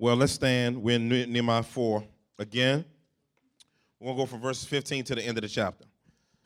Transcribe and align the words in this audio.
Well, 0.00 0.14
let's 0.14 0.32
stand. 0.32 0.80
We're 0.80 0.94
in 0.94 1.08
Nehemiah 1.08 1.64
4 1.64 2.04
again. 2.38 2.84
We'll 3.98 4.14
go 4.14 4.26
from 4.26 4.40
verse 4.40 4.64
15 4.64 5.02
to 5.02 5.16
the 5.16 5.22
end 5.24 5.38
of 5.38 5.42
the 5.42 5.48
chapter. 5.48 5.86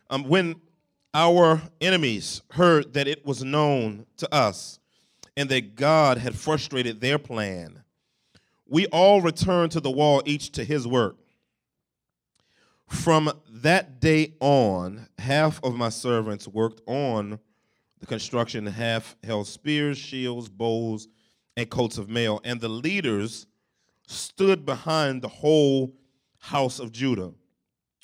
Um, 0.08 0.24
when 0.24 0.56
our 1.12 1.60
enemies 1.78 2.40
heard 2.52 2.94
that 2.94 3.06
it 3.06 3.26
was 3.26 3.44
known 3.44 4.06
to 4.16 4.34
us 4.34 4.78
and 5.36 5.50
that 5.50 5.74
God 5.74 6.16
had 6.16 6.34
frustrated 6.34 7.02
their 7.02 7.18
plan, 7.18 7.82
we 8.66 8.86
all 8.86 9.20
returned 9.20 9.72
to 9.72 9.80
the 9.80 9.90
wall, 9.90 10.22
each 10.24 10.52
to 10.52 10.64
his 10.64 10.88
work. 10.88 11.18
From 12.88 13.30
that 13.50 14.00
day 14.00 14.32
on, 14.40 15.08
half 15.18 15.62
of 15.62 15.74
my 15.74 15.90
servants 15.90 16.48
worked 16.48 16.80
on 16.86 17.38
the 18.00 18.06
construction, 18.06 18.64
half 18.66 19.14
held 19.22 19.46
spears, 19.46 19.98
shields, 19.98 20.48
bows, 20.48 21.08
and 21.56 21.68
coats 21.68 21.98
of 21.98 22.08
mail. 22.08 22.40
And 22.44 22.60
the 22.60 22.68
leaders 22.68 23.46
stood 24.06 24.64
behind 24.64 25.22
the 25.22 25.28
whole 25.28 25.94
house 26.38 26.78
of 26.78 26.92
Judah 26.92 27.32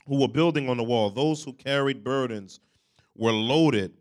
who 0.07 0.21
were 0.21 0.29
building 0.29 0.69
on 0.69 0.77
the 0.77 0.85
wall. 0.85 1.11
Those 1.11 1.43
who 1.43 1.53
carried 1.53 2.03
burdens 2.03 2.61
were 3.15 3.33
loaded 3.33 3.93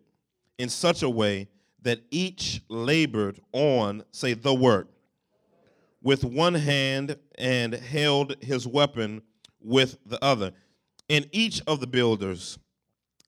in 0.58 0.70
such 0.70 1.04
a 1.04 1.10
way 1.10 1.48
that 1.82 2.02
each 2.12 2.62
labored 2.70 3.40
on, 3.52 4.04
say, 4.12 4.34
the 4.34 4.54
work 4.54 4.90
with 6.02 6.24
one 6.24 6.54
hand 6.54 7.18
and 7.38 7.74
held 7.74 8.36
his 8.42 8.68
weapon 8.68 9.22
with 9.60 9.98
the 10.06 10.24
other. 10.24 10.52
And 11.10 11.28
each 11.32 11.62
of 11.68 11.80
the 11.80 11.88
builders 11.88 12.58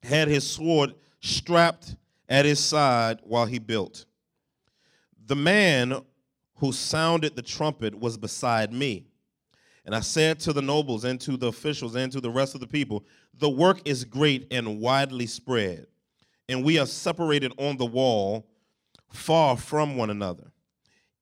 had 0.04 0.27
his 0.27 0.49
sword 0.49 0.93
strapped 1.21 1.95
at 2.27 2.45
his 2.45 2.59
side 2.59 3.20
while 3.23 3.45
he 3.45 3.59
built. 3.59 4.05
The 5.26 5.35
man 5.35 6.01
who 6.59 6.72
sounded 6.72 7.36
the 7.36 7.41
trumpet 7.41 7.98
was 7.98 8.18
beside 8.18 8.72
me. 8.72 9.05
And 9.86 9.95
I 9.95 10.02
said 10.02 10.40
to 10.41 10.54
the 10.54 10.62
nobles 10.62 11.04
and 11.04 11.20
to 11.22 11.38
the 11.38 11.48
officials 11.48 11.96
and 11.96 12.12
to 12.12 12.21
the 12.21 12.29
rest 12.29 12.54
of 12.54 12.62
the 12.62 12.68
people, 12.68 13.05
The 13.40 13.49
work 13.49 13.82
is 13.85 14.04
great 14.04 14.48
and 14.51 14.79
widely 14.79 15.26
spread, 15.26 15.88
and 16.48 16.63
we 16.63 16.77
are 16.77 16.85
separated 16.85 17.54
on 17.57 17.77
the 17.77 17.85
wall 17.85 18.46
far 19.10 19.57
from 19.57 19.98
one 19.98 20.10
another. 20.10 20.51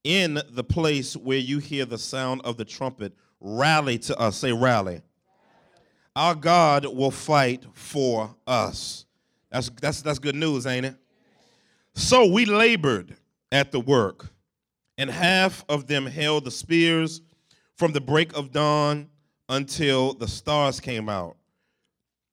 In 0.03 0.41
the 0.49 0.63
place 0.63 1.15
where 1.15 1.37
you 1.37 1.59
hear 1.59 1.85
the 1.85 1.97
sound 1.97 2.41
of 2.43 2.57
the 2.57 2.65
trumpet, 2.65 3.13
rally 3.39 3.97
to 3.99 4.17
us. 4.17 4.37
Say, 4.37 4.51
rally. 4.51 5.01
Our 6.15 6.33
God 6.33 6.85
will 6.85 7.11
fight 7.11 7.65
for 7.73 8.35
us. 8.47 9.05
That's, 9.51 9.69
that's, 9.69 10.01
that's 10.01 10.19
good 10.19 10.35
news, 10.35 10.65
ain't 10.65 10.85
it? 10.85 10.95
So 11.93 12.25
we 12.25 12.45
labored 12.45 13.15
at 13.51 13.71
the 13.71 13.79
work, 13.79 14.31
and 14.97 15.09
half 15.09 15.63
of 15.69 15.87
them 15.87 16.05
held 16.05 16.45
the 16.45 16.51
spears 16.51 17.21
from 17.75 17.91
the 17.91 18.01
break 18.01 18.35
of 18.35 18.51
dawn 18.51 19.09
until 19.49 20.13
the 20.13 20.27
stars 20.27 20.79
came 20.79 21.07
out. 21.07 21.37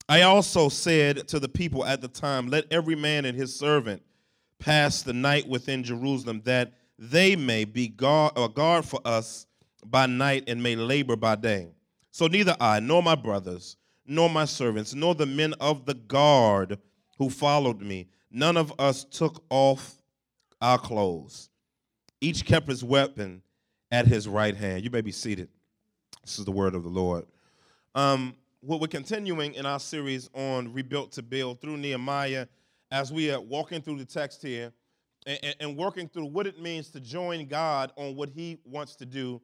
I 0.08 0.22
also 0.22 0.68
said 0.68 1.28
to 1.28 1.38
the 1.38 1.48
people 1.48 1.84
at 1.84 2.00
the 2.00 2.08
time, 2.08 2.48
Let 2.48 2.70
every 2.70 2.94
man 2.94 3.24
and 3.24 3.36
his 3.36 3.54
servant 3.54 4.02
pass 4.58 5.02
the 5.02 5.12
night 5.12 5.48
within 5.48 5.82
Jerusalem, 5.82 6.42
that 6.44 6.72
they 6.98 7.36
may 7.36 7.64
be 7.64 7.88
guard, 7.88 8.32
a 8.36 8.42
uh, 8.42 8.48
guard 8.48 8.84
for 8.84 9.00
us 9.04 9.46
by 9.84 10.06
night 10.06 10.44
and 10.46 10.62
may 10.62 10.76
labor 10.76 11.16
by 11.16 11.36
day. 11.36 11.68
So 12.10 12.26
neither 12.26 12.56
I, 12.60 12.80
nor 12.80 13.02
my 13.02 13.14
brothers, 13.14 13.76
nor 14.06 14.30
my 14.30 14.44
servants, 14.44 14.94
nor 14.94 15.14
the 15.14 15.26
men 15.26 15.54
of 15.54 15.86
the 15.86 15.94
guard 15.94 16.78
who 17.18 17.30
followed 17.30 17.80
me, 17.80 18.08
none 18.30 18.56
of 18.56 18.72
us 18.78 19.04
took 19.04 19.42
off 19.50 20.02
our 20.60 20.78
clothes. 20.78 21.48
Each 22.24 22.42
kept 22.42 22.68
his 22.68 22.82
weapon 22.82 23.42
at 23.90 24.06
his 24.06 24.26
right 24.26 24.56
hand. 24.56 24.82
You 24.82 24.88
may 24.88 25.02
be 25.02 25.12
seated. 25.12 25.50
This 26.24 26.38
is 26.38 26.46
the 26.46 26.52
word 26.52 26.74
of 26.74 26.82
the 26.82 26.88
Lord. 26.88 27.26
Um, 27.94 28.34
well, 28.62 28.80
we're 28.80 28.86
continuing 28.86 29.52
in 29.52 29.66
our 29.66 29.78
series 29.78 30.30
on 30.32 30.72
Rebuilt 30.72 31.12
to 31.12 31.22
Build 31.22 31.60
through 31.60 31.76
Nehemiah 31.76 32.46
as 32.90 33.12
we 33.12 33.30
are 33.30 33.42
walking 33.42 33.82
through 33.82 33.98
the 33.98 34.06
text 34.06 34.40
here 34.40 34.72
and, 35.26 35.54
and 35.60 35.76
working 35.76 36.08
through 36.08 36.24
what 36.24 36.46
it 36.46 36.58
means 36.58 36.88
to 36.92 37.00
join 37.00 37.44
God 37.44 37.92
on 37.96 38.16
what 38.16 38.30
he 38.30 38.58
wants 38.64 38.96
to 38.96 39.04
do 39.04 39.42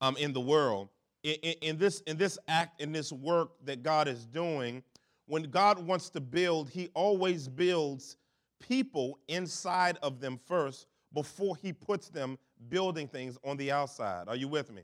um, 0.00 0.16
in 0.16 0.32
the 0.32 0.40
world. 0.40 0.88
In, 1.22 1.34
in, 1.34 1.76
this, 1.76 2.00
in 2.06 2.16
this 2.16 2.38
act, 2.48 2.80
in 2.80 2.92
this 2.92 3.12
work 3.12 3.50
that 3.66 3.82
God 3.82 4.08
is 4.08 4.24
doing, 4.24 4.82
when 5.26 5.42
God 5.42 5.86
wants 5.86 6.08
to 6.08 6.20
build, 6.22 6.70
he 6.70 6.88
always 6.94 7.46
builds 7.46 8.16
people 8.58 9.18
inside 9.28 9.98
of 10.00 10.18
them 10.18 10.40
first 10.46 10.86
before 11.12 11.56
he 11.56 11.72
puts 11.72 12.08
them 12.08 12.38
building 12.68 13.08
things 13.08 13.38
on 13.44 13.56
the 13.56 13.70
outside. 13.70 14.28
Are 14.28 14.36
you 14.36 14.48
with 14.48 14.72
me? 14.72 14.82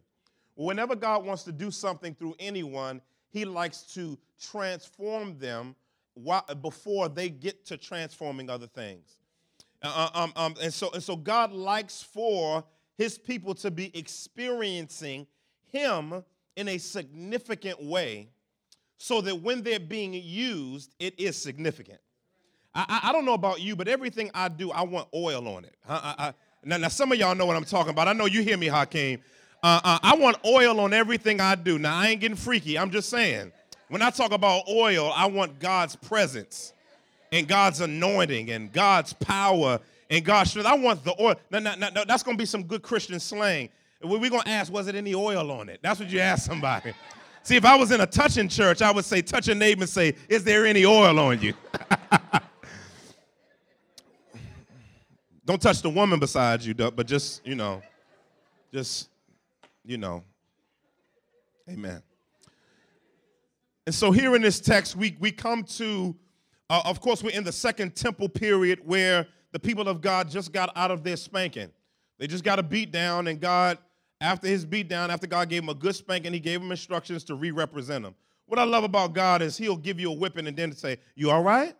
Whenever 0.55 0.94
God 0.94 1.25
wants 1.25 1.44
to 1.44 1.53
do 1.53 1.71
something 1.71 2.15
through 2.15 2.34
anyone, 2.38 3.00
he 3.31 3.44
likes 3.44 3.83
to 3.94 4.19
transform 4.41 5.38
them 5.38 5.75
before 6.60 7.09
they 7.09 7.31
get 7.31 7.65
to 7.66 7.77
transforming 7.77 8.50
other 8.50 8.66
things. 8.66 9.16
Uh, 9.83 10.10
uh, 10.15 10.19
um, 10.19 10.33
um, 10.37 10.55
and, 10.62 10.72
so, 10.72 10.91
and 10.93 11.03
so 11.03 11.16
God 11.16 11.53
likes 11.53 12.03
for 12.03 12.62
his 12.97 13.19
people 13.19 13.54
to 13.56 13.71
be 13.71 13.97
experiencing 13.99 15.27
him 15.72 16.22
in 16.56 16.69
a 16.69 16.78
significant 16.78 17.83
way 17.83 18.28
so 18.99 19.21
that 19.22 19.34
when 19.34 19.62
they're 19.62 19.81
being 19.81 20.12
used, 20.15 20.94
it 20.99 21.19
is 21.19 21.41
significant. 21.41 21.99
I, 22.75 22.84
I, 22.88 23.09
I 23.09 23.12
don't 23.12 23.25
know 23.25 23.34
about 23.34 23.60
you, 23.60 23.77
but 23.77 23.88
everything 23.88 24.31
I 24.34 24.49
do, 24.49 24.71
I 24.71 24.83
want 24.83 25.09
oil 25.15 25.47
on 25.49 25.65
it. 25.65 25.75
I, 25.88 26.15
I, 26.19 26.34
now, 26.65 26.77
now, 26.77 26.88
some 26.88 27.12
of 27.12 27.19
y'all 27.19 27.34
know 27.34 27.47
what 27.47 27.56
I'm 27.56 27.65
talking 27.65 27.91
about. 27.91 28.09
I 28.09 28.12
know 28.12 28.27
you 28.27 28.43
hear 28.43 28.56
me, 28.56 28.69
Hakeem. 28.69 29.21
Uh, 29.62 29.81
uh, 29.83 29.99
I 30.03 30.16
want 30.16 30.38
oil 30.44 30.81
on 30.81 30.93
everything 30.93 31.41
I 31.41 31.55
do. 31.55 31.78
Now, 31.78 31.97
I 31.97 32.09
ain't 32.09 32.21
getting 32.21 32.37
freaky. 32.37 32.78
I'm 32.78 32.91
just 32.91 33.09
saying. 33.09 33.53
When 33.88 34.00
I 34.00 34.10
talk 34.10 34.33
about 34.33 34.69
oil, 34.69 35.12
I 35.15 35.27
want 35.27 35.59
God's 35.59 35.97
presence 35.97 36.72
and 37.31 37.47
God's 37.47 37.81
anointing 37.81 38.50
and 38.50 38.72
God's 38.72 39.12
power 39.12 39.81
and 40.09 40.25
God's 40.25 40.50
strength. 40.50 40.69
I 40.69 40.75
want 40.75 41.04
the 41.04 41.21
oil. 41.21 41.34
Now, 41.50 41.59
now, 41.59 41.75
now, 41.75 42.04
that's 42.04 42.22
going 42.22 42.37
to 42.37 42.43
be 42.43 42.47
some 42.47 42.62
good 42.62 42.83
Christian 42.83 43.21
slang. 43.21 43.69
We're 44.03 44.31
going 44.31 44.43
to 44.43 44.49
ask, 44.49 44.72
was 44.72 44.89
it 44.89 44.94
any 44.94 45.15
oil 45.15 45.50
on 45.50 45.69
it? 45.69 45.81
That's 45.83 46.00
what 46.00 46.10
you 46.10 46.21
ask 46.21 46.47
somebody. 46.47 46.93
See, 47.44 47.56
if 47.56 47.65
I 47.65 47.77
was 47.77 47.91
in 47.91 48.00
a 48.00 48.06
touching 48.06 48.49
church, 48.49 48.83
I 48.83 48.93
would 48.93 49.04
say, 49.04 49.21
touch 49.21 49.49
a 49.49 49.54
neighbor 49.54 49.83
and 49.83 49.91
say, 49.91 50.15
is 50.28 50.44
there 50.44 50.65
any 50.65 50.87
oil 50.87 51.19
on 51.19 51.41
you? 51.41 51.54
Don't 55.52 55.60
touch 55.60 55.82
the 55.82 55.90
woman 55.90 56.18
beside 56.18 56.62
you, 56.62 56.72
but 56.72 57.06
just, 57.06 57.46
you 57.46 57.54
know, 57.54 57.82
just, 58.72 59.10
you 59.84 59.98
know. 59.98 60.24
Amen. 61.68 62.02
And 63.84 63.94
so 63.94 64.12
here 64.12 64.34
in 64.34 64.41
this 64.41 64.60
text, 64.60 64.96
we, 64.96 65.14
we 65.20 65.30
come 65.30 65.64
to, 65.64 66.16
uh, 66.70 66.80
of 66.86 67.02
course, 67.02 67.22
we're 67.22 67.36
in 67.36 67.44
the 67.44 67.52
second 67.52 67.94
temple 67.94 68.30
period 68.30 68.80
where 68.82 69.26
the 69.50 69.58
people 69.60 69.88
of 69.88 70.00
God 70.00 70.30
just 70.30 70.54
got 70.54 70.74
out 70.74 70.91
of 70.91 71.04
their 71.04 71.18
spanking. 71.18 71.70
They 72.16 72.26
just 72.26 72.44
got 72.44 72.58
a 72.58 72.62
beat 72.62 72.91
down, 72.91 73.26
and 73.26 73.38
God, 73.38 73.76
after 74.22 74.46
his 74.46 74.64
beat 74.64 74.88
down, 74.88 75.10
after 75.10 75.26
God 75.26 75.50
gave 75.50 75.64
him 75.64 75.68
a 75.68 75.74
good 75.74 75.94
spanking, 75.94 76.32
he 76.32 76.41
gave 76.41 76.62
him 76.62 76.70
instructions 76.70 77.24
to 77.24 77.34
re 77.34 77.50
represent 77.50 78.06
him. 78.06 78.14
What 78.46 78.58
I 78.58 78.64
love 78.64 78.84
about 78.84 79.12
God 79.12 79.42
is 79.42 79.58
he'll 79.58 79.76
give 79.76 80.00
you 80.00 80.12
a 80.12 80.14
whipping 80.14 80.46
and 80.46 80.56
then 80.56 80.72
say, 80.72 80.96
You 81.14 81.30
all 81.30 81.42
right? 81.42 81.76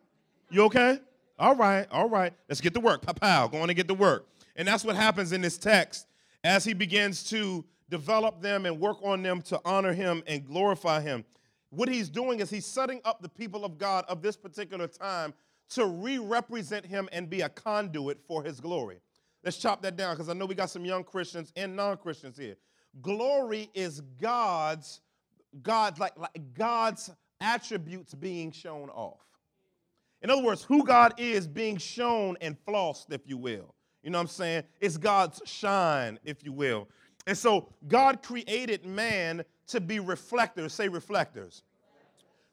You 0.51 0.65
okay? 0.65 0.99
All 1.43 1.57
right, 1.57 1.89
all 1.91 2.09
right, 2.09 2.33
let's 2.49 2.61
get 2.61 2.73
to 2.75 2.79
work. 2.79 3.05
Pow, 3.05 3.49
go 3.49 3.59
on 3.63 3.69
and 3.69 3.77
get 3.77 3.89
to 3.89 3.95
work. 3.95 4.29
And 4.55 4.69
that's 4.69 4.85
what 4.85 4.95
happens 4.95 5.33
in 5.33 5.41
this 5.41 5.59
text 5.59 6.07
as 6.45 6.63
he 6.65 6.73
begins 6.73 7.25
to 7.31 7.65
develop 7.91 8.41
them 8.41 8.65
and 8.65 8.79
work 8.79 8.99
on 9.03 9.25
them 9.25 9.43
to 9.43 9.61
honor 9.65 9.93
him 9.93 10.23
and 10.29 10.47
glorify 10.47 11.01
him. 11.01 11.25
What 11.71 11.89
he's 11.89 12.09
doing 12.09 12.39
is 12.39 12.49
he's 12.49 12.65
setting 12.65 13.01
up 13.05 13.23
the 13.23 13.29
people 13.29 13.65
of 13.65 13.77
God 13.77 14.05
of 14.07 14.23
this 14.23 14.37
particular 14.37 14.87
time 14.87 15.35
to 15.71 15.85
re 15.87 16.19
represent 16.19 16.87
him 16.87 17.09
and 17.11 17.29
be 17.29 17.41
a 17.41 17.49
conduit 17.49 18.21
for 18.25 18.45
his 18.45 18.61
glory. 18.61 19.01
Let's 19.43 19.57
chop 19.57 19.83
that 19.83 19.97
down 19.97 20.15
because 20.15 20.29
I 20.29 20.35
know 20.35 20.47
we 20.47 20.55
got 20.55 20.71
some 20.71 20.85
young 20.85 21.03
Christians 21.03 21.53
and 21.57 21.75
non 21.75 21.97
Christians 21.97 22.39
here. 22.39 22.55
Glory 23.01 23.69
is 23.75 24.01
God's, 24.21 25.01
God's 25.61 25.99
like, 25.99 26.17
like 26.17 26.55
God's 26.55 27.11
attributes 27.41 28.15
being 28.15 28.53
shown 28.53 28.91
off. 28.91 29.32
In 30.23 30.31
other 30.31 30.43
words, 30.43 30.63
who 30.63 30.85
God 30.85 31.15
is 31.19 31.47
being 31.47 31.77
shown 31.77 32.37
and 32.41 32.57
flossed, 32.65 33.13
if 33.13 33.23
you 33.27 33.37
will. 33.37 33.75
You 34.03 34.11
know 34.11 34.19
what 34.19 34.23
I'm 34.23 34.29
saying? 34.29 34.65
It's 34.81 34.97
God's 34.97 35.43
shine, 35.45 36.19
if 36.25 36.45
you 36.45 36.53
will. 36.53 36.89
And 37.27 37.37
so 37.37 37.69
God 37.89 38.23
created 38.23 38.85
man 38.85 39.45
to 39.69 39.81
be 39.81 40.01
reflectors. 40.01 40.73
Say 40.73 40.89
reflectors. 40.89 41.63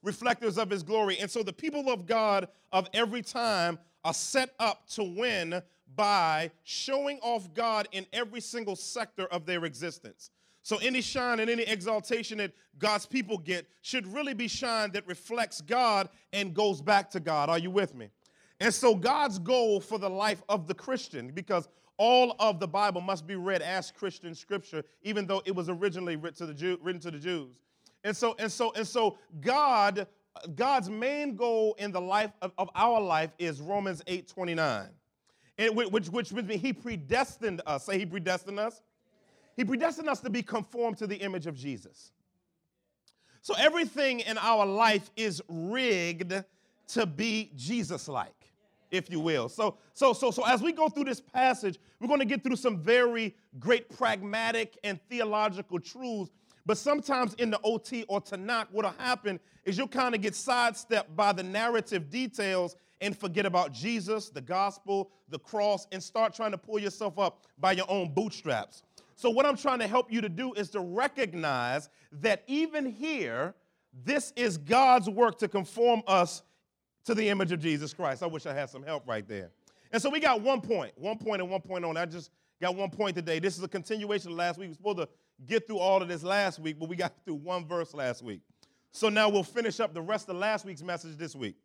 Reflectors 0.04 0.58
of 0.58 0.70
his 0.70 0.84
glory. 0.84 1.18
And 1.20 1.30
so 1.30 1.44
the 1.44 1.54
people 1.54 1.90
of 1.90 2.06
God 2.06 2.48
of 2.72 2.88
every 2.94 3.22
time 3.22 3.80
are 4.04 4.14
set 4.14 4.52
up 4.60 4.88
to 4.90 5.04
win 5.04 5.62
by 5.96 6.52
showing 6.64 7.20
off 7.22 7.54
God 7.54 7.88
in 7.92 8.06
every 8.14 8.42
single 8.42 8.76
sector 8.76 9.26
of 9.26 9.46
their 9.46 9.66
existence. 9.66 10.30
So 10.62 10.78
any 10.78 11.02
shine 11.02 11.40
and 11.40 11.50
any 11.50 11.64
exaltation 11.64 12.38
that 12.40 12.52
God's 12.78 13.06
people 13.06 13.38
get 13.38 13.68
should 13.82 14.06
really 14.08 14.34
be 14.34 14.48
shine 14.48 14.92
that 14.92 15.08
reflects 15.08 15.62
God 15.62 16.10
and 16.34 16.54
goes 16.54 16.82
back 16.82 17.10
to 17.12 17.20
God. 17.20 17.50
Are 17.50 17.60
you 17.60 17.72
with 17.72 17.96
me? 17.96 18.10
And 18.60 18.74
so 18.74 18.94
God's 18.94 19.40
goal 19.40 19.80
for 19.80 19.98
the 19.98 20.10
life 20.10 20.44
of 20.50 20.68
the 20.68 20.74
Christian, 20.74 21.32
because 21.32 21.68
all 21.98 22.36
of 22.40 22.60
the 22.60 22.68
Bible 22.68 23.02
must 23.02 23.26
be 23.26 23.36
read 23.36 23.62
as 23.62 23.92
Christian 23.92 24.36
scripture, 24.36 24.84
even 25.02 25.26
though 25.28 25.42
it 25.46 25.56
was 25.56 25.70
originally 25.70 26.16
written 26.16 26.38
to 26.38 26.46
the, 26.46 26.54
Jew, 26.54 26.78
written 26.82 27.02
to 27.02 27.12
the 27.12 27.20
Jews. 27.20 27.62
And 28.04 28.16
so, 28.16 28.36
and 28.40 28.52
so, 28.52 28.72
and 28.76 28.88
so, 28.88 29.18
God, 29.42 30.08
God's 30.56 30.90
main 30.90 31.36
goal 31.36 31.76
in 31.78 31.92
the 31.92 32.00
life 32.00 32.32
of, 32.42 32.54
of 32.58 32.70
our 32.76 33.02
life 33.02 33.32
is 33.38 33.62
Romans 33.62 34.02
8 34.08 34.28
29. 34.28 34.88
And 35.58 35.76
which, 35.76 36.08
which 36.10 36.32
means 36.32 36.62
He 36.62 36.72
predestined 36.72 37.62
us. 37.66 37.86
Say 37.86 38.00
He 38.00 38.06
predestined 38.06 38.60
us. 38.60 38.82
He 39.60 39.66
predestined 39.66 40.08
us 40.08 40.22
to 40.22 40.30
be 40.30 40.42
conformed 40.42 41.00
to 41.00 41.06
the 41.06 41.18
image 41.18 41.46
of 41.46 41.54
Jesus. 41.54 42.14
So 43.42 43.54
everything 43.58 44.22
in 44.22 44.38
our 44.38 44.66
life 44.66 45.12
is 45.18 45.42
rigged 45.50 46.34
to 46.94 47.06
be 47.06 47.52
Jesus 47.58 48.08
like 48.08 48.54
if 48.90 49.12
you 49.12 49.20
will. 49.20 49.50
So, 49.50 49.76
so, 49.94 50.14
so, 50.14 50.32
so 50.32 50.46
as 50.46 50.62
we 50.62 50.72
go 50.72 50.88
through 50.88 51.04
this 51.04 51.20
passage, 51.20 51.78
we're 52.00 52.08
going 52.08 52.22
to 52.22 52.26
get 52.26 52.42
through 52.42 52.56
some 52.56 52.78
very 52.78 53.36
great 53.60 53.90
pragmatic 53.90 54.78
and 54.86 54.98
theological 55.10 55.78
truths. 55.78 56.32
But 56.66 56.78
sometimes 56.78 57.34
in 57.34 57.50
the 57.50 57.60
OT 57.62 58.06
or 58.08 58.22
Tanakh, 58.22 58.68
what'll 58.72 58.92
happen 58.92 59.42
is 59.66 59.78
you'll 59.78 59.90
kind 59.90 60.16
of 60.16 60.22
get 60.22 60.36
sidestepped 60.36 61.14
by 61.18 61.34
the 61.34 61.44
narrative 61.44 62.10
details 62.10 62.78
and 63.02 63.18
forget 63.18 63.46
about 63.46 63.74
Jesus, 63.74 64.30
the 64.30 64.42
gospel, 64.42 65.12
the 65.28 65.40
cross, 65.40 65.86
and 65.92 66.02
start 66.02 66.34
trying 66.34 66.52
to 66.52 66.58
pull 66.58 66.80
yourself 66.80 67.20
up 67.20 67.46
by 67.60 67.74
your 67.74 67.86
own 67.90 68.14
bootstraps. 68.14 68.84
So, 69.20 69.30
what 69.30 69.46
I'm 69.46 69.58
trying 69.58 69.80
to 69.80 69.88
help 69.88 70.10
you 70.14 70.22
to 70.22 70.30
do 70.30 70.54
is 70.54 70.70
to 70.70 70.80
recognize 70.80 71.90
that 72.22 72.42
even 72.48 72.86
here, 72.86 73.54
this 74.06 74.32
is 74.38 74.58
God's 74.58 75.10
work 75.10 75.38
to 75.40 75.50
conform 75.50 76.04
us 76.08 76.42
to 77.04 77.14
the 77.14 77.28
image 77.28 77.52
of 77.52 77.60
Jesus 77.60 77.94
Christ. 77.94 78.24
I 78.24 78.28
wish 78.28 78.46
I 78.46 78.54
had 78.54 78.70
some 78.70 78.82
help 78.82 79.06
right 79.06 79.28
there. 79.28 79.52
And 79.92 80.02
so 80.02 80.10
we 80.10 80.22
got 80.22 80.40
one 80.40 80.62
point, 80.62 80.94
one 80.98 81.18
point 81.18 81.42
and 81.42 81.52
one 81.52 81.60
point 81.60 81.84
on. 81.84 81.98
I 81.98 82.06
just 82.06 82.32
got 82.62 82.78
one 82.78 82.90
point 82.92 83.14
today. 83.14 83.40
This 83.40 83.58
is 83.58 83.64
a 83.64 83.68
continuation 83.68 84.32
of 84.32 84.38
last 84.38 84.58
week. 84.58 84.70
We 84.70 84.72
are 84.72 84.76
supposed 84.76 85.00
to 85.00 85.10
get 85.46 85.68
through 85.68 85.80
all 85.80 86.02
of 86.02 86.08
this 86.08 86.24
last 86.24 86.58
week, 86.58 86.80
but 86.80 86.88
we 86.88 86.96
got 86.96 87.12
through 87.26 87.36
one 87.36 87.66
verse 87.66 87.94
last 87.94 88.24
week. 88.24 88.40
So 88.94 89.10
now 89.10 89.28
we'll 89.28 89.44
finish 89.44 89.82
up 89.82 89.94
the 89.94 90.02
rest 90.02 90.30
of 90.30 90.38
last 90.38 90.64
week's 90.64 90.82
message 90.82 91.18
this 91.18 91.36
week. 91.36 91.58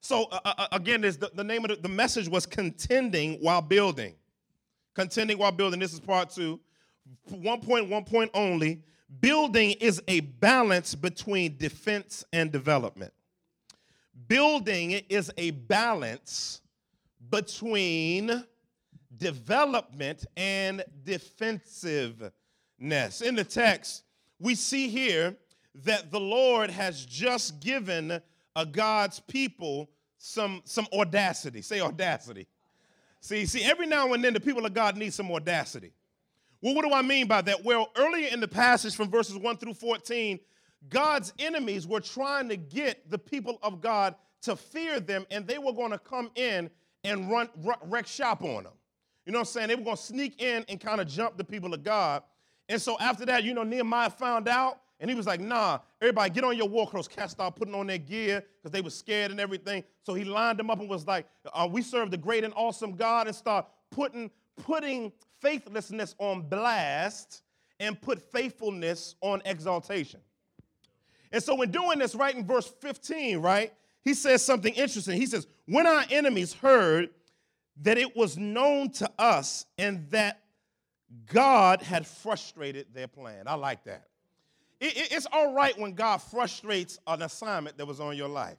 So 0.00 0.24
uh, 0.32 0.40
uh, 0.44 0.66
again, 0.72 1.00
the, 1.02 1.30
the 1.32 1.44
name 1.44 1.64
of 1.64 1.70
the, 1.70 1.76
the 1.76 1.88
message 1.88 2.28
was 2.28 2.44
contending 2.44 3.34
while 3.34 3.62
building. 3.62 4.16
Contending 4.94 5.38
while 5.38 5.52
building. 5.52 5.80
This 5.80 5.92
is 5.92 6.00
part 6.00 6.30
two. 6.30 6.60
One 7.28 7.60
point, 7.60 7.88
one 7.88 8.04
point 8.04 8.30
only. 8.34 8.82
Building 9.20 9.72
is 9.72 10.02
a 10.08 10.20
balance 10.20 10.94
between 10.94 11.56
defense 11.56 12.24
and 12.32 12.50
development. 12.50 13.12
Building 14.28 14.92
is 15.08 15.30
a 15.36 15.50
balance 15.50 16.60
between 17.30 18.44
development 19.16 20.24
and 20.36 20.84
defensiveness. 21.04 22.32
In 23.20 23.34
the 23.34 23.44
text, 23.44 24.04
we 24.38 24.54
see 24.54 24.88
here 24.88 25.36
that 25.84 26.10
the 26.10 26.20
Lord 26.20 26.70
has 26.70 27.04
just 27.04 27.60
given 27.60 28.20
a 28.56 28.66
God's 28.66 29.20
people 29.20 29.90
some, 30.18 30.62
some 30.64 30.86
audacity. 30.92 31.60
Say 31.60 31.80
audacity. 31.80 32.46
See, 33.24 33.46
see, 33.46 33.64
every 33.64 33.86
now 33.86 34.12
and 34.12 34.22
then 34.22 34.34
the 34.34 34.40
people 34.40 34.66
of 34.66 34.74
God 34.74 34.98
need 34.98 35.14
some 35.14 35.32
audacity. 35.32 35.94
Well, 36.60 36.74
what 36.74 36.84
do 36.84 36.92
I 36.92 37.00
mean 37.00 37.26
by 37.26 37.40
that? 37.40 37.64
Well, 37.64 37.90
earlier 37.96 38.28
in 38.28 38.38
the 38.38 38.46
passage 38.46 38.94
from 38.94 39.10
verses 39.10 39.38
1 39.38 39.56
through 39.56 39.72
14, 39.72 40.38
God's 40.90 41.32
enemies 41.38 41.86
were 41.86 42.00
trying 42.00 42.50
to 42.50 42.58
get 42.58 43.08
the 43.10 43.16
people 43.16 43.58
of 43.62 43.80
God 43.80 44.14
to 44.42 44.54
fear 44.54 45.00
them, 45.00 45.24
and 45.30 45.46
they 45.46 45.56
were 45.56 45.72
going 45.72 45.92
to 45.92 45.98
come 45.98 46.32
in 46.34 46.68
and 47.02 47.30
run 47.30 47.48
wreck 47.84 48.06
shop 48.06 48.42
on 48.42 48.64
them. 48.64 48.74
You 49.24 49.32
know 49.32 49.38
what 49.38 49.48
I'm 49.48 49.52
saying? 49.52 49.68
They 49.68 49.76
were 49.76 49.84
going 49.84 49.96
to 49.96 50.02
sneak 50.02 50.42
in 50.42 50.62
and 50.68 50.78
kind 50.78 51.00
of 51.00 51.08
jump 51.08 51.38
the 51.38 51.44
people 51.44 51.72
of 51.72 51.82
God. 51.82 52.24
And 52.68 52.80
so 52.80 52.98
after 53.00 53.24
that, 53.24 53.42
you 53.42 53.54
know, 53.54 53.62
Nehemiah 53.62 54.10
found 54.10 54.48
out, 54.48 54.80
and 55.04 55.10
he 55.10 55.14
was 55.14 55.26
like, 55.26 55.38
nah, 55.38 55.80
everybody 56.00 56.30
get 56.30 56.44
on 56.44 56.56
your 56.56 56.66
war 56.66 56.88
clothes. 56.88 57.08
Cast 57.08 57.32
started 57.32 57.54
putting 57.58 57.74
on 57.74 57.86
their 57.86 57.98
gear 57.98 58.42
because 58.56 58.72
they 58.72 58.80
were 58.80 58.88
scared 58.88 59.30
and 59.30 59.38
everything. 59.38 59.84
So 60.02 60.14
he 60.14 60.24
lined 60.24 60.58
them 60.58 60.70
up 60.70 60.80
and 60.80 60.88
was 60.88 61.06
like, 61.06 61.26
uh, 61.52 61.68
we 61.70 61.82
serve 61.82 62.10
the 62.10 62.16
great 62.16 62.42
and 62.42 62.54
awesome 62.56 62.96
God 62.96 63.26
and 63.26 63.36
start 63.36 63.66
putting, 63.90 64.30
putting 64.56 65.12
faithlessness 65.42 66.14
on 66.16 66.48
blast 66.48 67.42
and 67.78 68.00
put 68.00 68.32
faithfulness 68.32 69.14
on 69.20 69.42
exaltation. 69.44 70.20
And 71.32 71.42
so, 71.42 71.54
when 71.54 71.70
doing 71.70 71.98
this, 71.98 72.14
right 72.14 72.34
in 72.34 72.46
verse 72.46 72.72
15, 72.80 73.42
right, 73.42 73.74
he 74.00 74.14
says 74.14 74.42
something 74.42 74.72
interesting. 74.72 75.20
He 75.20 75.26
says, 75.26 75.46
When 75.66 75.86
our 75.86 76.04
enemies 76.08 76.54
heard 76.54 77.10
that 77.82 77.98
it 77.98 78.16
was 78.16 78.38
known 78.38 78.88
to 78.92 79.10
us 79.18 79.66
and 79.76 80.08
that 80.12 80.40
God 81.26 81.82
had 81.82 82.06
frustrated 82.06 82.86
their 82.94 83.06
plan. 83.06 83.44
I 83.46 83.54
like 83.56 83.84
that. 83.84 84.06
It, 84.80 84.96
it, 84.96 85.12
it's 85.12 85.26
all 85.32 85.52
right 85.54 85.78
when 85.78 85.92
God 85.92 86.18
frustrates 86.18 86.98
an 87.06 87.22
assignment 87.22 87.78
that 87.78 87.86
was 87.86 88.00
on 88.00 88.16
your 88.16 88.28
life. 88.28 88.58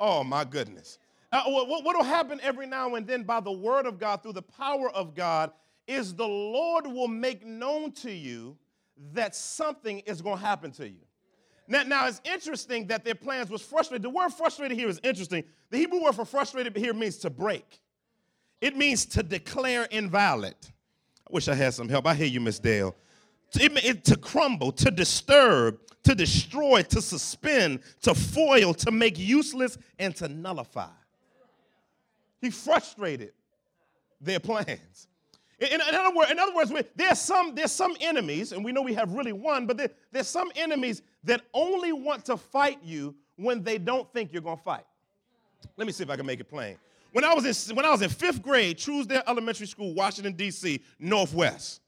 Oh, 0.00 0.24
my 0.24 0.44
goodness. 0.44 0.98
Uh, 1.32 1.42
what 1.46 1.82
will 1.82 2.04
happen 2.04 2.40
every 2.42 2.66
now 2.66 2.94
and 2.94 3.06
then 3.06 3.24
by 3.24 3.40
the 3.40 3.52
word 3.52 3.86
of 3.86 3.98
God, 3.98 4.22
through 4.22 4.34
the 4.34 4.42
power 4.42 4.90
of 4.90 5.14
God, 5.14 5.50
is 5.86 6.14
the 6.14 6.26
Lord 6.26 6.86
will 6.86 7.08
make 7.08 7.44
known 7.44 7.92
to 7.92 8.12
you 8.12 8.56
that 9.12 9.34
something 9.34 9.98
is 10.00 10.22
going 10.22 10.38
to 10.38 10.44
happen 10.44 10.70
to 10.72 10.88
you. 10.88 11.00
Now, 11.66 11.82
now, 11.82 12.06
it's 12.06 12.20
interesting 12.24 12.86
that 12.88 13.04
their 13.04 13.14
plans 13.14 13.50
was 13.50 13.62
frustrated. 13.62 14.02
The 14.02 14.10
word 14.10 14.30
frustrated 14.32 14.76
here 14.76 14.88
is 14.88 15.00
interesting. 15.02 15.44
The 15.70 15.78
Hebrew 15.78 16.02
word 16.02 16.14
for 16.14 16.24
frustrated 16.24 16.76
here 16.76 16.92
means 16.92 17.16
to 17.18 17.30
break. 17.30 17.80
It 18.60 18.76
means 18.76 19.06
to 19.06 19.22
declare 19.22 19.84
invalid. 19.90 20.56
I 20.62 21.30
wish 21.30 21.48
I 21.48 21.54
had 21.54 21.74
some 21.74 21.88
help. 21.88 22.06
I 22.06 22.14
hear 22.14 22.26
you, 22.26 22.40
Miss 22.40 22.58
Dale. 22.58 22.94
It, 23.56 24.04
to 24.04 24.16
crumble, 24.16 24.72
to 24.72 24.90
disturb, 24.90 25.78
to 26.04 26.14
destroy, 26.14 26.82
to 26.82 27.00
suspend, 27.00 27.80
to 28.02 28.14
foil, 28.14 28.74
to 28.74 28.90
make 28.90 29.18
useless, 29.18 29.78
and 29.98 30.14
to 30.16 30.28
nullify. 30.28 30.88
He 32.40 32.50
frustrated 32.50 33.32
their 34.20 34.40
plans. 34.40 35.08
In, 35.58 35.68
in, 35.68 35.80
other, 35.80 36.14
words, 36.14 36.30
in 36.30 36.38
other 36.38 36.54
words, 36.54 36.72
there's 36.96 37.20
some, 37.20 37.54
there's 37.54 37.72
some 37.72 37.96
enemies, 38.00 38.52
and 38.52 38.64
we 38.64 38.72
know 38.72 38.82
we 38.82 38.94
have 38.94 39.12
really 39.12 39.32
one, 39.32 39.66
but 39.66 39.76
there, 39.76 39.90
there's 40.10 40.28
some 40.28 40.50
enemies 40.56 41.00
that 41.22 41.42
only 41.54 41.92
want 41.92 42.24
to 42.26 42.36
fight 42.36 42.78
you 42.82 43.14
when 43.36 43.62
they 43.62 43.78
don't 43.78 44.12
think 44.12 44.32
you're 44.32 44.42
going 44.42 44.58
to 44.58 44.62
fight. 44.62 44.84
Let 45.76 45.86
me 45.86 45.92
see 45.92 46.02
if 46.02 46.10
I 46.10 46.16
can 46.16 46.26
make 46.26 46.40
it 46.40 46.48
plain. 46.48 46.76
When 47.12 47.24
I 47.24 47.32
was 47.32 47.68
in, 47.70 47.76
when 47.76 47.84
I 47.84 47.90
was 47.90 48.02
in 48.02 48.10
fifth 48.10 48.42
grade, 48.42 48.76
Truesdell 48.76 49.22
Elementary 49.28 49.68
School, 49.68 49.94
Washington, 49.94 50.32
D.C., 50.32 50.82
Northwest, 50.98 51.80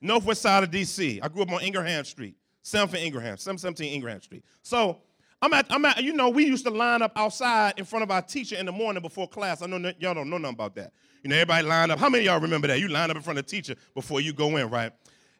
Northwest 0.00 0.42
side 0.42 0.62
of 0.62 0.70
D.C. 0.70 1.20
I 1.20 1.28
grew 1.28 1.42
up 1.42 1.52
on 1.52 1.62
Ingraham 1.62 2.04
Street, 2.04 2.36
7th 2.64 2.94
and 2.94 2.96
Ingraham, 2.96 3.36
717 3.36 3.94
Ingraham 3.94 4.20
Street. 4.20 4.44
So 4.62 5.02
I'm 5.42 5.52
at, 5.52 5.66
I'm 5.70 5.84
at, 5.84 6.02
you 6.02 6.12
know, 6.12 6.28
we 6.28 6.44
used 6.44 6.64
to 6.64 6.70
line 6.70 7.02
up 7.02 7.12
outside 7.16 7.74
in 7.76 7.84
front 7.84 8.02
of 8.02 8.10
our 8.10 8.22
teacher 8.22 8.56
in 8.56 8.66
the 8.66 8.72
morning 8.72 9.02
before 9.02 9.28
class. 9.28 9.62
I 9.62 9.66
know 9.66 9.92
y'all 9.98 10.14
don't 10.14 10.30
know 10.30 10.38
nothing 10.38 10.54
about 10.54 10.74
that. 10.76 10.92
You 11.22 11.30
know, 11.30 11.36
everybody 11.36 11.66
lined 11.66 11.92
up. 11.92 11.98
How 11.98 12.08
many 12.08 12.24
y'all 12.24 12.40
remember 12.40 12.68
that? 12.68 12.80
You 12.80 12.88
line 12.88 13.10
up 13.10 13.16
in 13.16 13.22
front 13.22 13.38
of 13.38 13.46
the 13.46 13.50
teacher 13.50 13.74
before 13.94 14.20
you 14.20 14.32
go 14.32 14.56
in, 14.56 14.70
right? 14.70 14.92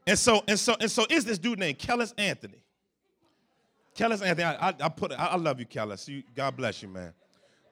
And 0.07 0.19
so, 0.19 0.43
and 0.49 0.59
so, 0.59 0.77
and 0.81 0.91
so 0.91 1.07
is 1.09 1.25
this 1.25 1.39
dude 1.39 1.59
named 1.59 1.79
Kellis 1.79 2.13
Anthony. 2.19 2.63
Kellis 3.97 4.25
Anthony, 4.25 4.45
I, 4.45 4.69
I, 4.69 4.75
I 4.81 4.89
put, 4.89 5.13
I, 5.13 5.27
I, 5.27 5.37
love 5.37 5.61
you, 5.61 5.67
Kellis. 5.67 6.09
You, 6.09 6.23
God 6.35 6.57
bless 6.57 6.83
you, 6.83 6.89
man. 6.89 7.13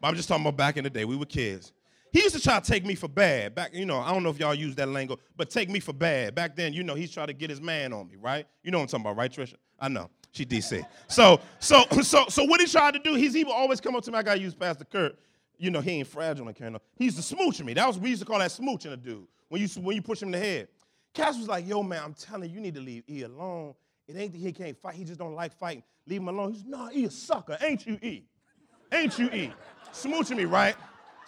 But 0.01 0.09
I'm 0.09 0.15
just 0.15 0.29
talking 0.29 0.45
about 0.45 0.57
back 0.57 0.77
in 0.77 0.85
the 0.85 0.91
day. 0.91 1.05
We 1.05 1.17
were 1.17 1.27
kids. 1.27 1.73
He 2.19 2.25
used 2.25 2.35
to 2.35 2.43
try 2.43 2.59
to 2.59 2.67
take 2.67 2.85
me 2.85 2.97
for 2.97 3.07
bad. 3.07 3.55
Back, 3.55 3.73
you 3.73 3.87
know, 3.87 4.01
I 4.01 4.13
don't 4.13 4.25
know 4.25 4.31
if 4.31 4.41
y'all 4.41 4.53
use 4.53 4.75
that 4.75 4.89
lingo, 4.89 5.19
but 5.37 5.51
take 5.51 5.71
me 5.71 5.79
for 5.79 5.93
bad. 5.93 6.35
Back 6.35 6.57
then, 6.57 6.73
you 6.73 6.83
know, 6.83 6.97
he's 6.97 7.13
trying 7.13 7.29
to 7.29 7.33
get 7.33 7.49
his 7.49 7.61
man 7.61 7.93
on 7.93 8.09
me, 8.09 8.17
right? 8.17 8.45
You 8.65 8.73
know 8.73 8.79
what 8.79 8.83
I'm 8.83 8.89
talking 8.89 9.07
about, 9.07 9.17
right, 9.17 9.33
Trisha? 9.33 9.55
I 9.79 9.87
know. 9.87 10.11
She 10.33 10.45
DC. 10.45 10.85
So, 11.07 11.41
so, 11.61 11.85
so, 12.03 12.25
so 12.29 12.43
what 12.43 12.61
he 12.61 12.67
tried 12.67 12.95
to 12.95 12.99
do, 12.99 13.15
he's 13.15 13.35
he 13.35 13.45
would 13.45 13.53
always 13.53 13.81
come 13.81 13.95
up 13.95 14.03
to 14.03 14.11
me. 14.11 14.19
I 14.19 14.25
got 14.25 14.35
to 14.35 14.41
use 14.41 14.53
Pastor 14.53 14.85
Kurt 14.85 15.17
you 15.59 15.71
know, 15.71 15.81
he 15.81 15.91
ain't 15.93 16.09
fragile 16.09 16.47
and 16.47 16.57
carrying 16.57 16.77
He 16.97 17.05
used 17.05 17.17
to 17.17 17.23
smooch 17.23 17.63
me. 17.63 17.75
That 17.75 17.87
was 17.87 17.99
we 17.99 18.11
used 18.11 18.23
to 18.23 18.27
call 18.27 18.39
that 18.39 18.51
smooching 18.51 18.93
a 18.93 18.97
dude. 18.97 19.27
When 19.49 19.61
you 19.61 19.69
when 19.81 19.97
you 19.97 20.03
push 20.03 20.23
him 20.23 20.29
in 20.29 20.33
the 20.33 20.39
head. 20.39 20.69
Cass 21.15 21.37
was 21.37 21.49
like, 21.49 21.67
yo, 21.67 21.83
man, 21.83 22.03
I'm 22.05 22.15
telling 22.15 22.49
you, 22.49 22.57
you 22.57 22.61
need 22.61 22.75
to 22.75 22.81
leave 22.81 23.03
E 23.09 23.23
alone. 23.23 23.75
It 24.07 24.17
ain't 24.17 24.31
that 24.33 24.39
he 24.39 24.53
can't 24.53 24.77
fight, 24.77 24.95
he 24.95 25.05
just 25.05 25.19
don't 25.19 25.35
like 25.35 25.53
fighting. 25.53 25.83
Leave 26.07 26.21
him 26.21 26.29
alone. 26.29 26.53
He's 26.53 26.65
nah, 26.65 26.89
E 26.95 27.05
a 27.05 27.11
sucker, 27.11 27.59
ain't 27.61 27.87
you 27.87 27.99
E? 28.03 28.25
Ain't 28.93 29.19
you 29.19 29.27
E? 29.31 29.53
Smooching 29.93 30.37
me, 30.37 30.45
right? 30.45 30.77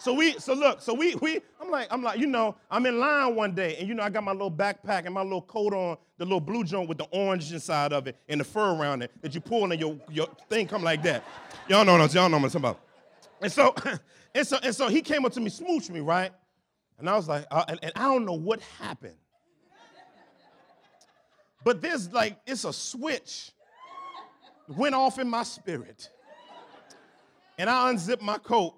So 0.01 0.15
we, 0.15 0.31
so 0.39 0.55
look, 0.55 0.81
so 0.81 0.95
we, 0.95 1.13
we, 1.15 1.41
I'm 1.61 1.69
like, 1.69 1.87
I'm 1.91 2.01
like, 2.01 2.19
you 2.19 2.25
know, 2.25 2.55
I'm 2.71 2.87
in 2.87 2.97
line 2.97 3.35
one 3.35 3.53
day, 3.53 3.75
and 3.77 3.87
you 3.87 3.93
know, 3.93 4.01
I 4.01 4.09
got 4.09 4.23
my 4.23 4.31
little 4.31 4.49
backpack 4.49 5.05
and 5.05 5.13
my 5.13 5.21
little 5.21 5.43
coat 5.43 5.75
on, 5.75 5.95
the 6.17 6.25
little 6.25 6.41
blue 6.41 6.63
joint 6.63 6.89
with 6.89 6.97
the 6.97 7.03
orange 7.11 7.53
inside 7.53 7.93
of 7.93 8.07
it 8.07 8.17
and 8.27 8.39
the 8.39 8.43
fur 8.43 8.73
around 8.73 9.03
it 9.03 9.11
that 9.21 9.35
you 9.35 9.41
pull 9.41 9.71
and 9.71 9.79
your 9.79 9.99
your 10.09 10.27
thing 10.49 10.67
come 10.67 10.81
like 10.81 11.03
that. 11.03 11.23
Y'all 11.67 11.85
know, 11.85 11.99
what 11.99 12.11
y'all 12.15 12.29
know 12.29 12.37
what 12.39 12.55
I'm 12.55 12.61
talking 12.61 12.65
about. 12.65 12.79
And 13.43 13.51
so, 13.51 13.75
and 14.35 14.47
so, 14.47 14.57
and 14.63 14.73
so 14.73 14.87
he 14.87 15.03
came 15.03 15.23
up 15.23 15.33
to 15.33 15.39
me, 15.39 15.51
smooched 15.51 15.91
me, 15.91 15.99
right? 15.99 16.31
And 16.97 17.07
I 17.07 17.15
was 17.15 17.27
like, 17.27 17.45
uh, 17.51 17.65
and, 17.67 17.79
and 17.83 17.91
I 17.95 18.05
don't 18.05 18.25
know 18.25 18.33
what 18.33 18.59
happened. 18.79 19.13
But 21.63 21.79
there's 21.79 22.11
like, 22.11 22.39
it's 22.47 22.63
a 22.63 22.73
switch 22.73 23.51
went 24.67 24.95
off 24.95 25.19
in 25.19 25.29
my 25.29 25.43
spirit. 25.43 26.09
And 27.59 27.69
I 27.69 27.91
unzipped 27.91 28.23
my 28.23 28.39
coat. 28.39 28.73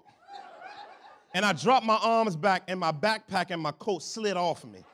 And 1.34 1.44
I 1.44 1.52
dropped 1.52 1.84
my 1.84 1.98
arms 2.00 2.36
back, 2.36 2.62
and 2.68 2.78
my 2.78 2.92
backpack 2.92 3.50
and 3.50 3.60
my 3.60 3.72
coat 3.72 4.02
slid 4.02 4.36
off 4.36 4.64
me. 4.64 4.84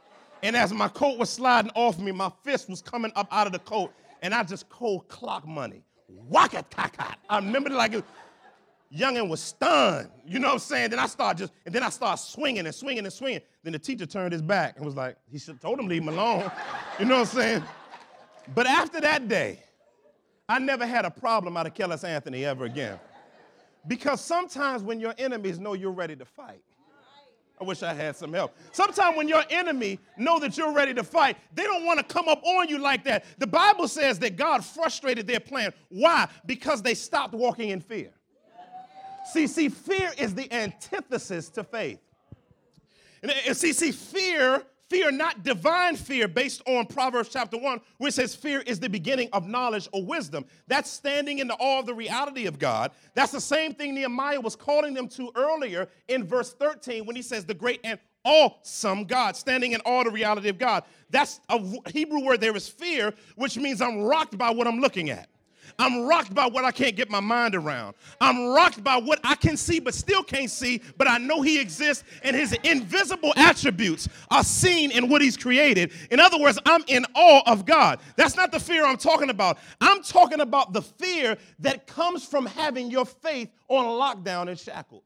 And 0.43 0.57
as 0.57 0.73
my 0.73 0.89
coat 0.89 1.19
was 1.19 1.29
sliding 1.29 1.71
off 1.75 1.99
me, 1.99 2.13
my 2.13 2.33
fist 2.43 2.69
was 2.69 2.81
coming 2.81 3.13
up 3.15 3.29
out 3.31 3.47
of 3.47 3.53
the 3.53 3.59
coat, 3.59 3.93
and 4.23 4.35
I 4.35 4.43
just 4.43 4.69
cold 4.71 5.07
clock 5.09 5.47
money. 5.47 5.85
Waka 6.09 6.65
I 7.29 7.37
remember 7.37 7.71
like 7.71 7.93
it, 7.93 8.05
youngin 8.95 9.29
was 9.29 9.41
stunned. 9.41 10.09
You 10.27 10.39
know 10.39 10.49
what 10.49 10.55
I'm 10.55 10.59
saying? 10.61 10.91
Then 10.91 10.99
I 10.99 11.07
start 11.07 11.37
just, 11.37 11.53
and 11.67 11.75
then 11.75 11.83
I 11.83 11.91
start 11.91 12.19
swinging 12.19 12.67
and 12.67 12.75
swinging 12.75 13.05
and 13.05 13.13
swinging. 13.13 13.41
Then 13.63 13.73
the 13.75 13.79
teacher 13.79 14.07
turned 14.07 14.33
his 14.33 14.43
back 14.43 14.77
and 14.77 14.85
was 14.85 14.97
like, 14.97 15.17
he 15.31 15.39
should 15.39 15.61
told 15.61 15.79
him 15.79 15.87
to 15.87 15.91
leave 15.91 16.03
him 16.03 16.09
alone. 16.09 16.51
you 16.99 17.05
know 17.05 17.21
what 17.21 17.29
I'm 17.29 17.37
saying? 17.39 17.63
But 18.55 18.67
after 18.67 19.01
that 19.01 19.29
day, 19.29 19.63
I 20.49 20.59
never 20.59 20.87
had 20.87 21.05
a 21.05 21.11
problem 21.11 21.57
out 21.57 21.67
of 21.67 21.75
Kellis 21.75 22.03
Anthony 22.03 22.45
ever 22.45 22.65
again. 22.65 22.99
Because 23.87 24.21
sometimes 24.21 24.83
when 24.83 25.01
your 25.01 25.15
enemies 25.19 25.59
know 25.59 25.75
you're 25.75 25.91
ready 25.91 26.17
to 26.17 26.25
fight, 26.25 26.63
I 27.61 27.65
wish 27.65 27.83
I 27.83 27.93
had 27.93 28.17
some 28.17 28.33
help. 28.33 28.57
Sometimes 28.73 29.17
when 29.19 29.29
your 29.29 29.43
enemy 29.51 29.99
know 30.17 30.39
that 30.39 30.57
you're 30.57 30.73
ready 30.73 30.95
to 30.95 31.05
fight, 31.05 31.37
they 31.55 31.65
don't 31.65 31.85
want 31.85 31.99
to 31.99 32.05
come 32.05 32.27
up 32.27 32.43
on 32.43 32.69
you 32.69 32.79
like 32.79 33.05
that. 33.05 33.25
The 33.39 33.47
Bible 33.47 33.87
says 33.87 34.19
that 34.21 34.37
God 34.37 34.65
frustrated 34.65 35.27
their 35.27 35.41
plan. 35.41 35.73
Why? 35.91 36.27
Because 36.47 36.81
they 36.81 36.95
stopped 36.95 37.35
walking 37.35 37.69
in 37.69 37.81
fear. 37.81 38.13
See, 39.33 39.47
see, 39.47 39.69
fear 39.69 40.11
is 40.17 40.35
the 40.35 40.51
antithesis 40.53 41.51
to 41.51 41.63
faith. 41.63 42.01
And 43.23 43.31
see, 43.55 43.75
see, 43.75 43.93
fear 43.93 44.65
Fear, 44.91 45.13
not 45.13 45.45
divine 45.45 45.95
fear, 45.95 46.27
based 46.27 46.63
on 46.67 46.85
Proverbs 46.85 47.29
chapter 47.29 47.57
1, 47.57 47.81
which 47.99 48.15
says 48.15 48.35
fear 48.35 48.61
is 48.63 48.81
the 48.81 48.89
beginning 48.89 49.29
of 49.33 49.47
knowledge 49.47 49.89
or 49.93 50.05
wisdom. 50.05 50.45
That's 50.67 50.91
standing 50.91 51.39
in 51.39 51.47
the 51.47 51.55
awe 51.55 51.79
of 51.79 51.87
the 51.87 51.95
reality 51.95 52.47
of 52.47 52.59
God. 52.59 52.91
That's 53.15 53.31
the 53.31 53.41
same 53.41 53.73
thing 53.73 53.95
Nehemiah 53.95 54.41
was 54.41 54.57
calling 54.57 54.93
them 54.93 55.07
to 55.11 55.31
earlier 55.37 55.89
in 56.09 56.27
verse 56.27 56.53
13 56.53 57.07
when 57.07 57.15
he 57.15 57.23
says, 57.23 57.45
The 57.45 57.55
great 57.55 57.79
and 57.85 58.01
awesome 58.25 59.05
God, 59.05 59.37
standing 59.37 59.73
in 59.73 59.81
awe 59.85 60.01
of 60.01 60.07
the 60.07 60.11
reality 60.11 60.49
of 60.49 60.59
God. 60.59 60.83
That's 61.09 61.39
a 61.49 61.63
Hebrew 61.91 62.25
word 62.25 62.41
there 62.41 62.57
is 62.57 62.69
fear, 62.69 63.15
which 63.37 63.57
means 63.57 63.81
I'm 63.81 64.03
rocked 64.03 64.37
by 64.37 64.51
what 64.51 64.67
I'm 64.67 64.81
looking 64.81 65.11
at. 65.11 65.30
I'm 65.79 66.07
rocked 66.07 66.35
by 66.35 66.47
what 66.47 66.65
I 66.65 66.71
can't 66.71 66.97
get 66.97 67.11
my 67.11 67.21
mind 67.21 67.55
around. 67.55 67.95
I'm 68.21 68.49
rocked 68.49 68.83
by 68.83 68.97
what 68.97 69.21
I 69.25 69.35
can 69.35 69.57
see 69.57 69.81
but 69.81 69.95
still 69.95 70.23
can't 70.23 70.51
see, 70.51 70.83
but 70.97 71.09
I 71.09 71.19
know 71.19 71.43
He 71.43 71.61
exists 71.61 72.05
and 72.23 72.35
His 72.35 72.53
invisible 72.65 73.33
attributes 73.37 74.09
are 74.31 74.45
seen 74.45 74.91
in 74.91 75.09
what 75.09 75.23
He's 75.23 75.37
created. 75.37 75.93
In 76.11 76.21
other 76.21 76.39
words, 76.39 76.59
I'm 76.67 76.83
in 76.87 77.05
awe 77.15 77.43
of 77.47 77.65
God. 77.65 78.01
That's 78.17 78.37
not 78.37 78.53
the 78.53 78.61
fear 78.61 78.85
I'm 78.85 78.97
talking 78.97 79.31
about. 79.31 79.59
I'm 79.81 80.03
talking 80.03 80.41
about 80.41 80.73
the 80.73 80.83
fear 80.83 81.37
that 81.61 81.87
comes 81.87 82.25
from 82.25 82.47
having 82.47 82.91
your 82.91 83.07
faith 83.07 83.51
on 83.69 83.85
lockdown 83.85 84.49
and 84.49 84.59
shackled. 84.59 85.03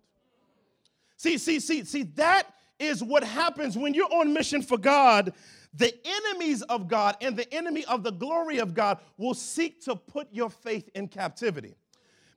See, 1.17 1.39
see, 1.39 1.61
see, 1.61 1.85
see, 1.85 2.03
that 2.15 2.55
is 2.79 3.03
what 3.03 3.25
happens 3.25 3.77
when 3.79 3.95
you're 3.95 4.13
on 4.13 4.33
mission 4.33 4.63
for 4.63 4.77
God 4.77 5.33
the 5.77 5.93
enemies 6.05 6.63
of 6.63 6.89
God 6.89 7.17
and 7.21 7.37
the 7.37 7.53
enemy 7.53 7.85
of 7.87 8.03
the 8.03 8.13
glory 8.13 8.59
of 8.59 8.75
God 8.75 8.99
will 9.17 9.35
seek 9.35 9.81
to 9.85 9.97
put 9.97 10.29
your 10.33 10.51
faith 10.51 10.89
in 10.95 11.09
captivity. 11.09 11.77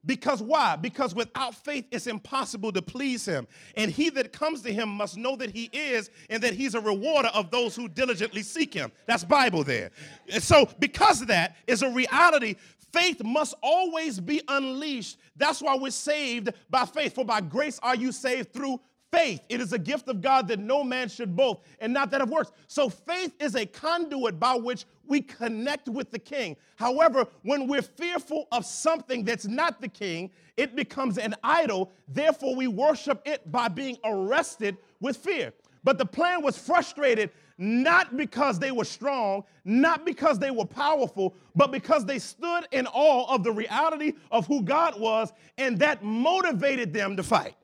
Because 0.06 0.42
why? 0.42 0.76
Because 0.76 1.14
without 1.14 1.54
faith, 1.54 1.84
it's 1.90 2.06
impossible 2.06 2.72
to 2.72 2.80
please 2.80 3.26
him. 3.26 3.46
And 3.76 3.90
he 3.90 4.10
that 4.10 4.32
comes 4.32 4.62
to 4.62 4.72
him 4.72 4.88
must 4.88 5.16
know 5.16 5.36
that 5.36 5.50
he 5.50 5.64
is 5.72 6.10
and 6.30 6.42
that 6.42 6.54
he's 6.54 6.74
a 6.74 6.80
rewarder 6.80 7.28
of 7.28 7.50
those 7.50 7.74
who 7.74 7.88
diligently 7.88 8.42
seek 8.42 8.72
him. 8.72 8.92
That's 9.06 9.24
Bible 9.24 9.64
there. 9.64 9.90
And 10.32 10.42
so, 10.42 10.68
because 10.78 11.26
that 11.26 11.56
is 11.66 11.82
a 11.82 11.90
reality, 11.90 12.56
faith 12.92 13.22
must 13.24 13.54
always 13.62 14.20
be 14.20 14.40
unleashed. 14.48 15.18
That's 15.36 15.60
why 15.60 15.76
we're 15.76 15.90
saved 15.90 16.50
by 16.70 16.86
faith. 16.86 17.14
For 17.14 17.24
by 17.24 17.40
grace 17.40 17.78
are 17.82 17.96
you 17.96 18.12
saved 18.12 18.52
through 18.52 18.80
faith. 19.10 19.40
It 19.48 19.60
is 19.60 19.72
a 19.72 19.78
gift 19.78 20.08
of 20.08 20.20
God 20.20 20.48
that 20.48 20.58
no 20.58 20.84
man 20.84 21.08
should 21.08 21.34
boast, 21.34 21.60
and 21.80 21.92
not 21.92 22.10
that 22.10 22.20
of 22.20 22.30
works. 22.30 22.52
So 22.66 22.88
faith 22.88 23.32
is 23.40 23.54
a 23.54 23.66
conduit 23.66 24.38
by 24.38 24.54
which 24.54 24.86
we 25.06 25.22
connect 25.22 25.88
with 25.88 26.10
the 26.10 26.18
king. 26.18 26.56
However, 26.76 27.26
when 27.42 27.66
we're 27.66 27.82
fearful 27.82 28.46
of 28.52 28.64
something 28.64 29.24
that's 29.24 29.46
not 29.46 29.80
the 29.80 29.88
king, 29.88 30.30
it 30.56 30.76
becomes 30.76 31.18
an 31.18 31.34
idol. 31.42 31.90
Therefore, 32.08 32.54
we 32.54 32.66
worship 32.66 33.22
it 33.24 33.50
by 33.50 33.68
being 33.68 33.96
arrested 34.04 34.76
with 35.00 35.16
fear. 35.16 35.52
But 35.84 35.96
the 35.98 36.06
plan 36.06 36.42
was 36.42 36.58
frustrated 36.58 37.30
not 37.56 38.16
because 38.16 38.58
they 38.58 38.70
were 38.70 38.84
strong, 38.84 39.42
not 39.64 40.06
because 40.06 40.38
they 40.38 40.50
were 40.50 40.64
powerful, 40.64 41.34
but 41.56 41.72
because 41.72 42.04
they 42.04 42.18
stood 42.18 42.66
in 42.70 42.86
awe 42.86 43.34
of 43.34 43.42
the 43.42 43.50
reality 43.50 44.12
of 44.30 44.46
who 44.46 44.62
God 44.62 44.98
was, 45.00 45.32
and 45.56 45.78
that 45.80 46.04
motivated 46.04 46.92
them 46.92 47.16
to 47.16 47.22
fight. 47.22 47.56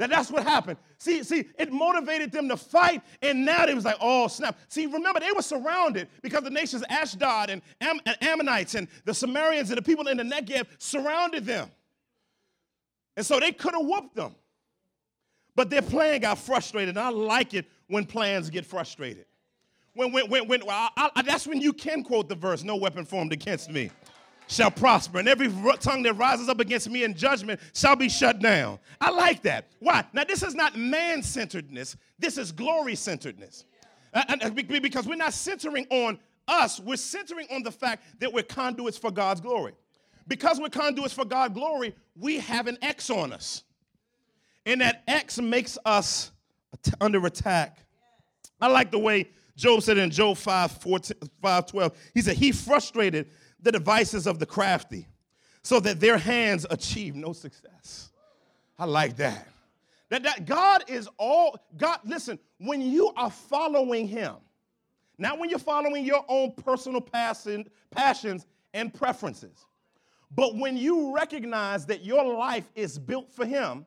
That 0.00 0.08
that's 0.08 0.30
what 0.30 0.44
happened. 0.44 0.78
See, 0.96 1.22
see, 1.22 1.44
it 1.58 1.70
motivated 1.70 2.32
them 2.32 2.48
to 2.48 2.56
fight, 2.56 3.02
and 3.20 3.44
now 3.44 3.66
they 3.66 3.74
was 3.74 3.84
like, 3.84 3.98
oh 4.00 4.28
snap. 4.28 4.58
See, 4.68 4.86
remember 4.86 5.20
they 5.20 5.30
were 5.30 5.42
surrounded 5.42 6.08
because 6.22 6.42
the 6.42 6.48
nations 6.48 6.82
Ashdod 6.88 7.50
and, 7.50 7.60
Am- 7.82 8.00
and 8.06 8.16
Ammonites 8.22 8.76
and 8.76 8.88
the 9.04 9.12
Sumerians 9.12 9.68
and 9.68 9.76
the 9.76 9.82
people 9.82 10.08
in 10.08 10.16
the 10.16 10.22
Negev 10.22 10.64
surrounded 10.78 11.44
them, 11.44 11.70
and 13.14 13.26
so 13.26 13.38
they 13.38 13.52
could 13.52 13.74
have 13.74 13.84
whooped 13.84 14.14
them. 14.14 14.34
But 15.54 15.68
their 15.68 15.82
plan 15.82 16.20
got 16.20 16.38
frustrated. 16.38 16.96
And 16.96 16.98
I 16.98 17.10
like 17.10 17.52
it 17.52 17.66
when 17.88 18.06
plans 18.06 18.48
get 18.48 18.64
frustrated. 18.64 19.26
When, 19.92 20.12
when, 20.12 20.30
when, 20.30 20.48
when 20.48 20.62
I, 20.66 21.10
I, 21.14 21.20
that's 21.20 21.46
when 21.46 21.60
you 21.60 21.74
can 21.74 22.04
quote 22.04 22.30
the 22.30 22.36
verse, 22.36 22.64
"No 22.64 22.76
weapon 22.76 23.04
formed 23.04 23.34
against 23.34 23.70
me." 23.70 23.90
Shall 24.50 24.70
prosper, 24.70 25.20
and 25.20 25.28
every 25.28 25.48
tongue 25.78 26.02
that 26.02 26.14
rises 26.14 26.48
up 26.48 26.58
against 26.58 26.90
me 26.90 27.04
in 27.04 27.14
judgment 27.14 27.60
shall 27.72 27.94
be 27.94 28.08
shut 28.08 28.40
down. 28.40 28.80
I 29.00 29.10
like 29.10 29.42
that. 29.42 29.68
Why? 29.78 30.04
Now, 30.12 30.24
this 30.24 30.42
is 30.42 30.54
not 30.54 30.76
man 30.76 31.22
centeredness, 31.22 31.96
this 32.18 32.36
is 32.36 32.50
glory 32.50 32.96
centeredness. 32.96 33.64
Uh, 34.12 34.24
uh, 34.42 34.50
because 34.50 35.06
we're 35.06 35.14
not 35.14 35.32
centering 35.32 35.86
on 35.90 36.18
us, 36.48 36.80
we're 36.80 36.96
centering 36.96 37.46
on 37.52 37.62
the 37.62 37.70
fact 37.70 38.02
that 38.18 38.32
we're 38.32 38.42
conduits 38.42 38.98
for 38.98 39.12
God's 39.12 39.40
glory. 39.40 39.72
Because 40.26 40.58
we're 40.58 40.68
conduits 40.68 41.14
for 41.14 41.24
God's 41.24 41.54
glory, 41.54 41.94
we 42.16 42.40
have 42.40 42.66
an 42.66 42.76
X 42.82 43.08
on 43.08 43.32
us. 43.32 43.62
And 44.66 44.80
that 44.80 45.04
X 45.06 45.38
makes 45.38 45.78
us 45.84 46.32
under 47.00 47.24
attack. 47.24 47.78
I 48.60 48.66
like 48.66 48.90
the 48.90 48.98
way 48.98 49.30
Job 49.56 49.82
said 49.82 49.96
in 49.98 50.10
Job 50.10 50.38
5, 50.38 50.72
14, 50.72 51.16
5 51.40 51.66
12. 51.66 51.96
He 52.14 52.22
said, 52.22 52.36
He 52.36 52.50
frustrated 52.50 53.28
the 53.62 53.72
devices 53.72 54.26
of 54.26 54.38
the 54.38 54.46
crafty 54.46 55.06
so 55.62 55.80
that 55.80 56.00
their 56.00 56.18
hands 56.18 56.66
achieve 56.70 57.14
no 57.14 57.32
success. 57.32 58.10
I 58.78 58.86
like 58.86 59.16
that. 59.16 59.46
That, 60.08 60.22
that 60.24 60.46
God 60.46 60.84
is 60.88 61.08
all, 61.18 61.58
God, 61.76 62.00
listen, 62.04 62.38
when 62.58 62.80
you 62.80 63.12
are 63.16 63.30
following 63.30 64.08
Him, 64.08 64.34
not 65.18 65.38
when 65.38 65.50
you're 65.50 65.58
following 65.58 66.04
your 66.04 66.24
own 66.28 66.52
personal 66.52 67.00
passion, 67.00 67.68
passions 67.90 68.46
and 68.74 68.92
preferences, 68.92 69.66
but 70.32 70.56
when 70.56 70.76
you 70.76 71.14
recognize 71.14 71.86
that 71.86 72.04
your 72.04 72.24
life 72.36 72.70
is 72.74 72.98
built 72.98 73.30
for 73.30 73.44
Him 73.44 73.86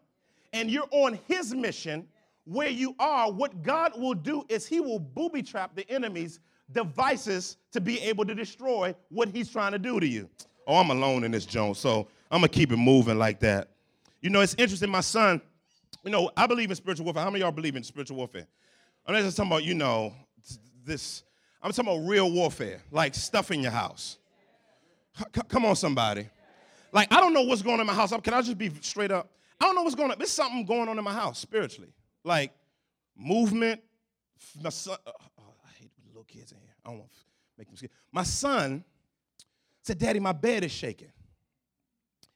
and 0.53 0.70
you're 0.70 0.88
on 0.92 1.20
His 1.27 1.53
mission, 1.53 2.08
where 2.46 2.70
you 2.70 2.96
are, 3.00 3.32
what 3.32 3.63
God 3.63 4.00
will 4.00 4.13
do 4.13 4.46
is 4.48 4.68
He 4.68 4.80
will 4.80 5.00
booby 5.00 5.42
trap 5.42 5.75
the 5.75 5.89
enemies 5.89 6.39
devices 6.72 7.58
to 7.72 7.82
be 7.82 8.00
able 8.01 8.25
to 8.25 8.36
destroy 8.36 8.96
what 9.10 9.29
he's 9.29 9.50
trying 9.50 9.72
to 9.74 9.79
do 9.79 10.00
to 10.00 10.08
you. 10.08 10.29
Oh, 10.67 10.77
I'm 10.77 10.89
alone 10.89 11.24
in 11.24 11.32
this 11.32 11.46
Jones, 11.46 11.77
so 11.77 12.08
I'm 12.32 12.39
gonna 12.39 12.48
keep 12.50 12.72
it 12.72 12.77
moving 12.77 13.20
like 13.20 13.39
that. 13.41 13.70
You 14.22 14.29
know, 14.29 14.41
it's 14.41 14.55
interesting. 14.58 14.89
My 14.89 15.01
son, 15.01 15.41
you 16.03 16.12
know, 16.12 16.32
I 16.38 16.48
believe 16.48 16.70
in 16.70 16.75
spiritual 16.75 17.05
warfare. 17.05 17.24
How 17.24 17.29
many 17.29 17.41
y'all 17.41 17.51
believe 17.51 17.75
in 17.75 17.84
spiritual 17.84 18.17
warfare? 18.17 18.48
I'm 19.05 19.13
not 19.13 19.22
just 19.22 19.36
talking 19.36 19.51
about, 19.51 19.63
you 19.63 19.74
know, 19.74 20.13
this. 20.86 21.24
I'm 21.62 21.72
talking 21.72 21.91
about 21.91 22.08
real 22.08 22.32
warfare, 22.32 22.82
like 22.91 23.15
stuff 23.15 23.51
in 23.51 23.62
your 23.62 23.72
house. 23.72 24.17
C- 25.17 25.41
come 25.48 25.65
on, 25.65 25.75
somebody. 25.75 26.27
Like, 26.91 27.12
I 27.12 27.20
don't 27.20 27.34
know 27.34 27.41
what's 27.41 27.62
going 27.62 27.75
on 27.75 27.82
in 27.82 27.88
my 27.88 27.93
house. 27.93 28.13
Can 28.22 28.34
I 28.34 28.41
just 28.41 28.58
be 28.58 28.72
straight 28.82 29.12
up? 29.12 29.29
I 29.60 29.65
don't 29.65 29.75
know 29.75 29.84
what's 29.84 29.96
going 29.96 30.12
on. 30.12 30.17
There's 30.17 30.32
something 30.32 30.65
going 30.65 30.89
on 30.89 30.98
in 30.98 31.03
my 31.03 31.13
house 31.13 31.39
spiritually. 31.39 31.93
Like 32.24 32.53
movement. 33.17 33.82
Son, 34.70 34.98
uh, 35.08 35.12
little 36.24 36.42
kids 36.42 36.51
in 36.51 36.60
here. 36.60 36.75
I 36.86 36.89
don't 36.89 37.00
want 37.00 37.12
to 37.12 37.18
make 37.58 37.68
them 37.68 37.77
scared. 37.77 37.92
My 38.12 38.24
son 38.24 38.84
said, 39.82 39.98
Daddy, 39.98 40.20
my 40.20 40.32
bed 40.32 40.63
is 40.63 40.72
shaking. 40.72 41.12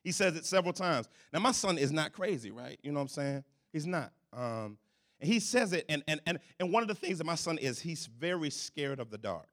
He 0.04 0.12
says 0.12 0.36
it 0.36 0.46
several 0.46 0.74
times. 0.74 1.10
Now, 1.34 1.40
my 1.40 1.52
son 1.52 1.78
is 1.78 1.92
not 1.92 2.14
crazy, 2.14 2.52
right? 2.52 2.80
You 2.82 2.92
know 2.92 3.00
what 3.00 3.04
I'm 3.04 3.08
saying? 3.10 3.44
He's 3.74 3.86
not. 3.86 4.12
Um, 4.34 4.78
and 5.20 5.30
he 5.32 5.40
says 5.40 5.74
it, 5.74 5.86
and, 5.90 6.04
and, 6.08 6.22
and, 6.26 6.40
and 6.60 6.72
one 6.72 6.82
of 6.84 6.88
the 6.88 6.96
things 6.96 7.18
that 7.18 7.26
my 7.26 7.36
son 7.36 7.58
is, 7.58 7.80
he's 7.80 8.06
very 8.06 8.50
scared 8.50 9.00
of 9.00 9.10
the 9.10 9.18
dark. 9.18 9.48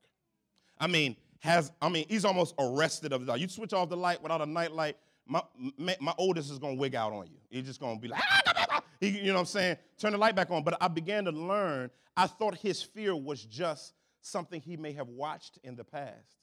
I 0.79 0.87
mean, 0.87 1.17
has 1.41 1.73
I 1.81 1.88
mean, 1.88 2.07
he's 2.09 2.25
almost 2.25 2.55
arrested 2.59 3.12
of 3.12 3.21
the 3.21 3.26
dark. 3.26 3.41
You 3.41 3.49
switch 3.49 3.73
off 3.73 3.88
the 3.88 3.97
light 3.97 4.23
without 4.23 4.43
a 4.43 4.47
night 4.47 4.73
light, 4.73 4.97
my, 5.26 5.43
my 5.79 6.14
oldest 6.19 6.50
is 6.50 6.59
gonna 6.59 6.75
wig 6.75 6.95
out 6.95 7.12
on 7.12 7.26
you. 7.26 7.38
He's 7.50 7.64
just 7.64 7.81
gonna 7.81 7.99
be 7.99 8.09
like, 8.09 8.21
ah, 8.23 8.83
you 9.00 9.26
know 9.26 9.35
what 9.35 9.41
I'm 9.41 9.47
saying? 9.47 9.76
Turn 9.99 10.12
the 10.12 10.19
light 10.19 10.35
back 10.35 10.50
on. 10.50 10.62
But 10.62 10.76
I 10.81 10.88
began 10.88 11.25
to 11.25 11.31
learn, 11.31 11.91
I 12.17 12.26
thought 12.26 12.57
his 12.57 12.83
fear 12.83 13.17
was 13.17 13.45
just 13.45 13.95
something 14.25 14.61
he 14.61 14.76
may 14.76 14.93
have 14.93 15.09
watched 15.09 15.59
in 15.62 15.76
the 15.76 15.85
past. 15.85 16.38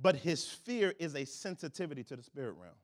But 0.00 0.16
his 0.16 0.46
fear 0.46 0.94
is 0.98 1.14
a 1.14 1.24
sensitivity 1.24 2.02
to 2.04 2.16
the 2.16 2.22
spirit 2.22 2.54
realm. 2.58 2.74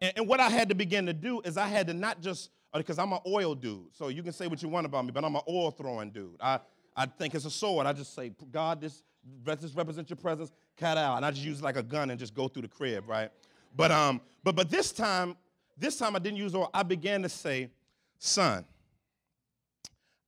And, 0.00 0.12
and, 0.16 0.28
what 0.28 0.40
I 0.40 0.50
had 0.50 0.68
to 0.68 0.74
begin 0.74 1.06
to 1.06 1.12
do 1.12 1.40
is 1.40 1.56
I 1.56 1.66
had 1.66 1.86
to 1.86 1.94
not 1.94 2.20
just 2.20 2.50
because 2.74 2.98
I'm 2.98 3.12
an 3.12 3.20
oil 3.26 3.54
dude. 3.54 3.94
So 3.94 4.08
you 4.08 4.22
can 4.22 4.32
say 4.32 4.46
what 4.46 4.62
you 4.62 4.68
want 4.68 4.86
about 4.86 5.04
me, 5.06 5.10
but 5.10 5.24
I'm 5.24 5.34
an 5.34 5.42
oil 5.48 5.70
throwing 5.70 6.10
dude. 6.10 6.36
I, 6.40 6.60
I 6.94 7.06
think 7.06 7.34
it's 7.34 7.46
a 7.46 7.50
sword. 7.50 7.86
I 7.86 7.92
just 7.92 8.14
say, 8.14 8.30
God, 8.52 8.80
this, 8.80 9.02
this 9.44 9.74
represents 9.74 10.10
your 10.10 10.18
presence, 10.18 10.52
cut 10.76 10.98
out. 10.98 11.16
And 11.16 11.24
I 11.24 11.30
just 11.30 11.44
use 11.44 11.62
like 11.62 11.76
a 11.76 11.82
gun 11.82 12.10
and 12.10 12.20
just 12.20 12.34
go 12.34 12.46
through 12.46 12.62
the 12.62 12.68
crib, 12.68 13.08
right? 13.08 13.30
But 13.74 13.90
um, 13.90 14.20
but 14.44 14.56
but 14.56 14.70
this 14.70 14.92
time, 14.92 15.36
this 15.76 15.96
time 15.98 16.16
I 16.16 16.18
didn't 16.18 16.38
use 16.38 16.54
oil. 16.54 16.70
I 16.74 16.82
began 16.82 17.22
to 17.22 17.28
say, 17.28 17.70
son, 18.18 18.64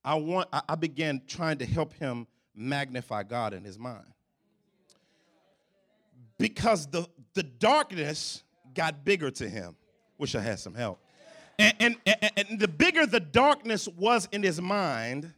I 0.05 0.15
want 0.15 0.49
I, 0.53 0.63
I 0.71 0.75
began 0.75 1.23
trying 1.27 1.59
to 1.59 1.67
help 1.67 1.93
him 1.95 2.27
magnify 2.55 3.23
God 3.25 3.55
in 3.55 3.65
his 3.65 3.79
mind. 3.79 4.07
Because 6.39 6.87
the, 6.87 7.07
the 7.35 7.43
darkness 7.43 8.43
got 8.75 9.05
bigger 9.05 9.31
to 9.33 9.49
him. 9.49 9.77
Wish 10.19 10.35
I 10.35 10.41
had 10.41 10.59
some 10.59 10.75
help. 10.75 11.01
And, 11.59 11.75
and, 11.79 11.97
and, 12.07 12.33
and 12.37 12.61
the 12.61 12.69
bigger 12.69 13.07
the 13.07 13.21
darkness 13.21 13.87
was 13.89 14.29
in 14.33 14.43
his 14.43 14.61
mind, 14.61 15.33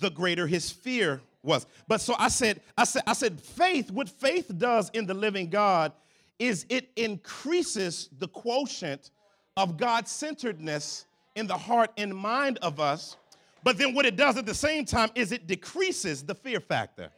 the 0.00 0.10
greater 0.10 0.46
his 0.46 0.70
fear 0.70 1.20
was. 1.42 1.66
But 1.86 2.00
so 2.00 2.14
I 2.18 2.28
said, 2.28 2.60
I 2.76 2.84
said, 2.84 3.02
I 3.06 3.12
said, 3.12 3.40
faith, 3.40 3.90
what 3.90 4.08
faith 4.08 4.50
does 4.58 4.90
in 4.90 5.06
the 5.06 5.14
living 5.14 5.48
God 5.48 5.92
is 6.38 6.66
it 6.68 6.90
increases 6.96 8.08
the 8.18 8.26
quotient 8.26 9.10
of 9.56 9.76
God 9.76 10.08
centeredness 10.08 11.06
in 11.36 11.46
the 11.46 11.56
heart 11.56 11.90
and 11.96 12.14
mind 12.14 12.58
of 12.62 12.80
us. 12.80 13.16
But 13.62 13.78
then 13.78 13.94
what 13.94 14.06
it 14.06 14.16
does 14.16 14.36
at 14.36 14.46
the 14.46 14.54
same 14.54 14.84
time 14.84 15.10
is 15.14 15.32
it 15.32 15.46
decreases 15.46 16.22
the 16.22 16.34
fear 16.34 16.60
factor. 16.60 17.10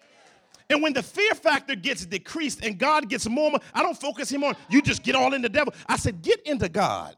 And 0.71 0.83
when 0.83 0.93
the 0.93 1.03
fear 1.03 1.35
factor 1.35 1.75
gets 1.75 2.07
decreased 2.07 2.65
and 2.65 2.79
God 2.79 3.09
gets 3.09 3.29
more, 3.29 3.53
I 3.75 3.83
don't 3.83 3.99
focus 3.99 4.31
him 4.31 4.45
on, 4.45 4.57
you 4.69 4.81
just 4.81 5.03
get 5.03 5.15
all 5.15 5.35
in 5.35 5.43
the 5.43 5.49
devil. 5.49 5.75
I 5.87 5.97
said, 5.97 6.23
get 6.23 6.41
into 6.47 6.69
God. 6.69 7.17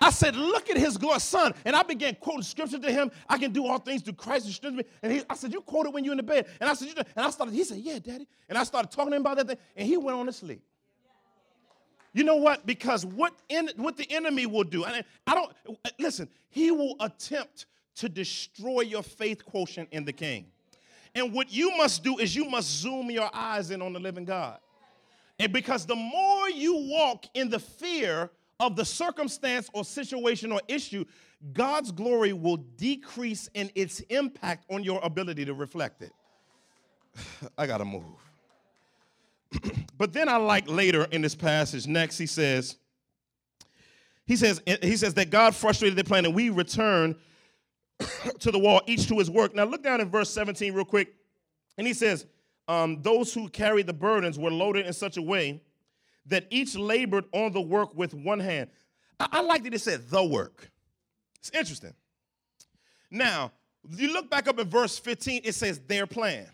I 0.00 0.10
said, 0.10 0.36
look 0.36 0.70
at 0.70 0.76
his 0.76 0.96
glory, 0.96 1.18
son. 1.20 1.54
And 1.64 1.74
I 1.74 1.82
began 1.82 2.14
quoting 2.16 2.42
scripture 2.42 2.78
to 2.78 2.92
him. 2.92 3.10
I 3.28 3.38
can 3.38 3.52
do 3.52 3.66
all 3.66 3.78
things 3.78 4.02
through 4.02 4.14
Christ 4.14 4.46
who 4.46 4.52
strengthens 4.52 4.84
me. 4.84 4.92
And 5.02 5.12
he, 5.12 5.22
I 5.28 5.34
said, 5.34 5.52
you 5.52 5.60
quote 5.60 5.86
it 5.86 5.92
when 5.92 6.04
you're 6.04 6.12
in 6.12 6.18
the 6.18 6.22
bed. 6.22 6.46
And 6.60 6.68
I 6.68 6.74
said, 6.74 6.88
you 6.88 6.94
and 6.96 7.26
I 7.26 7.30
started, 7.30 7.54
he 7.54 7.64
said, 7.64 7.78
yeah, 7.78 7.98
daddy. 7.98 8.28
And 8.48 8.58
I 8.58 8.64
started 8.64 8.90
talking 8.90 9.12
to 9.12 9.16
him 9.16 9.22
about 9.22 9.38
that 9.38 9.48
thing. 9.48 9.56
And 9.76 9.88
he 9.88 9.96
went 9.96 10.18
on 10.18 10.26
to 10.26 10.32
sleep. 10.32 10.62
You 12.12 12.22
know 12.22 12.36
what? 12.36 12.64
Because 12.64 13.04
what, 13.04 13.34
in, 13.48 13.70
what 13.76 13.96
the 13.96 14.06
enemy 14.10 14.46
will 14.46 14.62
do, 14.62 14.84
and 14.84 15.04
I 15.26 15.34
don't, 15.34 15.52
listen, 15.98 16.28
he 16.48 16.70
will 16.70 16.94
attempt 17.00 17.66
to 17.96 18.08
destroy 18.08 18.82
your 18.82 19.02
faith 19.02 19.44
quotient 19.44 19.88
in 19.92 20.04
the 20.04 20.12
king. 20.12 20.46
And 21.14 21.32
what 21.32 21.52
you 21.52 21.76
must 21.76 22.02
do 22.02 22.18
is 22.18 22.34
you 22.34 22.46
must 22.46 22.68
zoom 22.68 23.10
your 23.10 23.30
eyes 23.32 23.70
in 23.70 23.80
on 23.80 23.92
the 23.92 24.00
living 24.00 24.24
God. 24.24 24.58
And 25.38 25.52
because 25.52 25.86
the 25.86 25.96
more 25.96 26.50
you 26.50 26.76
walk 26.76 27.26
in 27.34 27.50
the 27.50 27.58
fear 27.58 28.30
of 28.60 28.76
the 28.76 28.84
circumstance 28.84 29.68
or 29.72 29.84
situation 29.84 30.52
or 30.52 30.60
issue, 30.68 31.04
God's 31.52 31.92
glory 31.92 32.32
will 32.32 32.56
decrease 32.56 33.48
in 33.54 33.70
its 33.74 34.00
impact 34.00 34.64
on 34.70 34.82
your 34.82 35.00
ability 35.02 35.44
to 35.44 35.54
reflect 35.54 36.02
it. 36.02 36.12
I 37.58 37.66
gotta 37.66 37.84
move. 37.84 38.04
but 39.98 40.12
then 40.12 40.28
I 40.28 40.36
like 40.36 40.68
later 40.68 41.04
in 41.10 41.22
this 41.22 41.34
passage, 41.34 41.86
next, 41.86 42.18
he 42.18 42.26
says, 42.26 42.76
he 44.26 44.36
says, 44.36 44.62
he 44.82 44.96
says 44.96 45.14
that 45.14 45.30
God 45.30 45.54
frustrated 45.54 45.98
the 45.98 46.04
plan 46.04 46.24
and 46.24 46.34
we 46.34 46.48
return 46.48 47.14
to 48.40 48.50
the 48.50 48.58
wall, 48.58 48.82
each 48.86 49.08
to 49.08 49.18
his 49.18 49.30
work. 49.30 49.54
Now 49.54 49.64
look 49.64 49.82
down 49.82 50.00
in 50.00 50.10
verse 50.10 50.30
17 50.30 50.72
real 50.72 50.84
quick. 50.84 51.14
And 51.78 51.86
he 51.86 51.92
says, 51.92 52.26
um, 52.68 53.02
those 53.02 53.34
who 53.34 53.48
carried 53.48 53.86
the 53.86 53.92
burdens 53.92 54.38
were 54.38 54.50
loaded 54.50 54.86
in 54.86 54.92
such 54.92 55.16
a 55.16 55.22
way 55.22 55.60
that 56.26 56.46
each 56.50 56.74
labored 56.76 57.24
on 57.32 57.52
the 57.52 57.60
work 57.60 57.94
with 57.94 58.14
one 58.14 58.40
hand. 58.40 58.70
I, 59.20 59.28
I 59.32 59.40
like 59.42 59.64
that 59.64 59.74
it 59.74 59.80
said 59.80 60.08
the 60.08 60.24
work. 60.24 60.70
It's 61.38 61.50
interesting. 61.50 61.94
Now, 63.10 63.52
you 63.90 64.12
look 64.12 64.30
back 64.30 64.48
up 64.48 64.58
at 64.58 64.66
verse 64.66 64.98
15, 64.98 65.42
it 65.44 65.54
says 65.54 65.80
their 65.80 66.06
plan. 66.06 66.46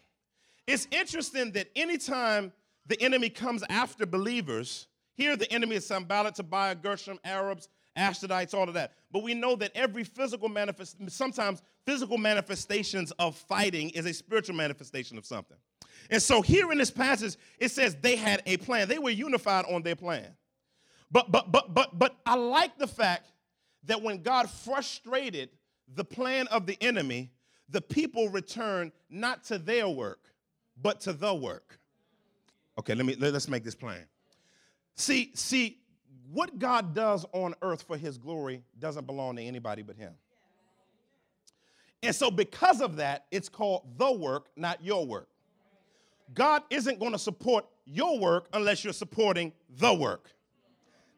It's 0.66 0.88
interesting 0.90 1.52
that 1.52 1.68
anytime 1.76 2.52
the 2.86 3.00
enemy 3.00 3.30
comes 3.30 3.62
after 3.68 4.04
believers, 4.04 4.88
here 5.14 5.36
the 5.36 5.50
enemy 5.52 5.76
is 5.76 5.86
Sanballat, 5.86 6.34
Tobiah, 6.34 6.74
Geshem, 6.74 7.18
Arabs, 7.24 7.68
Ashdodites, 7.96 8.54
all 8.54 8.68
of 8.68 8.74
that. 8.74 8.92
But 9.10 9.22
we 9.22 9.34
know 9.34 9.56
that 9.56 9.72
every 9.74 10.04
physical 10.04 10.48
manifest, 10.48 10.96
sometimes 11.08 11.62
physical 11.84 12.18
manifestations 12.18 13.10
of 13.12 13.36
fighting 13.36 13.90
is 13.90 14.06
a 14.06 14.12
spiritual 14.12 14.56
manifestation 14.56 15.18
of 15.18 15.26
something. 15.26 15.56
And 16.10 16.22
so 16.22 16.42
here 16.42 16.70
in 16.72 16.78
this 16.78 16.90
passage, 16.90 17.36
it 17.58 17.70
says 17.70 17.96
they 18.00 18.16
had 18.16 18.42
a 18.46 18.56
plan. 18.58 18.88
They 18.88 18.98
were 18.98 19.10
unified 19.10 19.64
on 19.66 19.82
their 19.82 19.96
plan. 19.96 20.34
But 21.10 21.30
but 21.32 21.50
but 21.50 21.74
but 21.74 21.98
but 21.98 22.16
I 22.24 22.36
like 22.36 22.78
the 22.78 22.86
fact 22.86 23.32
that 23.84 24.00
when 24.02 24.22
God 24.22 24.48
frustrated 24.48 25.50
the 25.94 26.04
plan 26.04 26.46
of 26.48 26.66
the 26.66 26.80
enemy, 26.80 27.32
the 27.68 27.80
people 27.80 28.28
returned 28.28 28.92
not 29.08 29.44
to 29.44 29.58
their 29.58 29.88
work, 29.88 30.32
but 30.80 31.00
to 31.02 31.12
the 31.12 31.34
work. 31.34 31.78
Okay, 32.78 32.94
let 32.94 33.04
me 33.04 33.16
let, 33.16 33.34
us 33.34 33.48
make 33.48 33.64
this 33.64 33.74
plain. 33.74 34.04
See, 34.96 35.32
see, 35.34 35.79
what 36.32 36.58
God 36.58 36.94
does 36.94 37.26
on 37.32 37.54
earth 37.62 37.82
for 37.82 37.96
his 37.96 38.18
glory 38.18 38.62
doesn't 38.78 39.06
belong 39.06 39.36
to 39.36 39.42
anybody 39.42 39.82
but 39.82 39.96
him. 39.96 40.12
And 42.02 42.14
so, 42.14 42.30
because 42.30 42.80
of 42.80 42.96
that, 42.96 43.26
it's 43.30 43.48
called 43.48 43.82
the 43.98 44.10
work, 44.10 44.46
not 44.56 44.82
your 44.82 45.06
work. 45.06 45.28
God 46.32 46.62
isn't 46.70 46.98
going 46.98 47.12
to 47.12 47.18
support 47.18 47.66
your 47.84 48.18
work 48.18 48.46
unless 48.52 48.84
you're 48.84 48.92
supporting 48.92 49.52
the 49.78 49.92
work. 49.92 50.30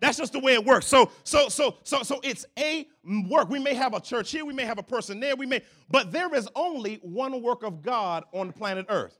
That's 0.00 0.18
just 0.18 0.32
the 0.32 0.40
way 0.40 0.54
it 0.54 0.64
works. 0.64 0.86
So, 0.86 1.12
so, 1.22 1.48
so, 1.48 1.76
so, 1.84 2.02
so 2.02 2.18
it's 2.24 2.44
a 2.58 2.88
work. 3.28 3.48
We 3.48 3.60
may 3.60 3.74
have 3.74 3.94
a 3.94 4.00
church 4.00 4.32
here, 4.32 4.44
we 4.44 4.52
may 4.52 4.64
have 4.64 4.78
a 4.78 4.82
person 4.82 5.20
there, 5.20 5.36
we 5.36 5.46
may, 5.46 5.62
but 5.90 6.10
there 6.10 6.34
is 6.34 6.48
only 6.56 6.96
one 7.02 7.40
work 7.40 7.62
of 7.62 7.82
God 7.82 8.24
on 8.32 8.48
the 8.48 8.52
planet 8.52 8.86
Earth. 8.88 9.18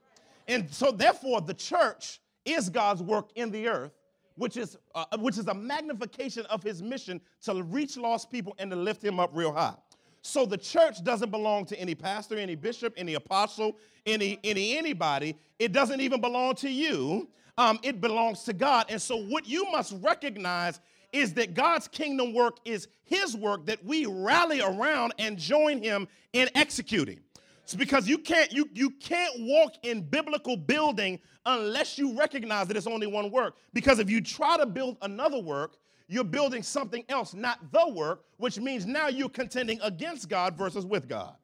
And 0.49 0.69
so, 0.73 0.91
therefore, 0.91 1.41
the 1.41 1.55
church 1.55 2.21
is 2.45 2.69
God's 2.69 3.03
work 3.03 3.29
in 3.37 3.53
the 3.53 3.69
earth, 3.69 3.93
which 4.37 4.57
is, 4.57 4.77
uh, 4.95 5.05
which 5.19 5.39
is 5.39 5.47
a 5.49 5.55
magnification 5.55 6.47
of 6.47 6.63
his 6.63 6.83
mission 6.83 7.21
to 7.43 7.63
reach 7.63 7.97
lost 7.97 8.31
people 8.31 8.55
and 8.59 8.71
to 8.71 8.77
lift 8.77 9.03
him 9.03 9.21
up 9.21 9.31
real 9.35 9.53
high. 9.53 9.75
So 10.23 10.47
the 10.47 10.57
church 10.57 11.03
doesn't 11.03 11.31
belong 11.31 11.67
to 11.67 11.79
any 11.79 11.95
pastor, 11.95 12.39
any 12.39 12.55
bishop, 12.55 12.95
any 12.97 13.15
apostle, 13.15 13.77
any, 14.07 14.39
any 14.45 14.79
anybody. 14.79 15.37
It 15.59 15.73
doesn't 15.73 16.01
even 16.01 16.21
belong 16.21 16.55
to 16.57 16.71
you. 16.71 17.29
Um, 17.59 17.79
it 17.83 18.01
belongs 18.01 18.45
to 18.45 18.53
God. 18.53 18.87
And 18.89 19.03
so 19.03 19.17
what 19.17 19.47
you 19.47 19.71
must 19.71 19.95
recognize 20.01 20.81
is 21.13 21.35
that 21.35 21.55
God's 21.55 21.89
kingdom 21.89 22.33
work 22.33 22.57
is 22.65 22.89
his 23.05 23.37
work 23.37 23.67
that 23.67 23.85
we 23.85 24.07
rally 24.07 24.63
around 24.63 25.13
and 25.19 25.37
join 25.37 25.83
him 25.83 26.09
in 26.33 26.49
executing. 26.55 27.21
It's 27.65 27.75
because 27.75 28.09
you 28.09 28.19
can't 28.19 28.53
you 28.53 28.69
you 28.75 28.91
can't 28.91 29.33
walk 29.41 29.75
in 29.83 30.03
biblical 30.03 30.57
building 30.57 31.21
unless 31.47 31.97
you 31.97 32.17
recognize 32.19 32.69
that 32.69 32.77
it's 32.77 32.87
only 32.87 33.07
one 33.07 33.31
work. 33.31 33.57
Because 33.73 33.99
if 33.99 34.11
you 34.11 34.21
try 34.21 34.57
to 34.57 34.67
build 34.67 34.97
another 35.03 35.39
work, 35.39 35.77
you're 36.09 36.25
building 36.25 36.63
something 36.63 37.05
else, 37.09 37.35
not 37.35 37.59
the 37.73 37.89
work, 37.89 38.25
which 38.37 38.59
means 38.59 38.85
now 38.85 39.09
you're 39.09 39.29
contending 39.29 39.81
against 39.83 40.29
God 40.29 40.57
versus 40.57 40.85
with 40.85 41.09
God. 41.09 41.35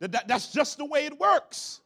That, 0.00 0.12
that, 0.12 0.28
that's 0.28 0.52
just 0.52 0.78
the 0.78 0.84
way 0.84 1.06
it 1.06 1.18
works. 1.18 1.80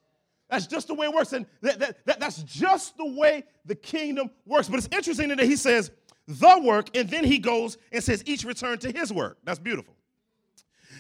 That's 0.51 0.67
just 0.67 0.89
the 0.89 0.95
way 0.95 1.07
it 1.07 1.15
works. 1.15 1.33
And 1.33 1.47
that, 1.63 1.79
that, 1.79 2.05
that, 2.05 2.21
that's 2.21 2.43
just 2.43 2.97
the 2.99 3.07
way 3.07 3.45
the 3.65 3.75
kingdom 3.75 4.31
works. 4.45 4.69
But 4.69 4.79
it's 4.79 4.89
interesting 4.93 5.29
that 5.29 5.41
he 5.41 5.57
says 5.57 5.91
the 6.29 6.61
work, 6.63 6.95
and 6.95 7.09
then 7.09 7.25
he 7.25 7.39
goes 7.39 7.79
and 7.91 8.05
says 8.05 8.23
each 8.27 8.45
return 8.45 8.79
to 8.81 8.93
his 8.93 9.13
work. 9.13 9.39
That's 9.45 9.59
beautiful. 9.59 9.95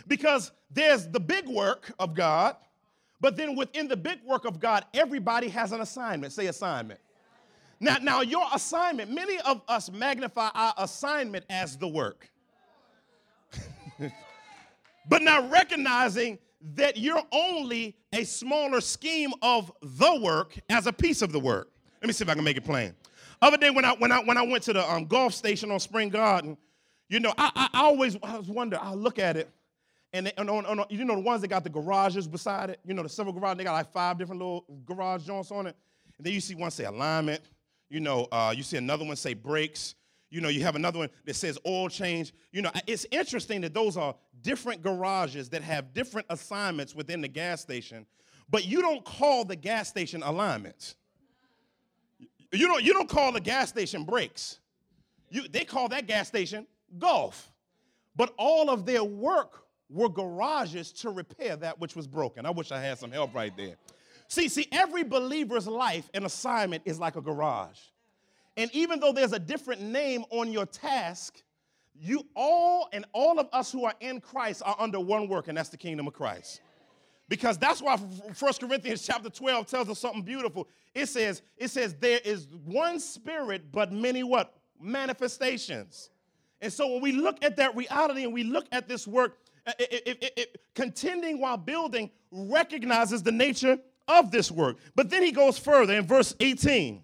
Because 0.06 0.52
there's 0.70 1.08
the 1.08 1.20
big 1.20 1.48
work 1.48 1.92
of 1.98 2.14
God, 2.14 2.56
but 3.20 3.36
then 3.36 3.56
within 3.56 3.88
the 3.88 3.96
big 3.96 4.18
work 4.24 4.44
of 4.44 4.58
God, 4.58 4.84
everybody 4.94 5.48
has 5.48 5.72
an 5.72 5.80
assignment. 5.80 6.32
Say 6.32 6.46
assignment. 6.46 7.00
Now, 7.78 7.96
now 8.00 8.20
your 8.20 8.46
assignment, 8.54 9.10
many 9.10 9.38
of 9.40 9.60
us 9.68 9.90
magnify 9.90 10.50
our 10.54 10.74
assignment 10.78 11.44
as 11.50 11.76
the 11.76 11.88
work. 11.88 12.30
but 15.08 15.22
now 15.22 15.48
recognizing 15.48 16.38
that 16.74 16.96
you're 16.96 17.22
only 17.32 17.96
a 18.12 18.24
smaller 18.24 18.80
scheme 18.80 19.32
of 19.42 19.72
the 19.82 20.20
work 20.22 20.56
as 20.70 20.86
a 20.86 20.92
piece 20.92 21.22
of 21.22 21.32
the 21.32 21.40
work. 21.40 21.70
Let 22.00 22.06
me 22.06 22.12
see 22.12 22.24
if 22.24 22.30
I 22.30 22.34
can 22.34 22.44
make 22.44 22.56
it 22.56 22.64
plain. 22.64 22.94
Other 23.40 23.56
day 23.56 23.70
when 23.70 23.84
I 23.84 23.94
when 23.94 24.12
I 24.12 24.22
when 24.22 24.36
I 24.36 24.42
went 24.42 24.62
to 24.64 24.72
the 24.72 24.88
um, 24.88 25.06
Gulf 25.06 25.34
station 25.34 25.72
on 25.72 25.80
Spring 25.80 26.08
Garden, 26.08 26.56
you 27.08 27.18
know, 27.18 27.34
I, 27.36 27.50
I, 27.54 27.68
I 27.80 27.82
always 27.82 28.16
I 28.22 28.38
wonder. 28.38 28.78
I 28.80 28.94
look 28.94 29.18
at 29.18 29.36
it, 29.36 29.50
and, 30.12 30.26
they, 30.26 30.32
and 30.36 30.50
on, 30.50 30.66
on, 30.66 30.84
you 30.90 31.04
know 31.04 31.14
the 31.14 31.20
ones 31.20 31.40
that 31.40 31.48
got 31.48 31.64
the 31.64 31.70
garages 31.70 32.26
beside 32.26 32.70
it. 32.70 32.80
You 32.84 32.94
know 32.94 33.02
the 33.02 33.08
several 33.08 33.32
garages. 33.32 33.58
They 33.58 33.64
got 33.64 33.72
like 33.72 33.92
five 33.92 34.18
different 34.18 34.40
little 34.40 34.64
garage 34.84 35.24
joints 35.24 35.50
on 35.50 35.66
it. 35.66 35.76
And 36.18 36.26
then 36.26 36.32
you 36.32 36.40
see 36.40 36.54
one 36.54 36.70
say 36.70 36.84
alignment, 36.84 37.40
you 37.88 38.00
know, 38.00 38.26
uh, 38.32 38.54
you 38.56 38.62
see 38.62 38.76
another 38.76 39.04
one 39.04 39.16
say 39.16 39.34
brakes. 39.34 39.94
You 40.30 40.40
know, 40.40 40.48
you 40.48 40.62
have 40.62 40.76
another 40.76 40.98
one 40.98 41.10
that 41.26 41.36
says 41.36 41.58
oil 41.66 41.90
change. 41.90 42.32
You 42.52 42.62
know, 42.62 42.70
it's 42.86 43.06
interesting 43.10 43.60
that 43.62 43.74
those 43.74 43.98
are 43.98 44.14
different 44.40 44.82
garages 44.82 45.50
that 45.50 45.62
have 45.62 45.92
different 45.92 46.26
assignments 46.30 46.94
within 46.94 47.20
the 47.20 47.28
gas 47.28 47.60
station, 47.60 48.06
but 48.48 48.64
you 48.64 48.80
don't 48.80 49.04
call 49.04 49.44
the 49.44 49.56
gas 49.56 49.88
station 49.88 50.22
alignments. 50.22 50.96
You 52.50 52.66
don't, 52.66 52.82
you 52.82 52.94
don't 52.94 53.08
call 53.08 53.32
the 53.32 53.40
gas 53.40 53.68
station 53.68 54.04
brakes. 54.04 54.58
You, 55.28 55.48
they 55.48 55.64
call 55.64 55.88
that 55.88 56.06
gas 56.06 56.28
station 56.28 56.66
Gulf. 56.98 57.50
but 58.16 58.34
all 58.36 58.70
of 58.70 58.84
their 58.84 59.04
work 59.04 59.61
were 59.92 60.08
garages 60.08 60.90
to 60.92 61.10
repair 61.10 61.56
that 61.56 61.78
which 61.78 61.94
was 61.94 62.06
broken. 62.06 62.46
I 62.46 62.50
wish 62.50 62.72
I 62.72 62.80
had 62.80 62.98
some 62.98 63.12
help 63.12 63.34
right 63.34 63.54
there. 63.56 63.76
See, 64.28 64.48
see, 64.48 64.66
every 64.72 65.04
believer's 65.04 65.66
life 65.66 66.08
and 66.14 66.24
assignment 66.24 66.82
is 66.86 66.98
like 66.98 67.16
a 67.16 67.20
garage. 67.20 67.78
And 68.56 68.70
even 68.74 69.00
though 69.00 69.12
there's 69.12 69.32
a 69.32 69.38
different 69.38 69.82
name 69.82 70.24
on 70.30 70.50
your 70.52 70.66
task, 70.66 71.42
you 71.94 72.26
all 72.34 72.88
and 72.92 73.04
all 73.12 73.38
of 73.38 73.48
us 73.52 73.70
who 73.70 73.84
are 73.84 73.94
in 74.00 74.20
Christ 74.20 74.62
are 74.64 74.76
under 74.78 74.98
one 74.98 75.28
work, 75.28 75.48
and 75.48 75.56
that's 75.56 75.68
the 75.68 75.76
kingdom 75.76 76.06
of 76.06 76.14
Christ. 76.14 76.62
Because 77.28 77.58
that's 77.58 77.80
why 77.80 77.96
1 77.96 78.52
Corinthians 78.60 79.06
chapter 79.06 79.30
12 79.30 79.66
tells 79.66 79.88
us 79.88 79.98
something 79.98 80.22
beautiful. 80.22 80.68
It 80.94 81.06
says, 81.06 81.42
it 81.56 81.68
says, 81.68 81.94
there 82.00 82.20
is 82.24 82.46
one 82.64 83.00
spirit, 83.00 83.72
but 83.72 83.92
many 83.92 84.22
what? 84.22 84.54
Manifestations. 84.80 86.10
And 86.60 86.72
so 86.72 86.92
when 86.92 87.02
we 87.02 87.12
look 87.12 87.42
at 87.44 87.56
that 87.56 87.74
reality 87.74 88.24
and 88.24 88.32
we 88.32 88.44
look 88.44 88.66
at 88.72 88.88
this 88.88 89.06
work, 89.06 89.38
it, 89.66 90.32
it, 90.36 90.60
contending 90.74 91.40
while 91.40 91.56
building 91.56 92.10
recognizes 92.30 93.22
the 93.22 93.32
nature 93.32 93.78
of 94.08 94.30
this 94.30 94.50
work. 94.50 94.78
But 94.94 95.10
then 95.10 95.22
he 95.22 95.32
goes 95.32 95.58
further 95.58 95.94
in 95.94 96.06
verse 96.06 96.34
18. 96.40 97.02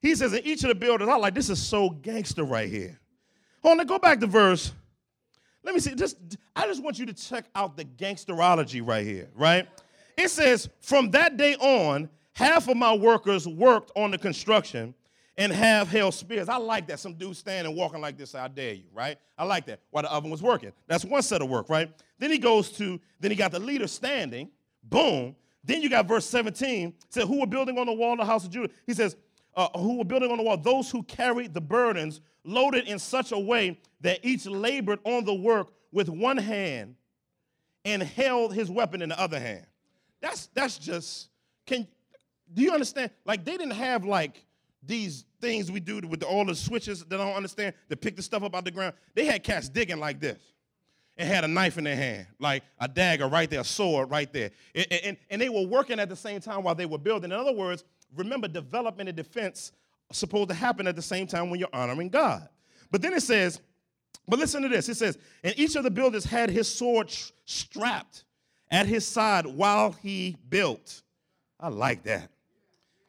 He 0.00 0.14
says, 0.14 0.32
in 0.32 0.44
each 0.44 0.62
of 0.64 0.68
the 0.68 0.74
builders, 0.74 1.08
I 1.08 1.16
like 1.16 1.34
this 1.34 1.48
is 1.48 1.62
so 1.62 1.90
gangster 1.90 2.44
right 2.44 2.68
here. 2.68 3.00
Hold 3.62 3.80
on, 3.80 3.86
go 3.86 3.98
back 3.98 4.20
to 4.20 4.26
verse. 4.26 4.72
Let 5.62 5.74
me 5.74 5.80
see. 5.80 5.94
Just 5.94 6.16
I 6.56 6.66
just 6.66 6.82
want 6.82 6.98
you 6.98 7.06
to 7.06 7.12
check 7.12 7.44
out 7.54 7.76
the 7.76 7.84
gangsterology 7.84 8.84
right 8.84 9.06
here, 9.06 9.28
right? 9.34 9.68
It 10.16 10.28
says, 10.28 10.68
from 10.80 11.10
that 11.12 11.36
day 11.36 11.54
on, 11.56 12.08
half 12.32 12.68
of 12.68 12.76
my 12.76 12.92
workers 12.92 13.46
worked 13.46 13.92
on 13.94 14.10
the 14.10 14.18
construction 14.18 14.94
and 15.38 15.52
have 15.52 15.88
held 15.88 16.14
spears. 16.14 16.48
I 16.48 16.56
like 16.56 16.86
that. 16.88 17.00
Some 17.00 17.14
dude 17.14 17.36
standing 17.36 17.74
walking 17.74 18.00
like 18.00 18.16
this, 18.16 18.34
I 18.34 18.48
dare 18.48 18.74
you, 18.74 18.84
right? 18.92 19.18
I 19.38 19.44
like 19.44 19.66
that 19.66 19.80
while 19.90 20.02
the 20.02 20.12
oven 20.12 20.30
was 20.30 20.42
working. 20.42 20.72
That's 20.86 21.04
one 21.04 21.22
set 21.22 21.42
of 21.42 21.48
work, 21.48 21.68
right? 21.68 21.90
Then 22.18 22.30
he 22.30 22.38
goes 22.38 22.70
to, 22.72 23.00
then 23.20 23.30
he 23.30 23.36
got 23.36 23.52
the 23.52 23.58
leader 23.60 23.86
standing, 23.86 24.50
boom. 24.82 25.34
Then 25.64 25.80
you 25.80 25.88
got 25.88 26.06
verse 26.06 26.26
17, 26.26 26.92
said, 27.08 27.26
Who 27.26 27.40
were 27.40 27.46
building 27.46 27.78
on 27.78 27.86
the 27.86 27.92
wall 27.92 28.12
of 28.12 28.18
the 28.18 28.24
house 28.24 28.44
of 28.44 28.50
Judah? 28.50 28.72
He 28.86 28.94
says, 28.94 29.16
uh, 29.56 29.68
Who 29.78 29.98
were 29.98 30.04
building 30.04 30.30
on 30.30 30.38
the 30.38 30.44
wall? 30.44 30.56
Those 30.56 30.90
who 30.90 31.02
carried 31.04 31.54
the 31.54 31.60
burdens 31.60 32.20
loaded 32.44 32.86
in 32.86 32.98
such 32.98 33.32
a 33.32 33.38
way 33.38 33.78
that 34.00 34.20
each 34.22 34.46
labored 34.46 34.98
on 35.04 35.24
the 35.24 35.34
work 35.34 35.72
with 35.92 36.08
one 36.08 36.36
hand 36.36 36.96
and 37.84 38.02
held 38.02 38.54
his 38.54 38.70
weapon 38.70 39.02
in 39.02 39.08
the 39.08 39.20
other 39.20 39.38
hand. 39.38 39.66
That's 40.20 40.46
that's 40.54 40.78
just 40.78 41.28
can 41.66 41.86
do 42.52 42.62
you 42.62 42.72
understand? 42.72 43.10
Like 43.24 43.44
they 43.44 43.52
didn't 43.52 43.72
have 43.72 44.04
like 44.04 44.44
these 44.82 45.24
things 45.40 45.70
we 45.70 45.80
do 45.80 46.00
with 46.08 46.22
all 46.22 46.44
the 46.44 46.54
switches 46.54 47.04
that 47.04 47.20
I 47.20 47.24
don't 47.24 47.36
understand 47.36 47.74
to 47.88 47.96
pick 47.96 48.16
the 48.16 48.22
stuff 48.22 48.42
up 48.42 48.54
out 48.54 48.64
the 48.64 48.70
ground. 48.70 48.94
They 49.14 49.24
had 49.24 49.42
cats 49.42 49.68
digging 49.68 50.00
like 50.00 50.20
this 50.20 50.38
and 51.16 51.28
had 51.28 51.44
a 51.44 51.48
knife 51.48 51.78
in 51.78 51.84
their 51.84 51.96
hand, 51.96 52.26
like 52.38 52.62
a 52.80 52.88
dagger 52.88 53.28
right 53.28 53.48
there, 53.48 53.60
a 53.60 53.64
sword 53.64 54.10
right 54.10 54.32
there. 54.32 54.50
And, 54.74 54.86
and, 54.92 55.16
and 55.30 55.42
they 55.42 55.48
were 55.48 55.66
working 55.66 56.00
at 56.00 56.08
the 56.08 56.16
same 56.16 56.40
time 56.40 56.62
while 56.64 56.74
they 56.74 56.86
were 56.86 56.98
building. 56.98 57.30
In 57.30 57.38
other 57.38 57.52
words, 57.52 57.84
remember, 58.16 58.48
development 58.48 59.08
and 59.08 59.16
defense 59.16 59.72
supposed 60.10 60.48
to 60.48 60.54
happen 60.54 60.86
at 60.86 60.96
the 60.96 61.02
same 61.02 61.26
time 61.26 61.50
when 61.50 61.60
you're 61.60 61.68
honoring 61.72 62.08
God. 62.08 62.48
But 62.90 63.02
then 63.02 63.14
it 63.14 63.22
says, 63.22 63.60
but 64.28 64.38
listen 64.38 64.62
to 64.62 64.68
this. 64.68 64.88
It 64.88 64.96
says, 64.96 65.18
and 65.42 65.58
each 65.58 65.76
of 65.76 65.84
the 65.84 65.90
builders 65.90 66.24
had 66.24 66.50
his 66.50 66.68
sword 66.68 67.10
strapped 67.44 68.24
at 68.70 68.86
his 68.86 69.06
side 69.06 69.46
while 69.46 69.92
he 69.92 70.36
built. 70.48 71.02
I 71.58 71.68
like 71.68 72.04
that. 72.04 72.30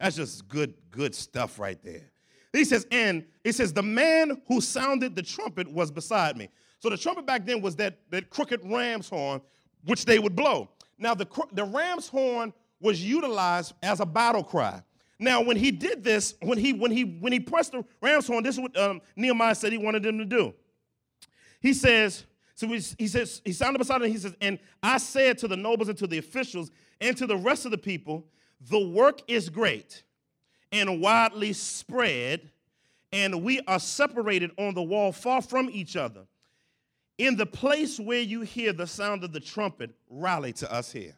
That's 0.03 0.17
just 0.17 0.49
good, 0.49 0.73
good 0.91 1.15
stuff 1.15 1.57
right 1.57 1.81
there. 1.81 2.11
He 2.51 2.65
says, 2.65 2.85
and 2.91 3.23
it 3.45 3.55
says, 3.55 3.71
the 3.71 3.81
man 3.81 4.41
who 4.49 4.59
sounded 4.59 5.15
the 5.15 5.23
trumpet 5.23 5.65
was 5.71 5.91
beside 5.91 6.35
me. 6.35 6.49
So 6.79 6.89
the 6.89 6.97
trumpet 6.97 7.25
back 7.25 7.45
then 7.45 7.61
was 7.61 7.77
that, 7.77 7.99
that 8.09 8.29
crooked 8.29 8.59
ram's 8.65 9.07
horn, 9.07 9.39
which 9.85 10.03
they 10.03 10.19
would 10.19 10.35
blow. 10.35 10.67
Now, 10.99 11.13
the, 11.13 11.25
the 11.53 11.63
ram's 11.63 12.09
horn 12.09 12.51
was 12.81 13.01
utilized 13.01 13.75
as 13.81 14.01
a 14.01 14.05
battle 14.05 14.43
cry. 14.43 14.83
Now, 15.19 15.41
when 15.41 15.55
he 15.55 15.71
did 15.71 16.03
this, 16.03 16.35
when 16.41 16.57
he 16.57 16.73
when 16.73 16.91
he 16.91 17.03
when 17.03 17.31
he 17.31 17.39
pressed 17.39 17.71
the 17.71 17.85
ram's 18.01 18.27
horn, 18.27 18.43
this 18.43 18.55
is 18.55 18.61
what 18.61 18.77
um, 18.77 18.99
Nehemiah 19.15 19.55
said 19.55 19.71
he 19.71 19.77
wanted 19.77 20.03
them 20.03 20.17
to 20.17 20.25
do. 20.25 20.53
He 21.61 21.73
says, 21.73 22.25
so 22.55 22.67
he, 22.67 22.81
he 22.97 23.07
says, 23.07 23.41
he 23.45 23.53
sounded 23.53 23.79
beside 23.79 24.01
him, 24.01 24.11
he 24.11 24.17
says, 24.17 24.35
and 24.41 24.59
I 24.81 24.97
said 24.97 25.37
to 25.37 25.47
the 25.47 25.55
nobles 25.55 25.87
and 25.87 25.97
to 25.99 26.07
the 26.07 26.17
officials 26.17 26.71
and 26.99 27.15
to 27.15 27.25
the 27.25 27.37
rest 27.37 27.63
of 27.63 27.71
the 27.71 27.77
people, 27.77 28.27
the 28.69 28.79
work 28.79 29.21
is 29.27 29.49
great 29.49 30.03
and 30.71 31.01
widely 31.01 31.53
spread, 31.53 32.49
and 33.11 33.43
we 33.43 33.59
are 33.67 33.79
separated 33.79 34.51
on 34.57 34.73
the 34.73 34.81
wall 34.81 35.11
far 35.11 35.41
from 35.41 35.69
each 35.69 35.95
other. 35.95 36.21
In 37.17 37.35
the 37.35 37.45
place 37.45 37.99
where 37.99 38.21
you 38.21 38.41
hear 38.41 38.73
the 38.73 38.87
sound 38.87 39.23
of 39.23 39.33
the 39.33 39.39
trumpet, 39.39 39.91
rally 40.09 40.51
to 40.53 40.73
us 40.73 40.91
here. 40.91 41.15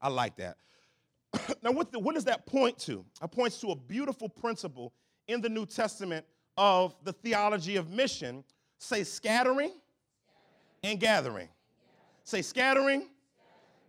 I 0.00 0.08
like 0.08 0.36
that. 0.36 0.56
now, 1.62 1.72
what, 1.72 1.90
the, 1.90 1.98
what 1.98 2.14
does 2.14 2.24
that 2.24 2.46
point 2.46 2.78
to? 2.80 3.04
It 3.22 3.30
points 3.32 3.60
to 3.62 3.68
a 3.68 3.76
beautiful 3.76 4.28
principle 4.28 4.92
in 5.26 5.40
the 5.40 5.48
New 5.48 5.66
Testament 5.66 6.24
of 6.56 6.94
the 7.02 7.12
theology 7.12 7.76
of 7.76 7.90
mission. 7.90 8.44
Say 8.78 9.02
scattering 9.02 9.72
and 10.82 11.00
gathering. 11.00 11.48
Say 12.22 12.42
scattering 12.42 13.08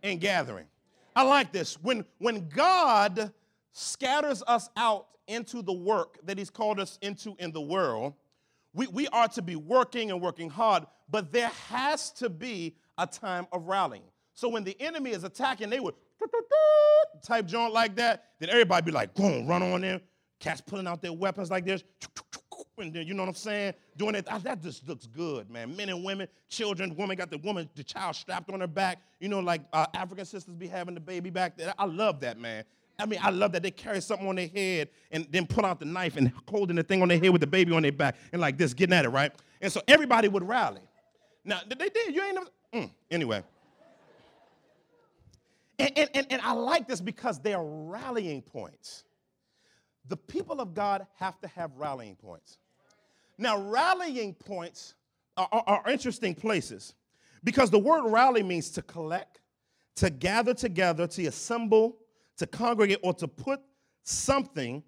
and 0.02 0.20
gathering. 0.20 0.66
I 1.16 1.22
like 1.22 1.50
this. 1.50 1.82
When, 1.82 2.04
when 2.18 2.48
God 2.50 3.32
scatters 3.72 4.42
us 4.46 4.68
out 4.76 5.06
into 5.26 5.62
the 5.62 5.72
work 5.72 6.18
that 6.24 6.38
He's 6.38 6.50
called 6.50 6.78
us 6.78 6.98
into 7.00 7.34
in 7.38 7.52
the 7.52 7.60
world, 7.60 8.12
we, 8.74 8.86
we 8.88 9.08
are 9.08 9.26
to 9.28 9.42
be 9.42 9.56
working 9.56 10.10
and 10.10 10.20
working 10.20 10.50
hard, 10.50 10.84
but 11.10 11.32
there 11.32 11.50
has 11.68 12.10
to 12.12 12.28
be 12.28 12.76
a 12.98 13.06
time 13.06 13.46
of 13.50 13.66
rallying. 13.66 14.02
So 14.34 14.50
when 14.50 14.62
the 14.62 14.76
enemy 14.78 15.10
is 15.10 15.24
attacking, 15.24 15.70
they 15.70 15.80
would 15.80 15.94
type 17.22 17.46
joint 17.46 17.72
like 17.72 17.96
that, 17.96 18.24
then 18.38 18.50
everybody 18.50 18.84
be 18.84 18.92
like, 18.92 19.14
boom, 19.14 19.46
run 19.46 19.62
on 19.62 19.80
them. 19.80 20.00
Cats 20.38 20.60
pulling 20.60 20.86
out 20.86 21.00
their 21.00 21.14
weapons 21.14 21.50
like 21.50 21.64
this. 21.64 21.82
And 22.78 22.94
you 22.94 23.14
know 23.14 23.22
what 23.22 23.30
I'm 23.30 23.34
saying? 23.34 23.74
Doing 23.96 24.16
it. 24.16 24.26
That 24.26 24.62
just 24.62 24.86
looks 24.86 25.06
good, 25.06 25.50
man. 25.50 25.74
Men 25.74 25.88
and 25.88 26.04
women, 26.04 26.28
children, 26.48 26.94
woman 26.94 27.16
got 27.16 27.30
the 27.30 27.38
woman, 27.38 27.70
the 27.74 27.82
child 27.82 28.16
strapped 28.16 28.50
on 28.50 28.60
her 28.60 28.66
back. 28.66 29.00
You 29.18 29.28
know, 29.28 29.40
like 29.40 29.62
uh, 29.72 29.86
African 29.94 30.26
sisters 30.26 30.54
be 30.54 30.66
having 30.66 30.94
the 30.94 31.00
baby 31.00 31.30
back 31.30 31.56
there. 31.56 31.72
I 31.78 31.86
love 31.86 32.20
that, 32.20 32.38
man. 32.38 32.64
I 32.98 33.06
mean, 33.06 33.18
I 33.22 33.30
love 33.30 33.52
that 33.52 33.62
they 33.62 33.70
carry 33.70 34.00
something 34.00 34.28
on 34.28 34.36
their 34.36 34.48
head 34.48 34.88
and 35.10 35.26
then 35.30 35.46
pull 35.46 35.64
out 35.64 35.80
the 35.80 35.86
knife 35.86 36.16
and 36.16 36.32
holding 36.48 36.76
the 36.76 36.82
thing 36.82 37.02
on 37.02 37.08
their 37.08 37.18
head 37.18 37.30
with 37.30 37.40
the 37.40 37.46
baby 37.46 37.72
on 37.72 37.82
their 37.82 37.92
back 37.92 38.16
and 38.32 38.40
like 38.40 38.58
this, 38.58 38.74
getting 38.74 38.94
at 38.94 39.04
it, 39.04 39.10
right? 39.10 39.32
And 39.60 39.72
so 39.72 39.80
everybody 39.88 40.28
would 40.28 40.46
rally. 40.46 40.82
Now, 41.44 41.60
they 41.66 41.88
did. 41.88 42.14
You 42.14 42.22
ain't 42.22 42.34
never. 42.34 42.46
Mm, 42.74 42.90
anyway. 43.10 43.42
And, 45.78 45.92
and, 45.96 46.10
and, 46.14 46.26
and 46.30 46.42
I 46.42 46.52
like 46.52 46.88
this 46.88 47.00
because 47.00 47.38
they 47.40 47.54
are 47.54 47.64
rallying 47.64 48.42
points. 48.42 49.04
The 50.08 50.16
people 50.16 50.60
of 50.60 50.74
God 50.74 51.06
have 51.16 51.40
to 51.40 51.48
have 51.48 51.70
rallying 51.76 52.16
points. 52.16 52.58
Now, 53.38 53.58
rallying 53.58 54.34
points 54.34 54.94
are, 55.36 55.48
are, 55.52 55.64
are 55.66 55.90
interesting 55.90 56.34
places 56.34 56.94
because 57.44 57.70
the 57.70 57.78
word 57.78 58.10
rally 58.10 58.42
means 58.42 58.70
to 58.70 58.82
collect, 58.82 59.40
to 59.96 60.10
gather 60.10 60.54
together, 60.54 61.06
to 61.06 61.26
assemble, 61.26 61.98
to 62.38 62.46
congregate, 62.46 62.98
or 63.02 63.14
to 63.14 63.28
put 63.28 63.60
something 64.02 64.82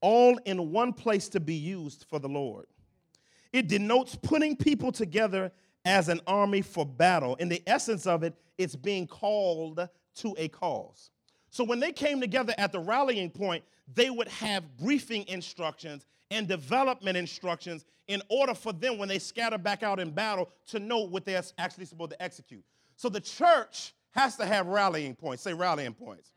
all 0.00 0.38
in 0.46 0.72
one 0.72 0.92
place 0.92 1.28
to 1.28 1.40
be 1.40 1.54
used 1.54 2.06
for 2.08 2.18
the 2.18 2.28
Lord. 2.28 2.66
It 3.52 3.68
denotes 3.68 4.16
putting 4.16 4.56
people 4.56 4.90
together 4.90 5.52
as 5.84 6.08
an 6.08 6.20
army 6.26 6.62
for 6.62 6.86
battle. 6.86 7.34
In 7.36 7.48
the 7.48 7.62
essence 7.66 8.06
of 8.06 8.22
it, 8.22 8.34
it's 8.58 8.76
being 8.76 9.06
called 9.06 9.88
to 10.16 10.34
a 10.38 10.48
cause. 10.48 11.10
So 11.50 11.64
when 11.64 11.80
they 11.80 11.92
came 11.92 12.20
together 12.20 12.54
at 12.56 12.72
the 12.72 12.80
rallying 12.80 13.30
point, 13.30 13.62
they 13.94 14.10
would 14.10 14.28
have 14.28 14.76
briefing 14.78 15.26
instructions 15.28 16.06
and 16.32 16.48
development 16.48 17.16
instructions 17.16 17.84
in 18.08 18.22
order 18.28 18.54
for 18.54 18.72
them, 18.72 18.98
when 18.98 19.08
they 19.08 19.18
scatter 19.18 19.58
back 19.58 19.82
out 19.82 20.00
in 20.00 20.10
battle, 20.10 20.50
to 20.66 20.80
know 20.80 21.00
what 21.00 21.24
they're 21.24 21.42
actually 21.58 21.84
supposed 21.84 22.10
to 22.10 22.22
execute. 22.22 22.64
So 22.96 23.08
the 23.08 23.20
church 23.20 23.94
has 24.12 24.36
to 24.36 24.46
have 24.46 24.66
rallying 24.66 25.14
points. 25.14 25.42
Say 25.42 25.54
rallying 25.54 25.94
points. 25.94 26.32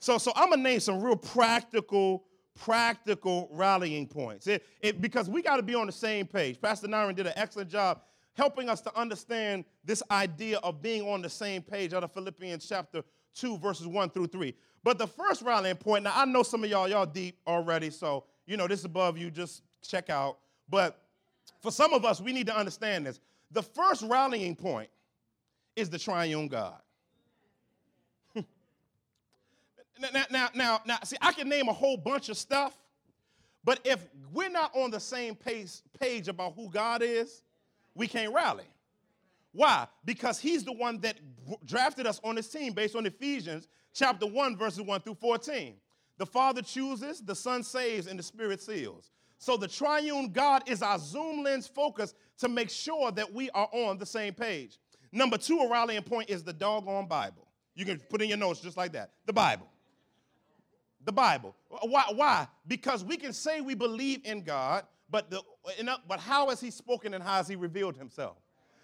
So, 0.00 0.18
so 0.18 0.32
I'm 0.34 0.50
gonna 0.50 0.62
name 0.62 0.80
some 0.80 1.00
real 1.00 1.16
practical, 1.16 2.24
practical 2.54 3.48
rallying 3.52 4.06
points. 4.06 4.46
It, 4.46 4.64
it, 4.80 5.00
because 5.00 5.28
we 5.28 5.42
got 5.42 5.56
to 5.56 5.62
be 5.62 5.74
on 5.74 5.86
the 5.86 5.92
same 5.92 6.26
page. 6.26 6.60
Pastor 6.60 6.88
Nyron 6.88 7.14
did 7.14 7.26
an 7.26 7.32
excellent 7.36 7.70
job 7.70 8.00
helping 8.34 8.68
us 8.68 8.80
to 8.80 8.96
understand 8.96 9.64
this 9.84 10.02
idea 10.10 10.58
of 10.58 10.80
being 10.80 11.02
on 11.02 11.20
the 11.20 11.28
same 11.28 11.60
page 11.60 11.92
out 11.92 12.04
of 12.04 12.12
Philippians 12.12 12.66
chapter 12.68 13.02
2, 13.34 13.58
verses 13.58 13.86
1 13.86 14.10
through 14.10 14.28
3. 14.28 14.54
But 14.84 14.98
the 14.98 15.06
first 15.06 15.42
rallying 15.42 15.76
point, 15.76 16.04
now 16.04 16.12
I 16.14 16.24
know 16.24 16.42
some 16.42 16.62
of 16.62 16.70
y'all, 16.70 16.88
y'all 16.88 17.06
deep 17.06 17.38
already, 17.46 17.90
so 17.90 18.24
you 18.48 18.56
know 18.56 18.66
this 18.66 18.84
above 18.84 19.18
you, 19.18 19.30
just 19.30 19.62
check 19.86 20.08
out. 20.08 20.38
But 20.68 21.00
for 21.60 21.70
some 21.70 21.92
of 21.92 22.04
us, 22.04 22.20
we 22.20 22.32
need 22.32 22.46
to 22.46 22.56
understand 22.56 23.06
this. 23.06 23.20
The 23.50 23.62
first 23.62 24.02
rallying 24.02 24.56
point 24.56 24.88
is 25.76 25.90
the 25.90 25.98
triune 25.98 26.48
God. 26.48 26.80
now, 28.34 28.44
now, 30.30 30.48
now, 30.54 30.80
now, 30.86 30.98
see, 31.04 31.16
I 31.20 31.32
can 31.32 31.48
name 31.48 31.68
a 31.68 31.72
whole 31.72 31.98
bunch 31.98 32.30
of 32.30 32.38
stuff, 32.38 32.76
but 33.64 33.80
if 33.84 34.06
we're 34.32 34.48
not 34.48 34.74
on 34.74 34.90
the 34.90 35.00
same 35.00 35.34
page, 35.34 35.70
page 36.00 36.28
about 36.28 36.54
who 36.54 36.70
God 36.70 37.02
is, 37.02 37.42
we 37.94 38.06
can't 38.06 38.32
rally. 38.32 38.64
Why? 39.52 39.86
Because 40.04 40.38
he's 40.38 40.64
the 40.64 40.72
one 40.72 41.00
that 41.00 41.16
drafted 41.66 42.06
us 42.06 42.20
on 42.24 42.36
his 42.36 42.48
team 42.48 42.72
based 42.72 42.96
on 42.96 43.04
Ephesians 43.04 43.68
chapter 43.92 44.26
1, 44.26 44.56
verses 44.56 44.82
1 44.82 45.00
through 45.00 45.16
14. 45.16 45.74
The 46.18 46.26
Father 46.26 46.62
chooses, 46.62 47.20
the 47.20 47.34
Son 47.34 47.62
saves, 47.62 48.06
and 48.06 48.18
the 48.18 48.22
Spirit 48.22 48.60
seals. 48.60 49.12
So 49.38 49.56
the 49.56 49.68
triune 49.68 50.30
God 50.30 50.68
is 50.68 50.82
our 50.82 50.98
zoom 50.98 51.44
lens 51.44 51.68
focus 51.68 52.14
to 52.38 52.48
make 52.48 52.70
sure 52.70 53.12
that 53.12 53.32
we 53.32 53.50
are 53.50 53.68
on 53.72 53.98
the 53.98 54.06
same 54.06 54.34
page. 54.34 54.78
Number 55.12 55.38
two, 55.38 55.58
a 55.58 55.70
rallying 55.70 56.02
point 56.02 56.28
is 56.28 56.42
the 56.42 56.52
doggone 56.52 57.06
Bible. 57.06 57.46
You 57.74 57.84
can 57.84 57.98
put 57.98 58.20
in 58.20 58.28
your 58.28 58.38
notes 58.38 58.60
just 58.60 58.76
like 58.76 58.92
that. 58.92 59.12
The 59.26 59.32
Bible. 59.32 59.68
The 61.04 61.12
Bible. 61.12 61.54
Why? 61.68 62.04
Why? 62.14 62.48
Because 62.66 63.04
we 63.04 63.16
can 63.16 63.32
say 63.32 63.60
we 63.60 63.74
believe 63.74 64.20
in 64.24 64.42
God, 64.42 64.84
but, 65.08 65.30
the, 65.30 65.40
but 66.08 66.18
how 66.18 66.48
has 66.50 66.60
He 66.60 66.70
spoken 66.72 67.14
and 67.14 67.22
how 67.22 67.34
has 67.34 67.46
He 67.46 67.54
revealed 67.54 67.96
Himself? 67.96 68.36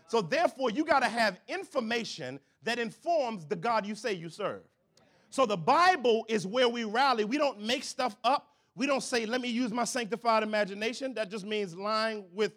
So 0.06 0.22
therefore, 0.22 0.70
you 0.70 0.84
got 0.84 1.00
to 1.00 1.08
have 1.08 1.40
information 1.48 2.38
that 2.62 2.78
informs 2.78 3.44
the 3.44 3.56
God 3.56 3.84
you 3.84 3.96
say 3.96 4.12
you 4.12 4.30
serve. 4.30 4.62
So 5.34 5.46
the 5.46 5.56
Bible 5.56 6.24
is 6.28 6.46
where 6.46 6.68
we 6.68 6.84
rally. 6.84 7.24
We 7.24 7.38
don't 7.38 7.60
make 7.60 7.82
stuff 7.82 8.14
up. 8.22 8.52
We 8.76 8.86
don't 8.86 9.02
say, 9.02 9.26
let 9.26 9.40
me 9.40 9.48
use 9.48 9.72
my 9.72 9.82
sanctified 9.82 10.44
imagination. 10.44 11.12
That 11.14 11.28
just 11.28 11.44
means 11.44 11.76
lying 11.76 12.26
with 12.32 12.52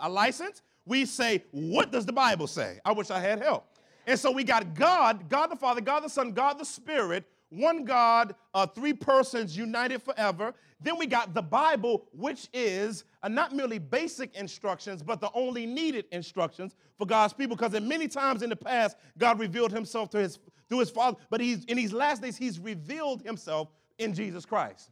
a 0.00 0.08
license. 0.08 0.62
We 0.86 1.06
say, 1.06 1.42
what 1.50 1.90
does 1.90 2.06
the 2.06 2.12
Bible 2.12 2.46
say? 2.46 2.78
I 2.84 2.92
wish 2.92 3.10
I 3.10 3.18
had 3.18 3.42
help. 3.42 3.66
And 4.06 4.16
so 4.16 4.30
we 4.30 4.44
got 4.44 4.74
God, 4.74 5.28
God 5.28 5.48
the 5.48 5.56
Father, 5.56 5.80
God 5.80 6.04
the 6.04 6.08
Son, 6.08 6.30
God 6.30 6.60
the 6.60 6.64
Spirit, 6.64 7.24
one 7.48 7.84
God, 7.84 8.36
uh, 8.54 8.64
three 8.64 8.92
persons 8.92 9.56
united 9.56 10.00
forever. 10.00 10.54
Then 10.80 10.98
we 10.98 11.06
got 11.08 11.34
the 11.34 11.42
Bible, 11.42 12.06
which 12.12 12.48
is 12.52 13.02
uh, 13.24 13.28
not 13.28 13.56
merely 13.56 13.80
basic 13.80 14.36
instructions, 14.36 15.02
but 15.02 15.20
the 15.20 15.30
only 15.34 15.66
needed 15.66 16.04
instructions 16.12 16.76
for 16.96 17.06
God's 17.06 17.32
people. 17.32 17.56
Because 17.56 17.74
in 17.74 17.88
many 17.88 18.06
times 18.06 18.42
in 18.42 18.50
the 18.50 18.56
past, 18.56 18.96
God 19.18 19.40
revealed 19.40 19.72
himself 19.72 20.10
to 20.10 20.18
his, 20.18 20.38
through 20.70 20.78
his 20.78 20.90
Father, 20.90 21.18
but 21.28 21.40
he's, 21.42 21.64
in 21.66 21.76
these 21.76 21.92
last 21.92 22.22
days, 22.22 22.38
he's 22.38 22.58
revealed 22.58 23.20
himself 23.20 23.68
in 23.98 24.14
Jesus 24.14 24.46
Christ. 24.46 24.90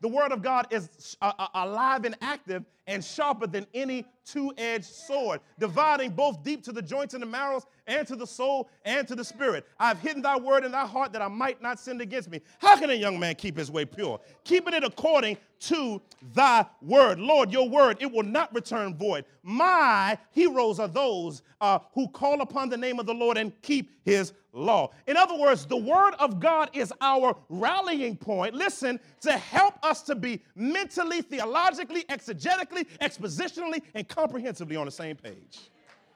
The 0.00 0.08
Word 0.08 0.32
of 0.32 0.42
God 0.42 0.66
is 0.70 1.16
uh, 1.20 1.32
uh, 1.38 1.48
alive 1.54 2.04
and 2.04 2.16
active 2.22 2.64
and 2.86 3.04
sharper 3.04 3.46
than 3.46 3.66
any 3.74 4.06
two 4.24 4.52
edged 4.56 4.86
sword, 4.86 5.40
dividing 5.58 6.10
both 6.10 6.42
deep 6.42 6.64
to 6.64 6.72
the 6.72 6.80
joints 6.80 7.12
and 7.12 7.22
the 7.22 7.26
marrows 7.26 7.66
and 7.86 8.06
to 8.08 8.16
the 8.16 8.26
soul 8.26 8.70
and 8.84 9.06
to 9.06 9.14
the 9.14 9.24
spirit. 9.24 9.66
I've 9.78 10.00
hidden 10.00 10.22
thy 10.22 10.38
word 10.38 10.64
in 10.64 10.72
thy 10.72 10.86
heart 10.86 11.12
that 11.12 11.20
I 11.20 11.28
might 11.28 11.60
not 11.60 11.78
sin 11.78 12.00
against 12.00 12.30
me. 12.30 12.40
How 12.58 12.76
can 12.78 12.90
a 12.90 12.94
young 12.94 13.20
man 13.20 13.34
keep 13.34 13.58
his 13.58 13.70
way 13.70 13.84
pure? 13.84 14.18
Keeping 14.44 14.72
it 14.72 14.84
according 14.84 15.36
to 15.60 16.00
thy 16.34 16.64
word. 16.80 17.20
Lord, 17.20 17.52
your 17.52 17.68
word, 17.68 17.98
it 18.00 18.10
will 18.10 18.24
not 18.24 18.54
return 18.54 18.96
void. 18.96 19.26
My 19.42 20.18
heroes 20.30 20.80
are 20.80 20.88
those 20.88 21.42
uh, 21.60 21.80
who 21.92 22.08
call 22.08 22.40
upon 22.40 22.70
the 22.70 22.76
name 22.78 22.98
of 22.98 23.04
the 23.04 23.14
Lord 23.14 23.36
and 23.36 23.52
keep 23.60 23.90
his 24.02 24.32
law. 24.52 24.90
In 25.06 25.16
other 25.16 25.36
words, 25.36 25.66
the 25.66 25.76
word 25.76 26.14
of 26.18 26.40
God 26.40 26.70
is 26.72 26.92
our 27.00 27.36
rallying 27.48 28.16
point. 28.16 28.54
Listen, 28.54 28.98
to 29.20 29.32
help 29.32 29.74
us 29.82 30.02
to 30.02 30.14
be 30.14 30.42
mentally, 30.54 31.22
theologically, 31.22 32.04
exegetically, 32.04 32.86
expositionally, 33.00 33.82
and 33.94 34.08
comprehensively 34.08 34.76
on 34.76 34.86
the 34.86 34.90
same 34.90 35.16
page. 35.16 35.70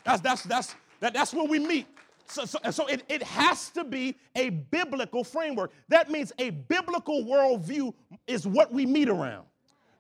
That's, 0.04 0.20
that's, 0.20 0.42
that's, 0.42 0.74
that, 1.00 1.14
that's 1.14 1.32
where 1.32 1.46
we 1.46 1.58
meet. 1.58 1.86
So, 2.26 2.44
so, 2.44 2.58
so 2.70 2.86
it, 2.86 3.04
it 3.08 3.22
has 3.22 3.70
to 3.70 3.84
be 3.84 4.16
a 4.34 4.50
biblical 4.50 5.24
framework. 5.24 5.72
That 5.88 6.10
means 6.10 6.32
a 6.38 6.50
biblical 6.50 7.24
worldview 7.24 7.92
is 8.26 8.46
what 8.46 8.72
we 8.72 8.86
meet 8.86 9.08
around. 9.08 9.46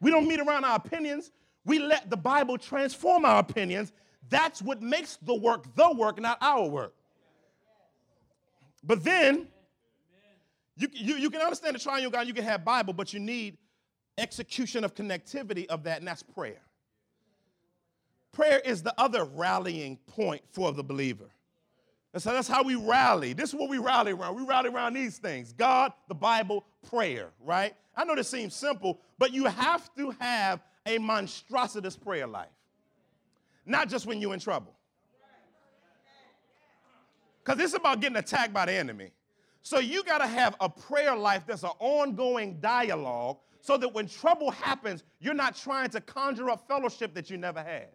We 0.00 0.10
don't 0.10 0.26
meet 0.26 0.40
around 0.40 0.64
our 0.64 0.76
opinions. 0.76 1.32
We 1.64 1.78
let 1.78 2.10
the 2.10 2.16
Bible 2.16 2.58
transform 2.58 3.24
our 3.24 3.40
opinions. 3.40 3.92
That's 4.28 4.62
what 4.62 4.82
makes 4.82 5.16
the 5.22 5.34
work 5.34 5.74
the 5.76 5.92
work, 5.92 6.20
not 6.20 6.38
our 6.40 6.66
work. 6.66 6.94
But 8.86 9.02
then, 9.02 9.48
you, 10.76 10.88
you, 10.92 11.16
you 11.16 11.30
can 11.30 11.40
understand 11.40 11.74
the 11.74 11.78
triune 11.78 12.10
God, 12.10 12.26
you 12.26 12.34
can 12.34 12.44
have 12.44 12.64
Bible, 12.64 12.92
but 12.92 13.12
you 13.12 13.20
need 13.20 13.56
execution 14.18 14.84
of 14.84 14.94
connectivity 14.94 15.66
of 15.66 15.84
that, 15.84 15.98
and 15.98 16.06
that's 16.06 16.22
prayer. 16.22 16.60
Prayer 18.32 18.60
is 18.64 18.82
the 18.82 18.94
other 18.98 19.24
rallying 19.24 19.96
point 20.08 20.42
for 20.50 20.72
the 20.72 20.82
believer. 20.82 21.30
And 22.12 22.22
so 22.22 22.32
that's 22.32 22.48
how 22.48 22.62
we 22.62 22.76
rally. 22.76 23.32
This 23.32 23.50
is 23.50 23.54
what 23.56 23.68
we 23.68 23.78
rally 23.78 24.12
around. 24.12 24.36
We 24.36 24.44
rally 24.44 24.70
around 24.70 24.94
these 24.94 25.18
things 25.18 25.52
God, 25.52 25.92
the 26.08 26.14
Bible, 26.14 26.64
prayer, 26.88 27.30
right? 27.44 27.74
I 27.96 28.04
know 28.04 28.14
this 28.14 28.28
seems 28.28 28.54
simple, 28.54 29.00
but 29.18 29.32
you 29.32 29.46
have 29.46 29.92
to 29.94 30.10
have 30.20 30.60
a 30.86 30.98
monstrous 30.98 31.96
prayer 31.96 32.26
life, 32.26 32.48
not 33.64 33.88
just 33.88 34.06
when 34.06 34.20
you're 34.20 34.34
in 34.34 34.40
trouble. 34.40 34.73
Because 37.44 37.60
it's 37.62 37.74
about 37.74 38.00
getting 38.00 38.16
attacked 38.16 38.52
by 38.52 38.66
the 38.66 38.72
enemy. 38.72 39.10
So 39.62 39.78
you 39.78 40.02
got 40.04 40.18
to 40.18 40.26
have 40.26 40.56
a 40.60 40.68
prayer 40.68 41.16
life 41.16 41.44
that's 41.46 41.62
an 41.62 41.70
ongoing 41.78 42.58
dialogue 42.60 43.38
so 43.60 43.76
that 43.78 43.92
when 43.94 44.06
trouble 44.06 44.50
happens, 44.50 45.04
you're 45.20 45.34
not 45.34 45.56
trying 45.56 45.88
to 45.90 46.00
conjure 46.00 46.50
up 46.50 46.66
fellowship 46.68 47.14
that 47.14 47.30
you 47.30 47.38
never 47.38 47.62
had. 47.62 47.88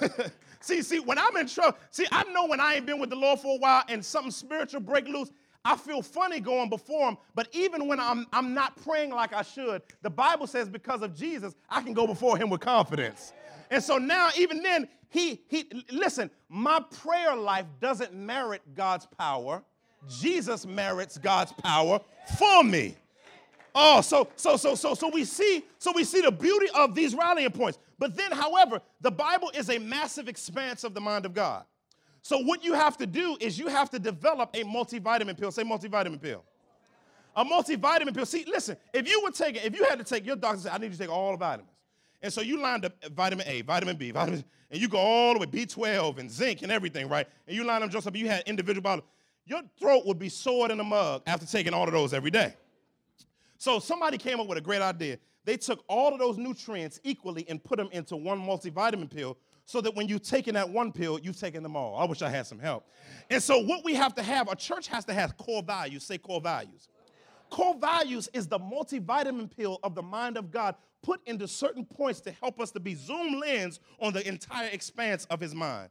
see, 0.60 0.82
see, 0.82 1.00
when 1.00 1.18
I'm 1.18 1.36
in 1.36 1.46
trouble, 1.46 1.76
see, 1.90 2.06
I 2.10 2.24
know 2.24 2.46
when 2.46 2.60
I 2.60 2.74
ain't 2.74 2.86
been 2.86 2.98
with 2.98 3.10
the 3.10 3.16
Lord 3.16 3.40
for 3.40 3.56
a 3.56 3.58
while 3.58 3.82
and 3.88 4.04
something 4.04 4.30
spiritual 4.30 4.80
break 4.80 5.06
loose, 5.08 5.30
I 5.64 5.76
feel 5.76 6.02
funny 6.02 6.40
going 6.40 6.68
before 6.68 7.08
him. 7.08 7.16
But 7.34 7.48
even 7.52 7.88
when 7.88 7.98
I'm, 7.98 8.26
I'm 8.32 8.52
not 8.52 8.76
praying 8.84 9.10
like 9.10 9.32
I 9.32 9.42
should, 9.42 9.82
the 10.02 10.10
Bible 10.10 10.46
says 10.46 10.68
because 10.68 11.02
of 11.02 11.16
Jesus, 11.16 11.54
I 11.68 11.80
can 11.80 11.94
go 11.94 12.06
before 12.06 12.36
him 12.36 12.50
with 12.50 12.60
confidence. 12.60 13.32
And 13.70 13.82
so 13.82 13.96
now, 13.96 14.28
even 14.36 14.62
then, 14.62 14.88
he, 15.08 15.40
he 15.48 15.70
listen, 15.90 16.30
my 16.48 16.80
prayer 17.02 17.34
life 17.36 17.66
doesn't 17.80 18.12
merit 18.12 18.62
God's 18.74 19.06
power. 19.18 19.62
Jesus 20.08 20.66
merits 20.66 21.16
God's 21.16 21.52
power 21.52 22.00
for 22.36 22.62
me. 22.62 22.96
Oh, 23.74 24.00
so 24.02 24.28
so 24.36 24.56
so 24.56 24.74
so 24.74 24.94
so 24.94 25.08
we 25.08 25.24
see 25.24 25.64
so 25.78 25.92
we 25.92 26.04
see 26.04 26.20
the 26.20 26.30
beauty 26.30 26.66
of 26.74 26.94
these 26.94 27.14
rallying 27.14 27.50
points. 27.50 27.78
But 27.98 28.16
then, 28.16 28.32
however, 28.32 28.80
the 29.00 29.10
Bible 29.10 29.50
is 29.54 29.70
a 29.70 29.78
massive 29.78 30.28
expanse 30.28 30.84
of 30.84 30.94
the 30.94 31.00
mind 31.00 31.26
of 31.26 31.34
God. 31.34 31.64
So 32.24 32.38
what 32.38 32.64
you 32.64 32.72
have 32.72 32.96
to 32.96 33.06
do 33.06 33.36
is 33.38 33.58
you 33.58 33.68
have 33.68 33.90
to 33.90 33.98
develop 33.98 34.48
a 34.54 34.64
multivitamin 34.64 35.38
pill. 35.38 35.52
Say 35.52 35.62
multivitamin 35.62 36.22
pill. 36.22 36.42
A 37.36 37.44
multivitamin 37.44 38.14
pill. 38.14 38.24
See, 38.24 38.46
listen, 38.48 38.78
if 38.94 39.06
you 39.06 39.30
take 39.34 39.56
it, 39.56 39.64
if 39.66 39.76
you 39.76 39.84
had 39.84 39.98
to 39.98 40.04
take, 40.04 40.24
your 40.24 40.34
doctor 40.34 40.62
said, 40.62 40.72
I 40.72 40.78
need 40.78 40.86
you 40.86 40.92
to 40.92 40.98
take 40.98 41.10
all 41.10 41.32
the 41.32 41.36
vitamins. 41.36 41.68
And 42.22 42.32
so 42.32 42.40
you 42.40 42.58
lined 42.58 42.86
up 42.86 42.94
vitamin 43.12 43.46
A, 43.46 43.60
vitamin 43.60 43.96
B, 43.96 44.10
vitamin, 44.10 44.42
and 44.70 44.80
you 44.80 44.88
go 44.88 44.96
all 44.96 45.34
the 45.34 45.40
way, 45.40 45.46
B12 45.46 46.16
and 46.16 46.30
zinc 46.30 46.62
and 46.62 46.72
everything, 46.72 47.10
right? 47.10 47.28
And 47.46 47.54
you 47.54 47.62
line 47.62 47.82
them 47.82 47.90
just 47.90 48.06
up, 48.06 48.16
you 48.16 48.26
had 48.26 48.42
individual 48.46 48.80
bottles. 48.80 49.06
Your 49.44 49.60
throat 49.78 50.06
would 50.06 50.18
be 50.18 50.30
sore 50.30 50.72
in 50.72 50.80
a 50.80 50.84
mug 50.84 51.24
after 51.26 51.44
taking 51.44 51.74
all 51.74 51.84
of 51.86 51.92
those 51.92 52.14
every 52.14 52.30
day. 52.30 52.54
So 53.58 53.78
somebody 53.80 54.16
came 54.16 54.40
up 54.40 54.46
with 54.46 54.56
a 54.56 54.62
great 54.62 54.80
idea. 54.80 55.18
They 55.44 55.58
took 55.58 55.84
all 55.88 56.14
of 56.14 56.18
those 56.18 56.38
nutrients 56.38 57.00
equally 57.04 57.44
and 57.50 57.62
put 57.62 57.76
them 57.76 57.90
into 57.92 58.16
one 58.16 58.40
multivitamin 58.40 59.14
pill 59.14 59.36
so 59.66 59.80
that 59.80 59.94
when 59.94 60.08
you're 60.08 60.18
taking 60.18 60.54
that 60.54 60.68
one 60.68 60.92
pill, 60.92 61.18
you've 61.18 61.38
taken 61.38 61.62
them 61.62 61.76
all. 61.76 61.96
I 61.96 62.04
wish 62.04 62.22
I 62.22 62.28
had 62.28 62.46
some 62.46 62.58
help. 62.58 62.86
And 63.30 63.42
so, 63.42 63.58
what 63.58 63.84
we 63.84 63.94
have 63.94 64.14
to 64.16 64.22
have, 64.22 64.48
a 64.48 64.56
church 64.56 64.88
has 64.88 65.04
to 65.06 65.14
have 65.14 65.36
core 65.36 65.62
values. 65.62 66.04
Say 66.04 66.18
core 66.18 66.40
values. 66.40 66.88
Core 67.50 67.74
values 67.74 68.28
is 68.32 68.46
the 68.46 68.58
multivitamin 68.58 69.54
pill 69.54 69.78
of 69.82 69.94
the 69.94 70.02
mind 70.02 70.36
of 70.36 70.50
God 70.50 70.74
put 71.02 71.20
into 71.26 71.46
certain 71.46 71.84
points 71.84 72.20
to 72.22 72.32
help 72.32 72.60
us 72.60 72.70
to 72.72 72.80
be 72.80 72.94
zoom 72.94 73.38
lens 73.38 73.80
on 74.00 74.12
the 74.12 74.26
entire 74.26 74.68
expanse 74.68 75.26
of 75.26 75.40
his 75.40 75.54
mind. 75.54 75.90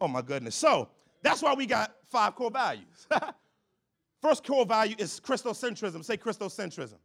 Oh 0.00 0.08
my 0.08 0.22
goodness. 0.22 0.54
So, 0.54 0.88
that's 1.22 1.42
why 1.42 1.54
we 1.54 1.66
got 1.66 1.94
five 2.10 2.34
core 2.34 2.50
values. 2.50 3.06
First 4.20 4.46
core 4.46 4.66
value 4.66 4.96
is 4.98 5.20
Christocentrism. 5.20 6.04
Say 6.04 6.16
Christocentrism. 6.16 6.98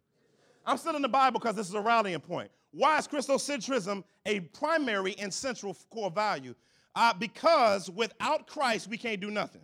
I'm 0.69 0.77
still 0.77 0.95
in 0.95 1.01
the 1.01 1.09
Bible 1.09 1.39
because 1.39 1.55
this 1.55 1.67
is 1.67 1.73
a 1.73 1.81
rallying 1.81 2.19
point. 2.19 2.51
Why 2.71 2.99
is 2.99 3.07
Christocentrism 3.07 4.03
a 4.27 4.41
primary 4.41 5.15
and 5.17 5.33
central 5.33 5.75
core 5.89 6.11
value? 6.11 6.53
Uh, 6.95 7.11
because 7.11 7.89
without 7.89 8.45
Christ, 8.45 8.87
we 8.87 8.95
can't 8.95 9.19
do 9.19 9.31
nothing. 9.31 9.63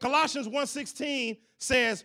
Colossians 0.00 0.46
1.16 0.46 1.38
says, 1.58 2.04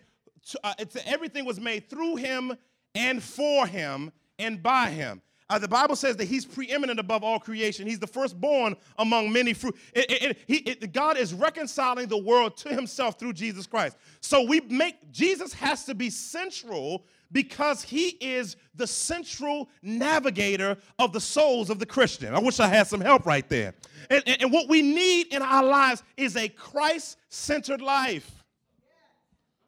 uh, 0.64 0.74
everything 1.06 1.44
was 1.44 1.60
made 1.60 1.88
through 1.88 2.16
him 2.16 2.56
and 2.96 3.22
for 3.22 3.64
him 3.64 4.10
and 4.40 4.60
by 4.60 4.90
him. 4.90 5.22
Uh, 5.52 5.58
the 5.58 5.68
Bible 5.68 5.94
says 5.94 6.16
that 6.16 6.24
he's 6.24 6.46
preeminent 6.46 6.98
above 6.98 7.22
all 7.22 7.38
creation. 7.38 7.86
He's 7.86 7.98
the 7.98 8.06
firstborn 8.06 8.74
among 8.96 9.30
many 9.30 9.52
fruit. 9.52 9.76
It, 9.92 10.38
it, 10.48 10.82
it, 10.82 10.92
God 10.94 11.18
is 11.18 11.34
reconciling 11.34 12.08
the 12.08 12.16
world 12.16 12.56
to 12.58 12.70
himself 12.70 13.18
through 13.18 13.34
Jesus 13.34 13.66
Christ. 13.66 13.98
So 14.22 14.44
we 14.44 14.60
make 14.60 15.12
Jesus 15.12 15.52
has 15.52 15.84
to 15.84 15.94
be 15.94 16.08
central 16.08 17.04
because 17.32 17.82
he 17.82 18.16
is 18.18 18.56
the 18.76 18.86
central 18.86 19.68
navigator 19.82 20.78
of 20.98 21.12
the 21.12 21.20
souls 21.20 21.68
of 21.68 21.78
the 21.78 21.86
Christian. 21.86 22.34
I 22.34 22.38
wish 22.38 22.58
I 22.58 22.68
had 22.68 22.86
some 22.86 23.02
help 23.02 23.26
right 23.26 23.46
there. 23.46 23.74
And, 24.08 24.22
and, 24.26 24.42
and 24.44 24.52
what 24.52 24.70
we 24.70 24.80
need 24.80 25.34
in 25.34 25.42
our 25.42 25.64
lives 25.64 26.02
is 26.16 26.34
a 26.34 26.48
Christ 26.48 27.18
centered 27.28 27.82
life. 27.82 28.42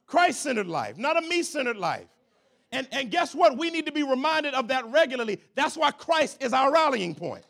Christ 0.06 0.40
centered 0.40 0.66
life, 0.66 0.96
not 0.96 1.18
a 1.18 1.20
me 1.28 1.42
centered 1.42 1.76
life. 1.76 2.06
And, 2.74 2.88
and 2.90 3.08
guess 3.08 3.36
what? 3.36 3.56
We 3.56 3.70
need 3.70 3.86
to 3.86 3.92
be 3.92 4.02
reminded 4.02 4.52
of 4.54 4.66
that 4.68 4.84
regularly. 4.86 5.40
That's 5.54 5.76
why 5.76 5.92
Christ 5.92 6.42
is 6.42 6.52
our 6.52 6.72
rallying 6.72 7.14
point. 7.14 7.44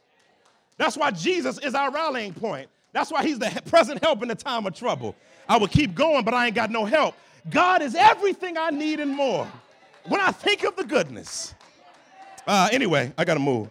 That's 0.76 0.98
why 0.98 1.12
Jesus 1.12 1.58
is 1.58 1.74
our 1.74 1.90
rallying 1.90 2.34
point. 2.34 2.68
That's 2.92 3.10
why 3.10 3.24
he's 3.24 3.38
the 3.38 3.62
present 3.66 4.04
help 4.04 4.22
in 4.22 4.28
the 4.28 4.34
time 4.34 4.66
of 4.66 4.74
trouble. 4.74 5.16
I 5.48 5.56
would 5.56 5.70
keep 5.70 5.94
going, 5.94 6.24
but 6.24 6.34
I 6.34 6.46
ain't 6.46 6.54
got 6.54 6.70
no 6.70 6.84
help. 6.84 7.14
God 7.48 7.80
is 7.80 7.94
everything 7.94 8.58
I 8.58 8.68
need 8.68 9.00
and 9.00 9.12
more. 9.12 9.50
When 10.06 10.20
I 10.20 10.30
think 10.30 10.62
of 10.64 10.76
the 10.76 10.84
goodness. 10.84 11.54
Uh, 12.46 12.68
anyway, 12.70 13.10
I 13.16 13.24
got 13.24 13.34
to 13.34 13.40
move. 13.40 13.70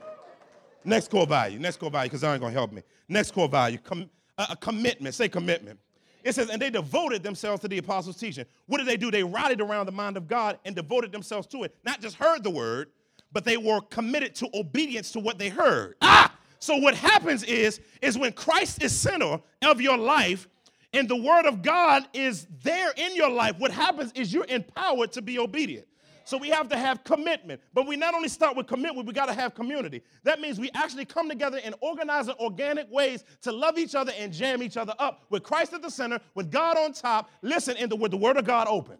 Next 0.83 1.11
core 1.11 1.27
value. 1.27 1.59
Next 1.59 1.77
core 1.77 1.91
value, 1.91 2.09
because 2.09 2.21
that 2.21 2.31
ain't 2.31 2.41
going 2.41 2.51
to 2.51 2.59
help 2.59 2.71
me. 2.71 2.81
Next 3.07 3.31
core 3.31 3.47
value. 3.47 3.77
Com- 3.77 4.09
uh, 4.39 4.47
a 4.49 4.55
commitment. 4.55 5.13
Say 5.13 5.29
commitment. 5.29 5.79
It 6.23 6.35
says, 6.35 6.49
and 6.49 6.61
they 6.61 6.69
devoted 6.69 7.21
themselves 7.21 7.61
to 7.61 7.67
the 7.67 7.77
apostles' 7.77 8.17
teaching. 8.17 8.45
What 8.65 8.77
did 8.77 8.87
they 8.87 8.97
do? 8.97 9.11
They 9.11 9.23
rallied 9.23 9.61
around 9.61 9.87
the 9.87 9.91
mind 9.91 10.15
of 10.17 10.27
God 10.27 10.57
and 10.63 10.75
devoted 10.75 11.11
themselves 11.11 11.47
to 11.47 11.63
it. 11.63 11.75
Not 11.83 12.01
just 12.01 12.15
heard 12.15 12.43
the 12.43 12.49
word, 12.49 12.91
but 13.31 13.43
they 13.43 13.57
were 13.57 13.81
committed 13.81 14.35
to 14.35 14.49
obedience 14.53 15.11
to 15.11 15.19
what 15.19 15.37
they 15.37 15.49
heard. 15.49 15.95
Ah! 16.01 16.33
So 16.59 16.77
what 16.77 16.95
happens 16.95 17.43
is, 17.43 17.81
is 18.01 18.17
when 18.17 18.31
Christ 18.31 18.81
is 18.81 18.97
center 18.97 19.41
of 19.63 19.81
your 19.81 19.97
life 19.97 20.47
and 20.93 21.09
the 21.09 21.15
word 21.15 21.45
of 21.45 21.61
God 21.61 22.07
is 22.13 22.47
there 22.63 22.91
in 22.95 23.15
your 23.15 23.29
life, 23.29 23.57
what 23.57 23.71
happens 23.71 24.11
is 24.13 24.33
you're 24.33 24.45
empowered 24.47 25.11
to 25.13 25.21
be 25.21 25.39
obedient. 25.39 25.87
So 26.25 26.37
we 26.37 26.49
have 26.49 26.69
to 26.69 26.77
have 26.77 27.03
commitment. 27.03 27.61
But 27.73 27.87
we 27.87 27.95
not 27.95 28.13
only 28.13 28.29
start 28.29 28.55
with 28.55 28.67
commitment, 28.67 29.07
we 29.07 29.13
got 29.13 29.25
to 29.25 29.33
have 29.33 29.53
community. 29.53 30.01
That 30.23 30.39
means 30.39 30.59
we 30.59 30.69
actually 30.73 31.05
come 31.05 31.27
together 31.27 31.57
in 31.57 31.73
organized 31.81 32.29
and 32.29 32.37
organic 32.39 32.89
ways 32.91 33.23
to 33.41 33.51
love 33.51 33.77
each 33.77 33.93
other 33.93 34.13
and 34.17 34.31
jam 34.31 34.63
each 34.63 34.77
other 34.77 34.93
up 34.99 35.25
with 35.29 35.43
Christ 35.43 35.73
at 35.73 35.81
the 35.81 35.91
center, 35.91 36.19
with 36.35 36.49
God 36.49 36.77
on 36.77 36.93
top. 36.93 37.29
Listen, 37.41 37.75
in 37.77 37.89
the, 37.89 37.95
with 37.95 38.11
the 38.11 38.17
word 38.17 38.37
of 38.37 38.45
God 38.45 38.67
opened. 38.67 38.99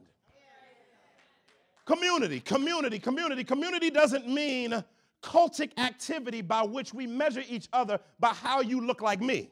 Community, 1.86 2.39
community, 2.39 2.99
community. 2.99 3.43
Community 3.43 3.89
doesn't 3.89 4.27
mean 4.27 4.83
cultic 5.21 5.71
activity 5.77 6.41
by 6.41 6.63
which 6.63 6.93
we 6.93 7.07
measure 7.07 7.43
each 7.47 7.67
other 7.73 7.99
by 8.19 8.29
how 8.29 8.62
you 8.62 8.86
look 8.86 9.01
like 9.01 9.21
me. 9.21 9.49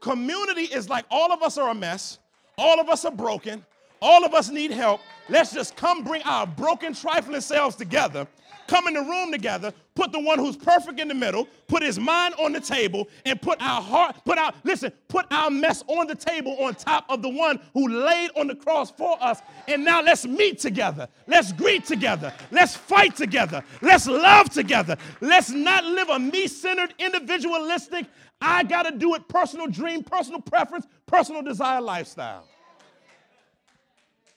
Community 0.00 0.62
is 0.62 0.88
like 0.88 1.06
all 1.10 1.32
of 1.32 1.42
us 1.42 1.56
are 1.56 1.70
a 1.70 1.74
mess, 1.74 2.18
all 2.58 2.78
of 2.78 2.88
us 2.90 3.04
are 3.06 3.12
broken, 3.12 3.64
all 4.04 4.24
of 4.24 4.34
us 4.34 4.50
need 4.50 4.70
help. 4.70 5.00
Let's 5.28 5.52
just 5.52 5.74
come 5.76 6.04
bring 6.04 6.22
our 6.24 6.46
broken, 6.46 6.92
trifling 6.92 7.40
selves 7.40 7.74
together, 7.74 8.26
come 8.66 8.86
in 8.86 8.94
the 8.94 9.00
room 9.00 9.32
together, 9.32 9.72
put 9.94 10.12
the 10.12 10.20
one 10.20 10.38
who's 10.38 10.56
perfect 10.56 11.00
in 11.00 11.08
the 11.08 11.14
middle, 11.14 11.48
put 11.66 11.82
his 11.82 11.98
mind 11.98 12.34
on 12.34 12.52
the 12.52 12.60
table, 12.60 13.08
and 13.24 13.40
put 13.40 13.60
our 13.62 13.80
heart, 13.80 14.16
put 14.26 14.36
our, 14.36 14.52
listen, 14.62 14.92
put 15.08 15.24
our 15.30 15.50
mess 15.50 15.82
on 15.86 16.06
the 16.06 16.14
table 16.14 16.54
on 16.62 16.74
top 16.74 17.06
of 17.08 17.22
the 17.22 17.28
one 17.30 17.58
who 17.72 17.88
laid 17.88 18.30
on 18.36 18.46
the 18.46 18.54
cross 18.54 18.90
for 18.90 19.16
us. 19.22 19.40
And 19.66 19.82
now 19.82 20.02
let's 20.02 20.26
meet 20.26 20.58
together. 20.58 21.08
Let's 21.26 21.52
greet 21.52 21.86
together. 21.86 22.34
Let's 22.50 22.76
fight 22.76 23.16
together. 23.16 23.64
Let's 23.80 24.06
love 24.06 24.50
together. 24.50 24.98
Let's 25.22 25.50
not 25.50 25.84
live 25.84 26.10
a 26.10 26.18
me 26.18 26.46
centered, 26.46 26.92
individualistic, 26.98 28.06
I 28.40 28.62
got 28.62 28.82
to 28.82 28.92
do 28.92 29.14
it 29.14 29.26
personal 29.26 29.66
dream, 29.68 30.02
personal 30.02 30.40
preference, 30.42 30.86
personal 31.06 31.40
desire 31.40 31.80
lifestyle. 31.80 32.46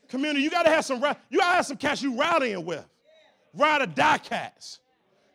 Community, 0.07 0.41
you 0.41 0.49
gotta 0.49 0.69
have 0.69 0.85
some 0.85 1.03
you 1.29 1.39
gotta 1.39 1.55
have 1.55 1.65
some 1.65 1.77
cats 1.77 2.01
you 2.01 2.17
rallying 2.17 2.65
with. 2.65 2.85
Ride 3.53 3.81
or 3.81 3.85
die 3.87 4.17
cats. 4.19 4.79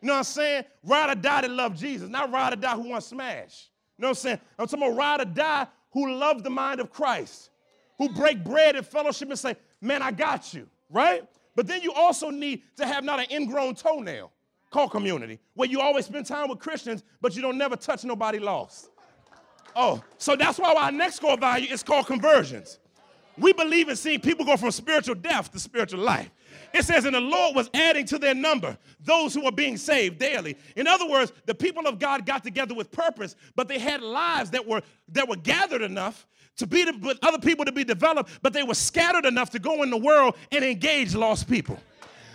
You 0.01 0.07
know 0.07 0.13
what 0.13 0.19
I'm 0.19 0.23
saying? 0.25 0.63
Ride 0.83 1.11
or 1.11 1.15
die 1.15 1.41
that 1.41 1.51
love 1.51 1.75
Jesus, 1.75 2.09
not 2.09 2.31
ride 2.31 2.53
or 2.53 2.55
die 2.57 2.75
who 2.75 2.89
want 2.89 3.03
smash. 3.03 3.69
You 3.97 4.03
know 4.03 4.07
what 4.07 4.11
I'm 4.11 4.15
saying? 4.15 4.39
I'm 4.57 4.67
talking 4.67 4.87
about 4.87 4.97
ride 4.97 5.21
or 5.21 5.25
die 5.25 5.67
who 5.91 6.13
love 6.13 6.43
the 6.43 6.49
mind 6.49 6.79
of 6.79 6.91
Christ, 6.91 7.51
who 7.97 8.09
break 8.09 8.43
bread 8.43 8.75
in 8.75 8.83
fellowship 8.83 9.29
and 9.29 9.39
say, 9.39 9.55
Man, 9.81 10.01
I 10.01 10.11
got 10.11 10.53
you, 10.53 10.67
right? 10.89 11.23
But 11.55 11.67
then 11.67 11.81
you 11.81 11.93
also 11.93 12.29
need 12.29 12.63
to 12.77 12.85
have 12.85 13.03
not 13.03 13.19
an 13.19 13.27
ingrown 13.29 13.75
toenail 13.75 14.31
called 14.71 14.91
community, 14.91 15.39
where 15.53 15.69
you 15.69 15.79
always 15.79 16.05
spend 16.05 16.25
time 16.25 16.49
with 16.49 16.59
Christians, 16.59 17.03
but 17.21 17.35
you 17.35 17.41
don't 17.41 17.57
never 17.57 17.75
touch 17.75 18.03
nobody 18.03 18.39
lost. 18.39 18.89
Oh, 19.75 20.03
so 20.17 20.35
that's 20.35 20.57
why 20.57 20.73
our 20.73 20.91
next 20.91 21.19
core 21.19 21.37
value 21.37 21.67
is 21.71 21.83
called 21.83 22.07
conversions. 22.07 22.79
We 23.37 23.53
believe 23.53 23.89
in 23.89 23.95
seeing 23.95 24.19
people 24.19 24.45
go 24.45 24.57
from 24.57 24.71
spiritual 24.71 25.15
death 25.15 25.51
to 25.51 25.59
spiritual 25.59 26.01
life. 26.01 26.29
It 26.73 26.83
says, 26.85 27.05
and 27.05 27.15
the 27.15 27.21
Lord 27.21 27.55
was 27.55 27.69
adding 27.73 28.05
to 28.07 28.17
their 28.17 28.33
number 28.33 28.77
those 28.99 29.33
who 29.33 29.43
were 29.43 29.51
being 29.51 29.77
saved 29.77 30.19
daily. 30.19 30.57
In 30.75 30.87
other 30.87 31.07
words, 31.07 31.31
the 31.45 31.53
people 31.53 31.87
of 31.87 31.99
God 31.99 32.25
got 32.25 32.43
together 32.43 32.73
with 32.73 32.91
purpose, 32.91 33.35
but 33.55 33.67
they 33.67 33.79
had 33.79 34.01
lives 34.01 34.49
that 34.51 34.67
were 34.67 34.81
that 35.09 35.27
were 35.27 35.35
gathered 35.35 35.81
enough 35.81 36.27
to 36.57 36.67
be 36.67 36.85
with 37.01 37.17
other 37.23 37.39
people 37.39 37.65
to 37.65 37.71
be 37.71 37.83
developed, 37.83 38.39
but 38.41 38.53
they 38.53 38.63
were 38.63 38.75
scattered 38.75 39.25
enough 39.25 39.49
to 39.51 39.59
go 39.59 39.83
in 39.83 39.89
the 39.89 39.97
world 39.97 40.35
and 40.51 40.63
engage 40.63 41.15
lost 41.15 41.49
people. 41.49 41.79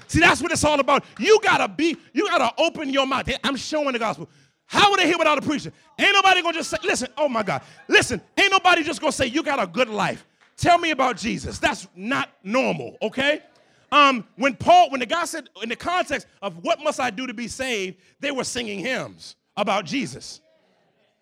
See, 0.08 0.20
that's 0.20 0.40
what 0.40 0.50
it's 0.52 0.64
all 0.64 0.80
about. 0.80 1.04
You 1.18 1.38
gotta 1.42 1.68
be, 1.68 1.96
you 2.12 2.28
gotta 2.28 2.52
open 2.60 2.90
your 2.90 3.06
mouth. 3.06 3.28
I'm 3.44 3.56
showing 3.56 3.92
the 3.92 3.98
gospel. 3.98 4.28
How 4.66 4.90
would 4.90 5.00
they 5.00 5.06
hear 5.06 5.18
without 5.18 5.38
a 5.38 5.42
preacher? 5.42 5.72
Ain't 5.98 6.12
nobody 6.12 6.42
gonna 6.42 6.54
just 6.54 6.70
say, 6.70 6.76
listen, 6.82 7.08
oh 7.16 7.28
my 7.28 7.42
God, 7.42 7.62
listen, 7.88 8.20
ain't 8.36 8.50
nobody 8.50 8.82
just 8.82 9.00
gonna 9.00 9.12
say, 9.12 9.26
you 9.26 9.42
got 9.42 9.62
a 9.62 9.66
good 9.66 9.88
life. 9.88 10.26
Tell 10.58 10.76
me 10.76 10.90
about 10.90 11.16
Jesus. 11.16 11.58
That's 11.58 11.86
not 11.94 12.30
normal, 12.42 12.98
okay? 13.00 13.42
Um, 13.90 14.26
when 14.36 14.54
Paul, 14.56 14.90
when 14.90 15.00
the 15.00 15.06
guy 15.06 15.24
said 15.24 15.48
in 15.62 15.68
the 15.68 15.76
context 15.76 16.26
of 16.42 16.58
what 16.64 16.82
must 16.82 17.00
I 17.00 17.10
do 17.10 17.26
to 17.26 17.32
be 17.32 17.48
saved, 17.48 17.96
they 18.20 18.32
were 18.32 18.44
singing 18.44 18.80
hymns 18.80 19.36
about 19.56 19.86
Jesus. 19.86 20.40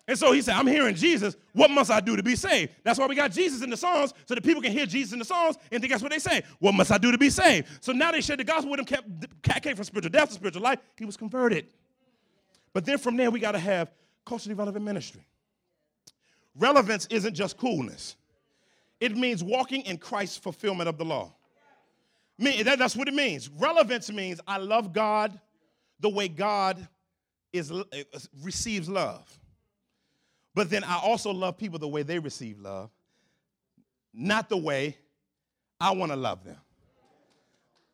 And 0.07 0.17
so 0.17 0.31
he 0.31 0.41
said, 0.41 0.55
I'm 0.55 0.67
hearing 0.67 0.95
Jesus. 0.95 1.35
What 1.53 1.69
must 1.69 1.91
I 1.91 1.99
do 1.99 2.15
to 2.15 2.23
be 2.23 2.35
saved? 2.35 2.71
That's 2.83 2.97
why 2.97 3.05
we 3.05 3.15
got 3.15 3.31
Jesus 3.31 3.61
in 3.61 3.69
the 3.69 3.77
songs, 3.77 4.13
so 4.25 4.33
that 4.35 4.43
people 4.43 4.61
can 4.61 4.71
hear 4.71 4.85
Jesus 4.85 5.13
in 5.13 5.19
the 5.19 5.25
songs 5.25 5.57
and 5.71 5.81
think 5.81 5.91
that's 5.91 6.01
what 6.01 6.11
they 6.11 6.19
say. 6.19 6.41
What 6.59 6.73
must 6.73 6.91
I 6.91 6.97
do 6.97 7.11
to 7.11 7.17
be 7.17 7.29
saved? 7.29 7.67
So 7.79 7.91
now 7.91 8.11
they 8.11 8.21
shared 8.21 8.39
the 8.39 8.43
gospel 8.43 8.71
with 8.71 8.79
him, 8.79 8.85
kept, 9.41 9.63
came 9.63 9.75
from 9.75 9.85
spiritual 9.85 10.11
death 10.11 10.29
to 10.29 10.35
spiritual 10.35 10.63
life. 10.63 10.79
He 10.97 11.05
was 11.05 11.15
converted. 11.15 11.67
But 12.73 12.85
then 12.85 12.97
from 12.97 13.17
there, 13.17 13.29
we 13.29 13.39
got 13.39 13.51
to 13.51 13.59
have 13.59 13.91
culturally 14.25 14.55
relevant 14.55 14.83
ministry. 14.83 15.27
Relevance 16.55 17.05
isn't 17.11 17.35
just 17.35 17.57
coolness. 17.57 18.15
It 18.99 19.15
means 19.15 19.43
walking 19.43 19.81
in 19.83 19.97
Christ's 19.97 20.37
fulfillment 20.37 20.89
of 20.89 20.97
the 20.97 21.05
law. 21.05 21.33
that's 22.39 22.95
what 22.95 23.07
it 23.07 23.13
means. 23.13 23.49
Relevance 23.49 24.11
means 24.11 24.39
I 24.47 24.57
love 24.57 24.93
God 24.93 25.39
the 25.99 26.09
way 26.09 26.27
God 26.27 26.87
is, 27.53 27.71
uh, 27.71 27.83
receives 28.41 28.89
love. 28.89 29.39
But 30.55 30.69
then 30.69 30.83
I 30.83 30.97
also 30.97 31.31
love 31.31 31.57
people 31.57 31.77
the 31.79 31.87
way 31.87 32.03
they 32.03 32.17
receive 32.19 32.59
love, 32.59 32.89
not 34.13 34.49
the 34.49 34.57
way 34.57 34.97
I 35.79 35.91
want 35.91 36.11
to 36.11 36.15
love 36.15 36.43
them. 36.43 36.57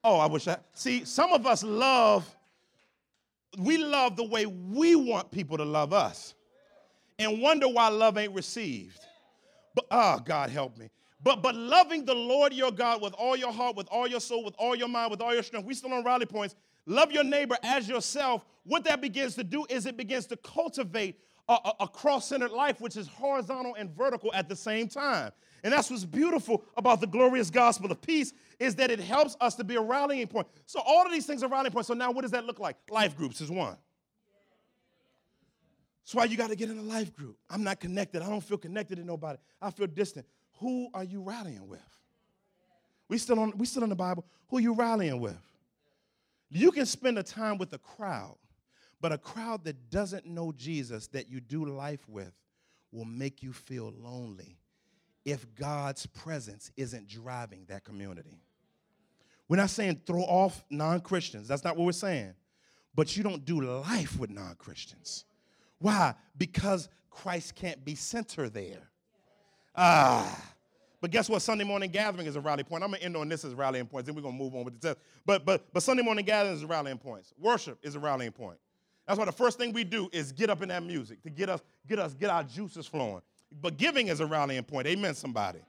Oh, 0.04 0.18
I 0.18 0.28
wish 0.28 0.48
I. 0.48 0.58
See, 0.74 1.06
some 1.06 1.32
of 1.32 1.46
us 1.46 1.64
love, 1.64 2.26
we 3.58 3.78
love 3.78 4.16
the 4.16 4.24
way 4.24 4.46
we 4.46 4.96
want 4.96 5.32
people 5.32 5.58
to 5.58 5.66
love 5.66 5.94
us 5.94 6.34
and 7.20 7.42
wonder 7.42 7.68
why 7.68 7.90
love 7.90 8.18
ain't 8.18 8.34
received. 8.34 9.00
But 9.76 9.86
oh, 9.92 10.20
God 10.24 10.50
help 10.50 10.78
me. 10.78 10.90
But 11.22 11.42
but 11.42 11.56
loving 11.56 12.06
the 12.06 12.14
Lord 12.14 12.54
your 12.54 12.72
God 12.72 13.02
with 13.02 13.14
all 13.14 13.36
your 13.36 13.52
heart, 13.52 13.76
with 13.76 13.88
all 13.90 14.08
your 14.08 14.20
soul, 14.20 14.44
with 14.44 14.56
all 14.58 14.76
your 14.76 14.88
mind, 14.88 15.12
with 15.12 15.22
all 15.22 15.34
your 15.34 15.44
strength. 15.44 15.66
We 15.66 15.74
still 15.74 15.94
on 15.94 16.04
rally 16.04 16.26
points. 16.26 16.56
Love 16.86 17.12
your 17.12 17.24
neighbor 17.24 17.58
as 17.64 17.88
yourself. 17.88 18.46
What 18.66 18.84
that 18.84 19.02
begins 19.02 19.36
to 19.36 19.44
do 19.44 19.66
is 19.70 19.86
it 19.86 19.96
begins 19.96 20.26
to 20.28 20.38
cultivate 20.38 21.18
a, 21.48 21.54
a, 21.54 21.74
a 21.82 21.88
cross-centered 21.88 22.52
life, 22.52 22.82
which 22.82 22.98
is 22.98 23.08
horizontal 23.08 23.76
and 23.76 23.90
vertical 23.90 24.34
at 24.34 24.50
the 24.50 24.56
same 24.56 24.88
time. 24.88 25.32
And 25.64 25.72
that's 25.72 25.90
what's 25.90 26.04
beautiful 26.04 26.66
about 26.76 27.00
the 27.00 27.08
glorious 27.08 27.50
gospel 27.50 27.90
of 27.90 28.02
peace 28.02 28.34
is 28.60 28.76
that 28.76 28.92
it 28.92 29.00
helps 29.00 29.38
us 29.40 29.56
to 29.56 29.64
be 29.64 29.76
a 29.76 29.82
rallying 29.82 30.28
point. 30.28 30.48
So 30.66 30.82
all 30.86 31.06
of 31.06 31.12
these 31.12 31.26
things 31.26 31.42
are 31.42 31.48
rallying 31.48 31.72
points. 31.72 31.88
So 31.88 31.94
now 31.94 32.12
what 32.12 32.24
does 32.24 32.32
that 32.32 32.46
look 32.46 32.60
like? 32.60 32.76
Life 32.90 33.16
groups 33.16 33.40
is 33.40 33.50
one. 33.50 33.78
That's 36.04 36.16
why 36.16 36.26
you 36.26 36.36
got 36.36 36.50
to 36.50 36.56
get 36.56 36.70
in 36.70 36.78
a 36.78 36.84
life 36.84 37.16
group. 37.16 37.38
I'm 37.50 37.64
not 37.64 37.80
connected. 37.80 38.22
I 38.22 38.30
don't 38.30 38.44
feel 38.44 38.58
connected 38.58 38.98
to 38.98 39.06
nobody. 39.06 39.40
I 39.62 39.72
feel 39.72 39.88
distant. 39.88 40.26
Who 40.60 40.90
are 40.94 41.04
you 41.04 41.22
rallying 41.22 41.68
with? 41.68 41.80
We 43.08 43.18
still 43.18 43.40
on 43.40 43.54
we 43.58 43.66
still 43.66 43.84
in 43.84 43.90
the 43.90 43.96
Bible. 43.96 44.26
Who 44.50 44.58
are 44.58 44.62
you 44.62 44.74
rallying 44.74 45.20
with? 45.20 45.40
You 46.50 46.72
can 46.72 46.86
spend 46.86 47.18
a 47.18 47.24
time 47.24 47.58
with 47.58 47.74
a 47.74 47.78
crowd, 47.78 48.38
but 49.02 49.12
a 49.12 49.18
crowd 49.18 49.64
that 49.66 49.90
doesn't 49.90 50.26
know 50.26 50.52
Jesus 50.52 51.08
that 51.08 51.30
you 51.30 51.40
do 51.40 51.66
life 51.66 52.08
with 52.08 52.34
will 52.92 53.06
make 53.06 53.42
you 53.42 53.54
feel 53.54 53.92
lonely 53.98 54.60
if 55.26 55.56
God's 55.56 56.06
presence 56.06 56.72
isn't 56.78 57.08
driving 57.08 57.66
that 57.70 57.84
community. 57.84 58.42
We're 59.48 59.58
not 59.58 59.70
saying 59.70 60.02
throw 60.06 60.22
off 60.22 60.64
non 60.70 61.00
Christians. 61.02 61.48
That's 61.48 61.64
not 61.64 61.78
what 61.78 61.86
we're 61.86 61.92
saying. 61.92 62.34
But 62.96 63.18
you 63.18 63.24
don't 63.24 63.44
do 63.44 63.62
life 63.62 64.20
with 64.20 64.30
non 64.30 64.56
Christians. 64.56 65.26
Why? 65.80 66.16
Because 66.38 66.90
Christ 67.10 67.56
can't 67.56 67.84
be 67.84 67.96
center 67.96 68.50
there. 68.50 68.90
Ah. 69.76 70.54
But 71.02 71.12
guess 71.12 71.28
what? 71.30 71.42
Sunday 71.42 71.66
morning 71.66 71.92
gathering 71.92 72.28
is 72.28 72.38
a 72.38 72.42
rally 72.42 72.64
point. 72.64 72.82
I'm 72.82 72.92
gonna 72.92 73.04
end 73.04 73.18
on 73.18 73.28
this 73.28 73.44
as 73.44 73.54
rallying 73.54 73.88
points, 73.88 74.06
then 74.08 74.16
we're 74.16 74.22
gonna 74.22 74.38
move 74.38 74.56
on 74.56 74.64
with 74.64 74.80
the 74.80 74.88
test. 74.88 75.00
But 75.26 75.46
but 75.46 75.74
but 75.74 75.84
Sunday 75.84 76.02
morning 76.02 76.24
gathering 76.24 76.56
is 76.56 76.64
a 76.64 76.68
rallying 76.68 76.98
points. 76.98 77.34
Worship 77.38 77.78
is 77.84 77.96
a 77.96 78.00
rallying 78.00 78.32
point. 78.32 78.58
That's 79.06 79.20
why 79.20 79.26
the 79.26 79.34
first 79.34 79.58
thing 79.58 79.74
we 79.74 79.84
do 79.84 80.10
is 80.14 80.32
get 80.32 80.50
up 80.50 80.62
in 80.62 80.70
that 80.70 80.82
music 80.82 81.22
to 81.24 81.30
get 81.30 81.50
us, 81.50 81.62
get 81.88 82.00
us, 82.00 82.14
get 82.14 82.30
our 82.30 82.44
juices 82.44 82.88
flowing. 82.88 83.22
But 83.62 83.76
giving 83.76 84.08
is 84.08 84.22
a 84.22 84.26
rallying 84.26 84.64
point. 84.64 84.88
Amen, 84.88 85.14
somebody. 85.14 85.60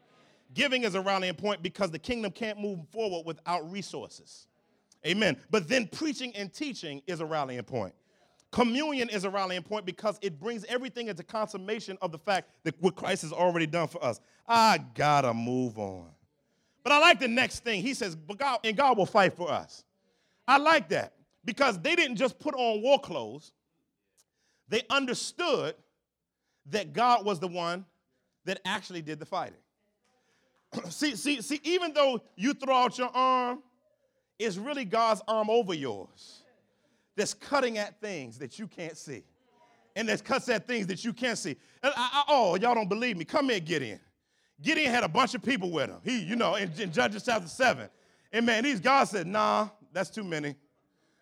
Giving 0.55 0.85
is 0.85 0.95
a 0.95 1.01
rallying 1.01 1.35
point 1.35 1.63
because 1.63 1.91
the 1.91 1.99
kingdom 1.99 2.31
can't 2.31 2.61
move 2.61 2.79
forward 2.93 3.27
without 3.27 3.69
resources. 3.71 4.47
Amen. 5.05 5.37
But 5.51 5.69
then 5.69 5.89
preaching 5.89 6.35
and 6.37 6.53
teaching 6.53 7.03
is 7.09 7.21
a 7.21 7.27
rallying 7.27 7.65
point. 7.65 7.93
Communion 8.55 9.09
is 9.09 9.25
a 9.25 9.31
rallying 9.31 9.65
point 9.65 9.85
because 9.85 10.17
it 10.23 10.39
brings 10.39 10.65
everything 10.67 11.09
into 11.09 11.25
consummation 11.25 11.99
of 12.01 12.13
the 12.13 12.19
fact 12.21 12.51
that 12.63 12.81
what 12.81 12.95
Christ 12.95 13.23
has 13.23 13.33
already 13.33 13.67
done 13.67 13.89
for 13.89 14.03
us. 14.05 14.21
I 14.47 14.79
gotta 14.95 15.35
move 15.35 15.77
on. 15.77 16.07
But 16.85 16.93
I 16.93 17.01
like 17.01 17.19
the 17.19 17.27
next 17.27 17.65
thing. 17.65 17.83
He 17.83 17.95
says, 17.95 18.15
but 18.15 18.39
God, 18.39 18.61
and 18.63 18.77
God 18.77 18.97
will 18.97 19.07
fight 19.07 19.33
for 19.33 19.51
us. 19.51 19.83
I 20.47 20.59
like 20.59 20.89
that 20.91 21.15
because 21.45 21.81
they 21.81 21.97
didn't 21.97 22.15
just 22.15 22.39
put 22.39 22.55
on 22.55 22.81
war 22.81 23.01
clothes, 23.01 23.51
they 24.69 24.83
understood 24.89 25.75
that 26.67 26.93
God 26.93 27.25
was 27.25 27.41
the 27.41 27.49
one 27.49 27.85
that 28.45 28.61
actually 28.65 29.03
did 29.03 29.19
the 29.19 29.27
fighting. 29.27 29.59
see, 30.91 31.17
see, 31.17 31.43
see, 31.43 31.59
even 31.65 31.93
though 31.93 32.21
you 32.37 32.55
throw 32.55 32.77
out 32.77 32.99
your 32.99 33.11
arm, 33.13 33.65
it's 34.39 34.57
really 34.57 34.85
God's 34.85 35.23
arm 35.27 35.51
over 35.51 35.75
yours 35.75 36.44
that's 37.17 37.35
cutting 37.35 37.79
at 37.79 38.01
things 38.01 38.39
that 38.39 38.59
you 38.59 38.67
can't 38.67 38.97
see. 38.97 39.23
And 39.97 40.09
that 40.09 40.25
cuts 40.25 40.49
at 40.49 40.67
things 40.67 40.89
that 40.89 41.05
you 41.05 41.13
can't 41.13 41.39
see. 41.39 41.57
I, 41.83 41.93
I, 41.97 42.25
oh, 42.29 42.57
y'all 42.57 42.75
don't 42.75 42.89
believe 42.89 43.17
me. 43.17 43.25
Come 43.25 43.49
here, 43.49 43.61
Gideon. 43.61 44.01
Gideon 44.61 44.91
had 44.91 45.05
a 45.05 45.09
bunch 45.09 45.35
of 45.35 45.43
people 45.43 45.71
with 45.71 45.89
him. 45.89 45.99
He, 46.03 46.19
you 46.21 46.37
know, 46.37 46.57
in, 46.57 46.71
in 46.79 46.91
Judges 46.91 47.23
chapter 47.25 47.49
7. 47.49 47.89
And 48.33 48.47
man, 48.47 48.65
these 48.65 48.81
God 48.81 49.05
said, 49.05 49.27
nah, 49.27 49.69
that's 49.93 50.11
too 50.11 50.25
many. 50.25 50.57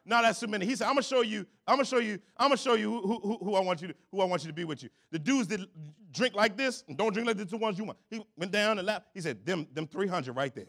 No, 0.04 0.20
that's 0.20 0.40
too 0.40 0.46
many. 0.46 0.66
He 0.66 0.74
said, 0.74 0.86
I'm 0.86 0.94
gonna 0.94 1.02
show 1.02 1.20
you, 1.20 1.46
I'm 1.66 1.76
gonna 1.76 1.84
show 1.84 1.98
you, 1.98 2.18
I'm 2.36 2.48
gonna 2.48 2.56
show 2.56 2.74
you 2.74 2.90
who, 2.90 3.20
who, 3.20 3.38
who, 3.44 3.54
I 3.54 3.60
want 3.60 3.82
you 3.82 3.88
to, 3.88 3.94
who 4.10 4.20
I 4.20 4.24
want 4.24 4.42
you 4.42 4.48
to 4.48 4.54
be 4.54 4.64
with 4.64 4.82
you. 4.82 4.88
The 5.10 5.18
dudes 5.18 5.46
that 5.48 5.60
drink 6.12 6.34
like 6.34 6.56
this 6.56 6.82
and 6.88 6.96
don't 6.96 7.12
drink 7.12 7.26
like 7.26 7.36
the 7.36 7.44
two 7.44 7.56
ones 7.56 7.78
you 7.78 7.84
want. 7.84 7.98
He 8.10 8.24
went 8.36 8.50
down 8.50 8.78
and 8.78 8.86
laughed. 8.86 9.06
He 9.14 9.20
said, 9.20 9.44
them, 9.46 9.66
them 9.72 9.86
300 9.86 10.34
right 10.34 10.54
there. 10.54 10.66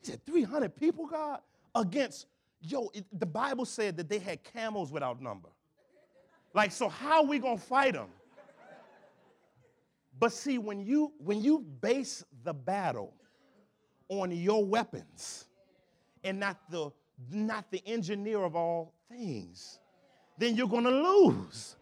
He 0.00 0.06
said, 0.10 0.24
300 0.24 0.74
people, 0.76 1.06
God, 1.06 1.40
against, 1.74 2.26
yo, 2.60 2.90
it, 2.94 3.04
the 3.18 3.26
Bible 3.26 3.64
said 3.64 3.96
that 3.96 4.08
they 4.08 4.18
had 4.18 4.42
camels 4.42 4.90
without 4.92 5.20
number. 5.20 5.48
Like, 6.54 6.72
so 6.72 6.88
how 6.88 7.22
we 7.22 7.38
gonna 7.38 7.58
fight 7.58 7.94
them? 7.94 8.08
But 10.18 10.32
see, 10.32 10.58
when 10.58 10.80
you 10.80 11.12
when 11.18 11.42
you 11.42 11.60
base 11.60 12.24
the 12.42 12.52
battle 12.52 13.14
on 14.08 14.32
your 14.32 14.64
weapons 14.64 15.44
and 16.24 16.40
not 16.40 16.58
the 16.70 16.90
not 17.30 17.70
the 17.70 17.82
engineer 17.86 18.42
of 18.42 18.56
all 18.56 18.94
things, 19.08 19.78
then 20.38 20.56
you're 20.56 20.68
gonna 20.68 20.90
lose. 20.90 21.76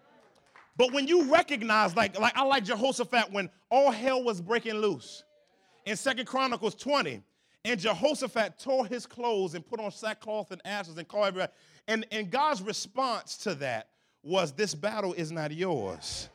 But 0.76 0.92
when 0.92 1.06
you 1.08 1.32
recognize, 1.32 1.96
like, 1.96 2.18
like 2.18 2.36
I 2.36 2.44
like 2.44 2.64
Jehoshaphat 2.64 3.32
when 3.32 3.48
all 3.70 3.90
hell 3.90 4.22
was 4.22 4.42
breaking 4.42 4.74
loose 4.74 5.24
in 5.86 5.96
Second 5.96 6.26
Chronicles 6.26 6.74
20, 6.74 7.22
and 7.66 7.80
Jehoshaphat 7.80 8.60
tore 8.60 8.86
his 8.86 9.06
clothes 9.06 9.54
and 9.54 9.66
put 9.66 9.80
on 9.80 9.90
sackcloth 9.90 10.52
and 10.52 10.62
ashes 10.64 10.96
and 10.96 11.06
called 11.06 11.26
everybody. 11.26 11.52
And, 11.88 12.06
and 12.12 12.30
God's 12.30 12.62
response 12.62 13.36
to 13.38 13.56
that 13.56 13.88
was, 14.22 14.52
This 14.52 14.72
battle 14.72 15.12
is 15.14 15.32
not 15.32 15.52
yours. 15.52 16.28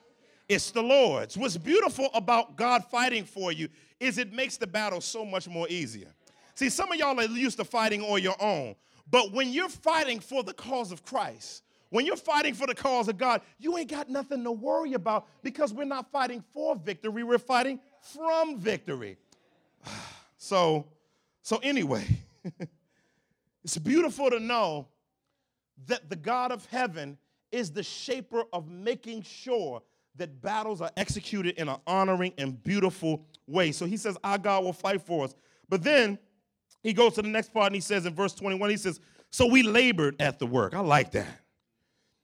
It's 0.49 0.71
the 0.71 0.84
Lord's. 0.84 1.38
What's 1.38 1.55
beautiful 1.55 2.09
about 2.13 2.57
God 2.57 2.84
fighting 2.91 3.23
for 3.23 3.53
you 3.53 3.69
is 4.01 4.17
it 4.17 4.34
makes 4.34 4.57
the 4.57 4.67
battle 4.67 4.99
so 4.99 5.23
much 5.23 5.47
more 5.47 5.67
easier. 5.69 6.09
See, 6.53 6.69
some 6.69 6.91
of 6.91 6.99
y'all 6.99 7.17
are 7.17 7.23
used 7.23 7.57
to 7.57 7.63
fighting 7.63 8.01
on 8.01 8.21
your 8.21 8.36
own, 8.41 8.75
but 9.09 9.32
when 9.32 9.53
you're 9.53 9.69
fighting 9.69 10.19
for 10.19 10.43
the 10.43 10.53
cause 10.53 10.91
of 10.91 11.05
Christ, 11.05 11.63
when 11.91 12.05
you're 12.05 12.17
fighting 12.17 12.53
for 12.53 12.67
the 12.67 12.75
cause 12.75 13.07
of 13.07 13.17
God, 13.17 13.41
you 13.57 13.77
ain't 13.77 13.89
got 13.89 14.09
nothing 14.09 14.43
to 14.43 14.51
worry 14.51 14.93
about 14.93 15.27
because 15.43 15.73
we're 15.73 15.86
not 15.86 16.11
fighting 16.11 16.43
for 16.53 16.75
victory, 16.75 17.23
we're 17.23 17.38
fighting 17.38 17.79
from 18.01 18.57
victory. 18.57 19.17
So, 20.43 20.88
so 21.43 21.57
anyway, 21.57 22.05
it's 23.63 23.77
beautiful 23.77 24.29
to 24.29 24.39
know 24.39 24.87
that 25.87 26.09
the 26.09 26.15
God 26.15 26.51
of 26.51 26.65
heaven 26.67 27.17
is 27.51 27.71
the 27.71 27.83
shaper 27.83 28.43
of 28.53 28.69
making 28.69 29.23
sure 29.23 29.81
that 30.15 30.41
battles 30.41 30.81
are 30.81 30.91
executed 30.97 31.55
in 31.59 31.69
an 31.69 31.77
honoring 31.87 32.33
and 32.37 32.61
beautiful 32.63 33.25
way. 33.47 33.71
So 33.71 33.85
he 33.85 33.97
says, 33.97 34.17
Our 34.23 34.37
God 34.37 34.63
will 34.63 34.73
fight 34.73 35.01
for 35.01 35.25
us. 35.25 35.35
But 35.69 35.83
then 35.83 36.19
he 36.83 36.93
goes 36.93 37.13
to 37.13 37.21
the 37.21 37.29
next 37.29 37.53
part 37.53 37.67
and 37.67 37.75
he 37.75 37.81
says 37.81 38.05
in 38.05 38.13
verse 38.13 38.33
21, 38.33 38.69
he 38.69 38.77
says, 38.77 38.99
So 39.29 39.47
we 39.47 39.63
labored 39.63 40.21
at 40.21 40.39
the 40.39 40.45
work. 40.45 40.73
I 40.73 40.79
like 40.79 41.11
that. 41.11 41.27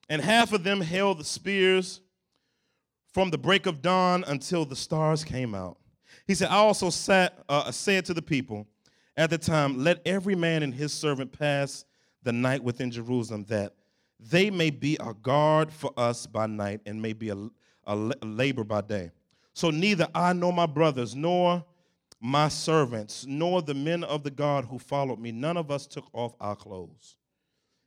And 0.09 0.22
half 0.22 0.53
of 0.53 0.63
them 0.63 0.82
held 0.82 1.20
the 1.20 1.24
spears 1.24 2.01
from 3.13 3.30
the 3.30 3.38
break 3.38 3.65
of 3.65 3.82
dawn 3.82 4.24
until 4.28 4.65
the 4.65 4.76
stars 4.76 5.24
came 5.24 5.55
out. 5.55 5.78
He 6.26 6.36
said, 6.36 6.49
I 6.49 6.57
also 6.57 6.89
sat, 6.89 7.38
uh, 7.49 7.72
said 7.72 8.05
to 8.05 8.13
the 8.13 8.22
people 8.22 8.68
at 9.18 9.32
the 9.32 9.38
time, 9.38 9.84
Let 9.84 10.01
every 10.05 10.36
man 10.36 10.63
and 10.63 10.74
his 10.74 10.93
servant 10.93 11.38
pass 11.38 11.84
the 12.24 12.32
night 12.32 12.63
within 12.63 12.91
Jerusalem, 12.91 13.45
that 13.49 13.74
they 14.20 14.49
may 14.49 14.70
be 14.70 14.97
a 14.99 15.13
guard 15.13 15.72
for 15.72 15.91
us 15.97 16.26
by 16.26 16.47
night 16.47 16.82
and 16.86 17.01
may 17.01 17.13
be 17.13 17.30
a, 17.30 17.49
a 17.86 17.95
labor 17.95 18.63
by 18.63 18.82
day. 18.82 19.11
So 19.53 19.70
neither 19.70 20.07
I 20.13 20.34
nor 20.34 20.53
my 20.53 20.65
brothers, 20.65 21.15
nor 21.15 21.65
my 22.20 22.47
servants, 22.47 23.26
nor 23.28 23.61
the 23.61 23.74
men 23.74 24.03
of 24.03 24.24
the 24.24 24.32
guard 24.32 24.65
who 24.65 24.80
followed 24.80 25.20
me, 25.20 25.32
none 25.32 25.57
of 25.57 25.70
us 25.72 25.86
took 25.86 26.07
off 26.13 26.36
our 26.39 26.55
clothes. 26.55 27.15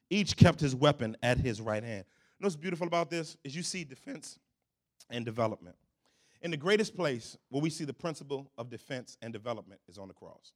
Each 0.08 0.36
kept 0.36 0.60
his 0.60 0.74
weapon 0.74 1.16
at 1.22 1.38
his 1.38 1.60
right 1.60 1.82
hand. 1.82 2.04
You 2.38 2.44
know 2.44 2.46
what's 2.46 2.56
beautiful 2.56 2.86
about 2.86 3.10
this 3.10 3.36
is 3.44 3.54
you 3.54 3.62
see 3.62 3.84
defense 3.84 4.38
and 5.10 5.24
development. 5.24 5.76
In 6.42 6.50
the 6.50 6.56
greatest 6.56 6.96
place 6.96 7.36
where 7.50 7.60
we 7.60 7.70
see 7.70 7.84
the 7.84 7.92
principle 7.92 8.50
of 8.56 8.70
defense 8.70 9.16
and 9.20 9.32
development 9.32 9.80
is 9.88 9.98
on 9.98 10.08
the 10.08 10.14
cross. 10.14 10.52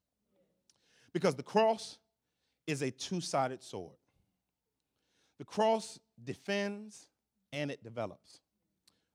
Because 1.14 1.34
the 1.34 1.42
cross 1.42 1.96
is 2.66 2.82
a 2.82 2.90
two 2.90 3.22
sided 3.22 3.62
sword. 3.62 3.96
The 5.38 5.44
cross 5.46 5.98
defends 6.22 7.06
and 7.52 7.70
it 7.70 7.82
develops. 7.82 8.40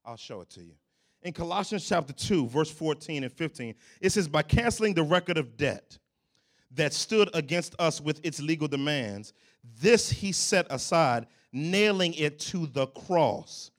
I'll 0.04 0.18
show 0.18 0.41
it 0.41 0.50
to 0.52 0.62
you 0.62 0.74
in 1.22 1.34
Colossians 1.34 1.88
chapter 1.88 2.14
2, 2.14 2.47
verse 2.47 2.72
14 2.72 3.24
and 3.24 3.34
15, 3.34 3.76
it 4.02 4.12
says, 4.12 4.28
By 4.28 4.41
canceling 4.41 4.93
the 4.93 5.04
record 5.04 5.38
of 5.38 5.58
debt 5.58 5.97
that 6.72 6.93
stood 6.93 7.30
against 7.34 7.76
us 7.80 8.00
with 8.00 8.22
its 8.24 8.39
legal 8.39 8.68
demands, 8.68 9.34
this 9.82 10.10
he 10.10 10.32
set 10.32 10.68
aside, 10.70 11.28
nailing 11.52 12.14
it 12.14 12.39
to 12.39 12.68
the 12.68 12.88
cross. 12.88 13.72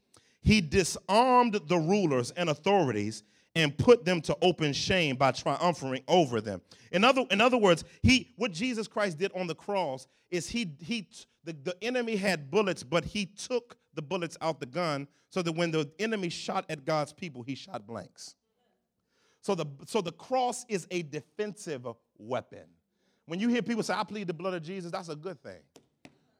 He 0.42 0.60
disarmed 0.60 1.60
the 1.66 1.78
rulers 1.78 2.30
and 2.32 2.50
authorities 2.50 3.22
and 3.54 3.76
put 3.76 4.04
them 4.04 4.20
to 4.22 4.36
open 4.42 4.72
shame 4.72 5.16
by 5.16 5.32
triumphing 5.32 6.02
over 6.06 6.40
them. 6.40 6.60
In 6.92 7.04
other, 7.04 7.24
in 7.30 7.40
other 7.40 7.58
words, 7.58 7.84
he 8.02 8.32
what 8.36 8.52
Jesus 8.52 8.86
Christ 8.86 9.18
did 9.18 9.32
on 9.34 9.46
the 9.46 9.54
cross 9.54 10.06
is 10.30 10.48
he 10.48 10.72
he 10.80 11.08
the, 11.44 11.52
the 11.52 11.76
enemy 11.82 12.16
had 12.16 12.50
bullets, 12.50 12.82
but 12.82 13.04
he 13.04 13.26
took 13.26 13.76
the 13.94 14.02
bullets 14.02 14.36
out 14.40 14.60
the 14.60 14.66
gun 14.66 15.08
so 15.30 15.42
that 15.42 15.52
when 15.52 15.70
the 15.70 15.90
enemy 15.98 16.28
shot 16.28 16.64
at 16.68 16.84
God's 16.84 17.12
people, 17.12 17.42
he 17.42 17.54
shot 17.54 17.86
blanks. 17.86 18.34
So 19.42 19.54
the, 19.54 19.66
so 19.86 20.00
the 20.00 20.12
cross 20.12 20.66
is 20.68 20.86
a 20.90 21.02
defensive 21.02 21.86
weapon. 22.18 22.64
When 23.26 23.40
you 23.40 23.48
hear 23.48 23.62
people 23.62 23.82
say, 23.82 23.94
I 23.94 24.04
plead 24.04 24.26
the 24.26 24.34
blood 24.34 24.54
of 24.54 24.62
Jesus, 24.62 24.90
that's 24.90 25.08
a 25.08 25.16
good 25.16 25.42
thing 25.42 25.60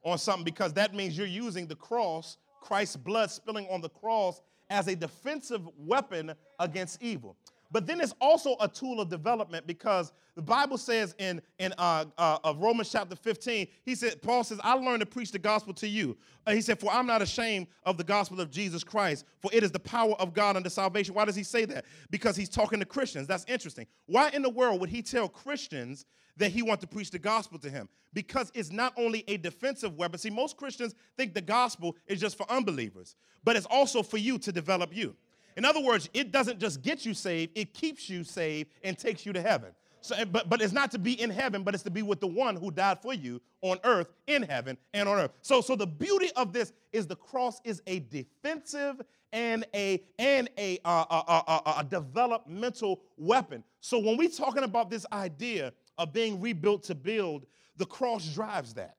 on 0.05 0.19
something 0.19 0.45
because 0.45 0.73
that 0.75 0.95
means 0.95 1.17
you're 1.17 1.27
using 1.27 1.67
the 1.67 1.77
cross, 1.77 2.37
Christ's 2.61 2.97
blood 2.97 3.31
spilling 3.31 3.67
on 3.71 3.81
the 3.81 3.89
cross, 3.89 4.41
as 4.71 4.89
a 4.89 4.97
defensive 4.97 5.68
weapon 5.77 6.33
against 6.59 7.03
evil. 7.03 7.37
But 7.73 7.87
then 7.87 8.01
it's 8.01 8.14
also 8.21 8.57
a 8.61 8.68
tool 8.68 9.01
of 9.01 9.09
development 9.09 9.66
because 9.66 10.12
the 10.35 10.43
Bible 10.43 10.79
says 10.79 11.14
in, 11.18 11.41
in 11.59 11.73
uh, 11.79 12.05
uh, 12.18 12.55
Romans 12.57 12.91
chapter 12.91 13.14
15, 13.14 13.68
he 13.85 13.95
said, 13.95 14.21
Paul 14.23 14.43
says, 14.43 14.61
I 14.64 14.75
learned 14.75 15.01
to 15.01 15.07
preach 15.07 15.31
the 15.31 15.39
gospel 15.39 15.73
to 15.75 15.87
you. 15.87 16.16
Uh, 16.47 16.53
he 16.53 16.62
said, 16.62 16.81
For 16.81 16.91
I'm 16.91 17.07
not 17.07 17.23
ashamed 17.23 17.68
of 17.85 17.97
the 17.97 18.05
gospel 18.05 18.41
of 18.41 18.51
Jesus 18.51 18.83
Christ, 18.83 19.25
for 19.41 19.51
it 19.53 19.62
is 19.62 19.71
the 19.71 19.81
power 19.81 20.14
of 20.14 20.35
God 20.35 20.57
unto 20.57 20.71
salvation. 20.71 21.14
Why 21.14 21.25
does 21.25 21.37
he 21.37 21.45
say 21.45 21.64
that? 21.66 21.85
Because 22.11 22.37
he's 22.37 22.49
talking 22.49 22.81
to 22.81 22.87
Christians. 22.87 23.27
That's 23.27 23.45
interesting. 23.47 23.87
Why 24.07 24.31
in 24.31 24.43
the 24.43 24.51
world 24.51 24.81
would 24.81 24.91
he 24.91 25.03
tell 25.03 25.29
Christians 25.29 26.07
that 26.41 26.51
he 26.51 26.62
wants 26.62 26.82
to 26.82 26.88
preach 26.88 27.11
the 27.11 27.18
gospel 27.18 27.59
to 27.61 27.70
him? 27.70 27.88
Because 28.12 28.51
it's 28.55 28.70
not 28.70 28.93
only 28.97 29.24
a 29.28 29.36
defensive 29.36 29.97
weapon. 29.97 30.18
See, 30.18 30.30
most 30.30 30.57
Christians 30.57 30.95
think 31.16 31.32
the 31.32 31.41
gospel 31.41 31.97
is 32.07 32.20
just 32.20 32.36
for 32.36 32.51
unbelievers, 32.51 33.14
but 33.45 33.57
it's 33.57 33.66
also 33.66 34.03
for 34.03 34.18
you 34.18 34.38
to 34.38 34.53
develop 34.53 34.95
you. 34.95 35.14
In 35.57 35.64
other 35.64 35.80
words, 35.80 36.09
it 36.14 36.32
doesn't 36.32 36.59
just 36.59 36.82
get 36.82 37.07
you 37.07 37.14
saved, 37.14 37.53
it 37.55 37.74
keeps 37.74 38.09
you 38.09 38.24
saved 38.24 38.70
and 38.82 38.99
takes 38.99 39.24
you 39.24 39.32
to 39.32 39.41
heaven. 39.41 39.70
So, 40.03 40.14
but, 40.24 40.49
but 40.49 40.62
it's 40.62 40.72
not 40.72 40.91
to 40.93 40.99
be 40.99 41.20
in 41.20 41.30
heaven, 41.30 41.62
but 41.62 41.74
it's 41.74 41.82
to 41.84 41.91
be 41.91 42.03
with 42.03 42.20
the 42.20 42.26
one 42.26 42.57
who 42.57 42.70
died 42.70 43.01
for 43.03 43.12
you 43.12 43.41
on 43.61 43.78
earth, 43.84 44.09
in 44.26 44.43
heaven, 44.43 44.78
and 44.95 45.09
on 45.09 45.18
earth. 45.18 45.32
So, 45.43 45.61
so 45.61 45.76
the 45.76 45.86
beauty 45.86 46.30
of 46.36 46.53
this 46.53 46.72
is 46.93 47.07
the 47.07 47.16
cross 47.16 47.61
is 47.64 47.82
a 47.86 48.01
defensive 48.01 49.01
and 49.32 49.64
a 49.74 50.03
and 50.18 50.49
a, 50.59 50.78
uh, 50.84 51.05
uh, 51.11 51.43
uh 51.47 51.74
a 51.78 51.84
developmental 51.84 53.01
weapon. 53.16 53.62
So 53.80 53.99
when 53.99 54.16
we're 54.16 54.28
talking 54.28 54.64
about 54.64 54.91
this 54.91 55.07
idea 55.12 55.72
of 56.01 56.13
being 56.13 56.41
rebuilt 56.41 56.83
to 56.85 56.97
build, 56.97 57.47
the 57.77 57.87
cross 57.87 58.27
drives 58.35 58.75
that. 58.75 58.97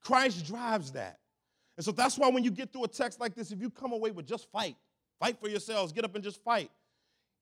Christ 0.00 0.46
drives 0.46 0.92
that. 0.92 1.18
And 1.76 1.84
so 1.84 1.92
that's 1.92 2.16
why 2.16 2.28
when 2.28 2.42
you 2.42 2.50
get 2.50 2.72
through 2.72 2.84
a 2.84 2.88
text 2.88 3.20
like 3.20 3.34
this, 3.34 3.52
if 3.52 3.60
you 3.60 3.68
come 3.68 3.92
away 3.92 4.10
with 4.10 4.26
just 4.26 4.50
fight, 4.50 4.76
Fight 5.20 5.38
for 5.38 5.48
yourselves. 5.48 5.92
Get 5.92 6.04
up 6.04 6.14
and 6.14 6.24
just 6.24 6.42
fight. 6.42 6.70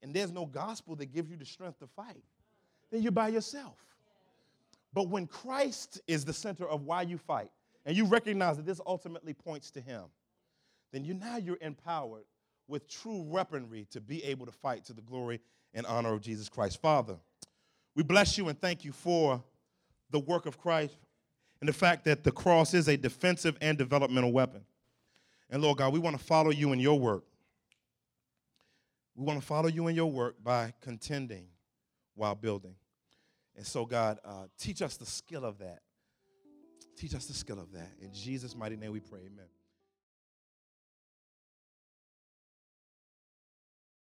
And 0.03 0.13
there's 0.13 0.33
no 0.33 0.45
gospel 0.45 0.97
that 0.97 1.07
gives 1.07 1.31
you 1.31 1.37
the 1.37 1.47
strength 1.47 1.79
to 1.79 1.87
fight. 1.87 2.23
Then 2.91 3.03
you're 3.03 3.13
by 3.13 3.29
yourself. 3.29 3.77
But 4.93 5.09
when 5.09 5.27
Christ 5.27 6.01
is 6.07 6.25
the 6.25 6.33
center 6.33 6.67
of 6.67 6.83
why 6.83 7.03
you 7.03 7.19
fight, 7.19 7.51
and 7.87 7.97
you 7.97 8.05
recognize 8.05 8.57
that 8.57 8.67
this 8.67 8.81
ultimately 8.85 9.33
points 9.33 9.71
to 9.73 9.81
Him, 9.81 10.03
then 10.93 11.05
you 11.05 11.15
now 11.15 11.37
you're 11.37 11.59
empowered 11.61 12.25
with 12.67 12.89
true 12.89 13.23
weaponry 13.23 13.87
to 13.91 14.01
be 14.01 14.23
able 14.25 14.45
to 14.47 14.53
fight 14.53 14.85
to 14.87 14.93
the 14.93 15.03
glory 15.03 15.41
and 15.73 15.87
honor 15.87 16.13
of 16.13 16.21
Jesus 16.21 16.49
Christ. 16.49 16.83
Father, 16.83 17.17
we 17.99 18.05
bless 18.05 18.39
you 18.39 18.47
and 18.47 18.57
thank 18.61 18.85
you 18.85 18.93
for 18.93 19.43
the 20.13 20.21
work 20.21 20.47
of 20.47 20.57
Christ 20.57 20.97
and 21.59 21.69
the 21.69 21.73
fact 21.73 22.05
that 22.05 22.23
the 22.23 22.31
cross 22.31 22.73
is 22.73 22.87
a 22.87 22.97
defensive 22.97 23.59
and 23.61 23.77
developmental 23.77 24.31
weapon. 24.31 24.61
And 25.51 25.61
Lord 25.61 25.79
God, 25.79 25.93
we 25.93 25.99
want 25.99 26.17
to 26.17 26.25
follow 26.25 26.51
you 26.51 26.73
in 26.73 26.79
your 26.79 26.97
work. 26.97 27.25
We 29.17 29.25
want 29.25 29.41
to 29.41 29.45
follow 29.45 29.67
you 29.67 29.89
in 29.89 29.97
your 29.97 30.13
work 30.13 30.37
by 30.45 30.75
contending 30.81 31.47
while 32.15 32.37
building. 32.37 32.77
And 33.57 33.67
so, 33.67 33.85
God, 33.85 34.21
uh, 34.25 34.45
teach 34.57 34.81
us 34.81 34.97
the 34.97 35.05
skill 35.05 35.45
of 35.45 35.59
that. 35.59 35.81
Teach 36.97 37.17
us 37.17 37.27
the 37.27 37.35
skill 37.35 37.59
of 37.59 37.73
that. 37.73 37.91
In 38.01 38.15
Jesus' 38.15 38.55
mighty 38.55 38.77
name 38.77 38.93
we 38.93 39.01
pray, 39.01 39.23
amen. 39.27 39.47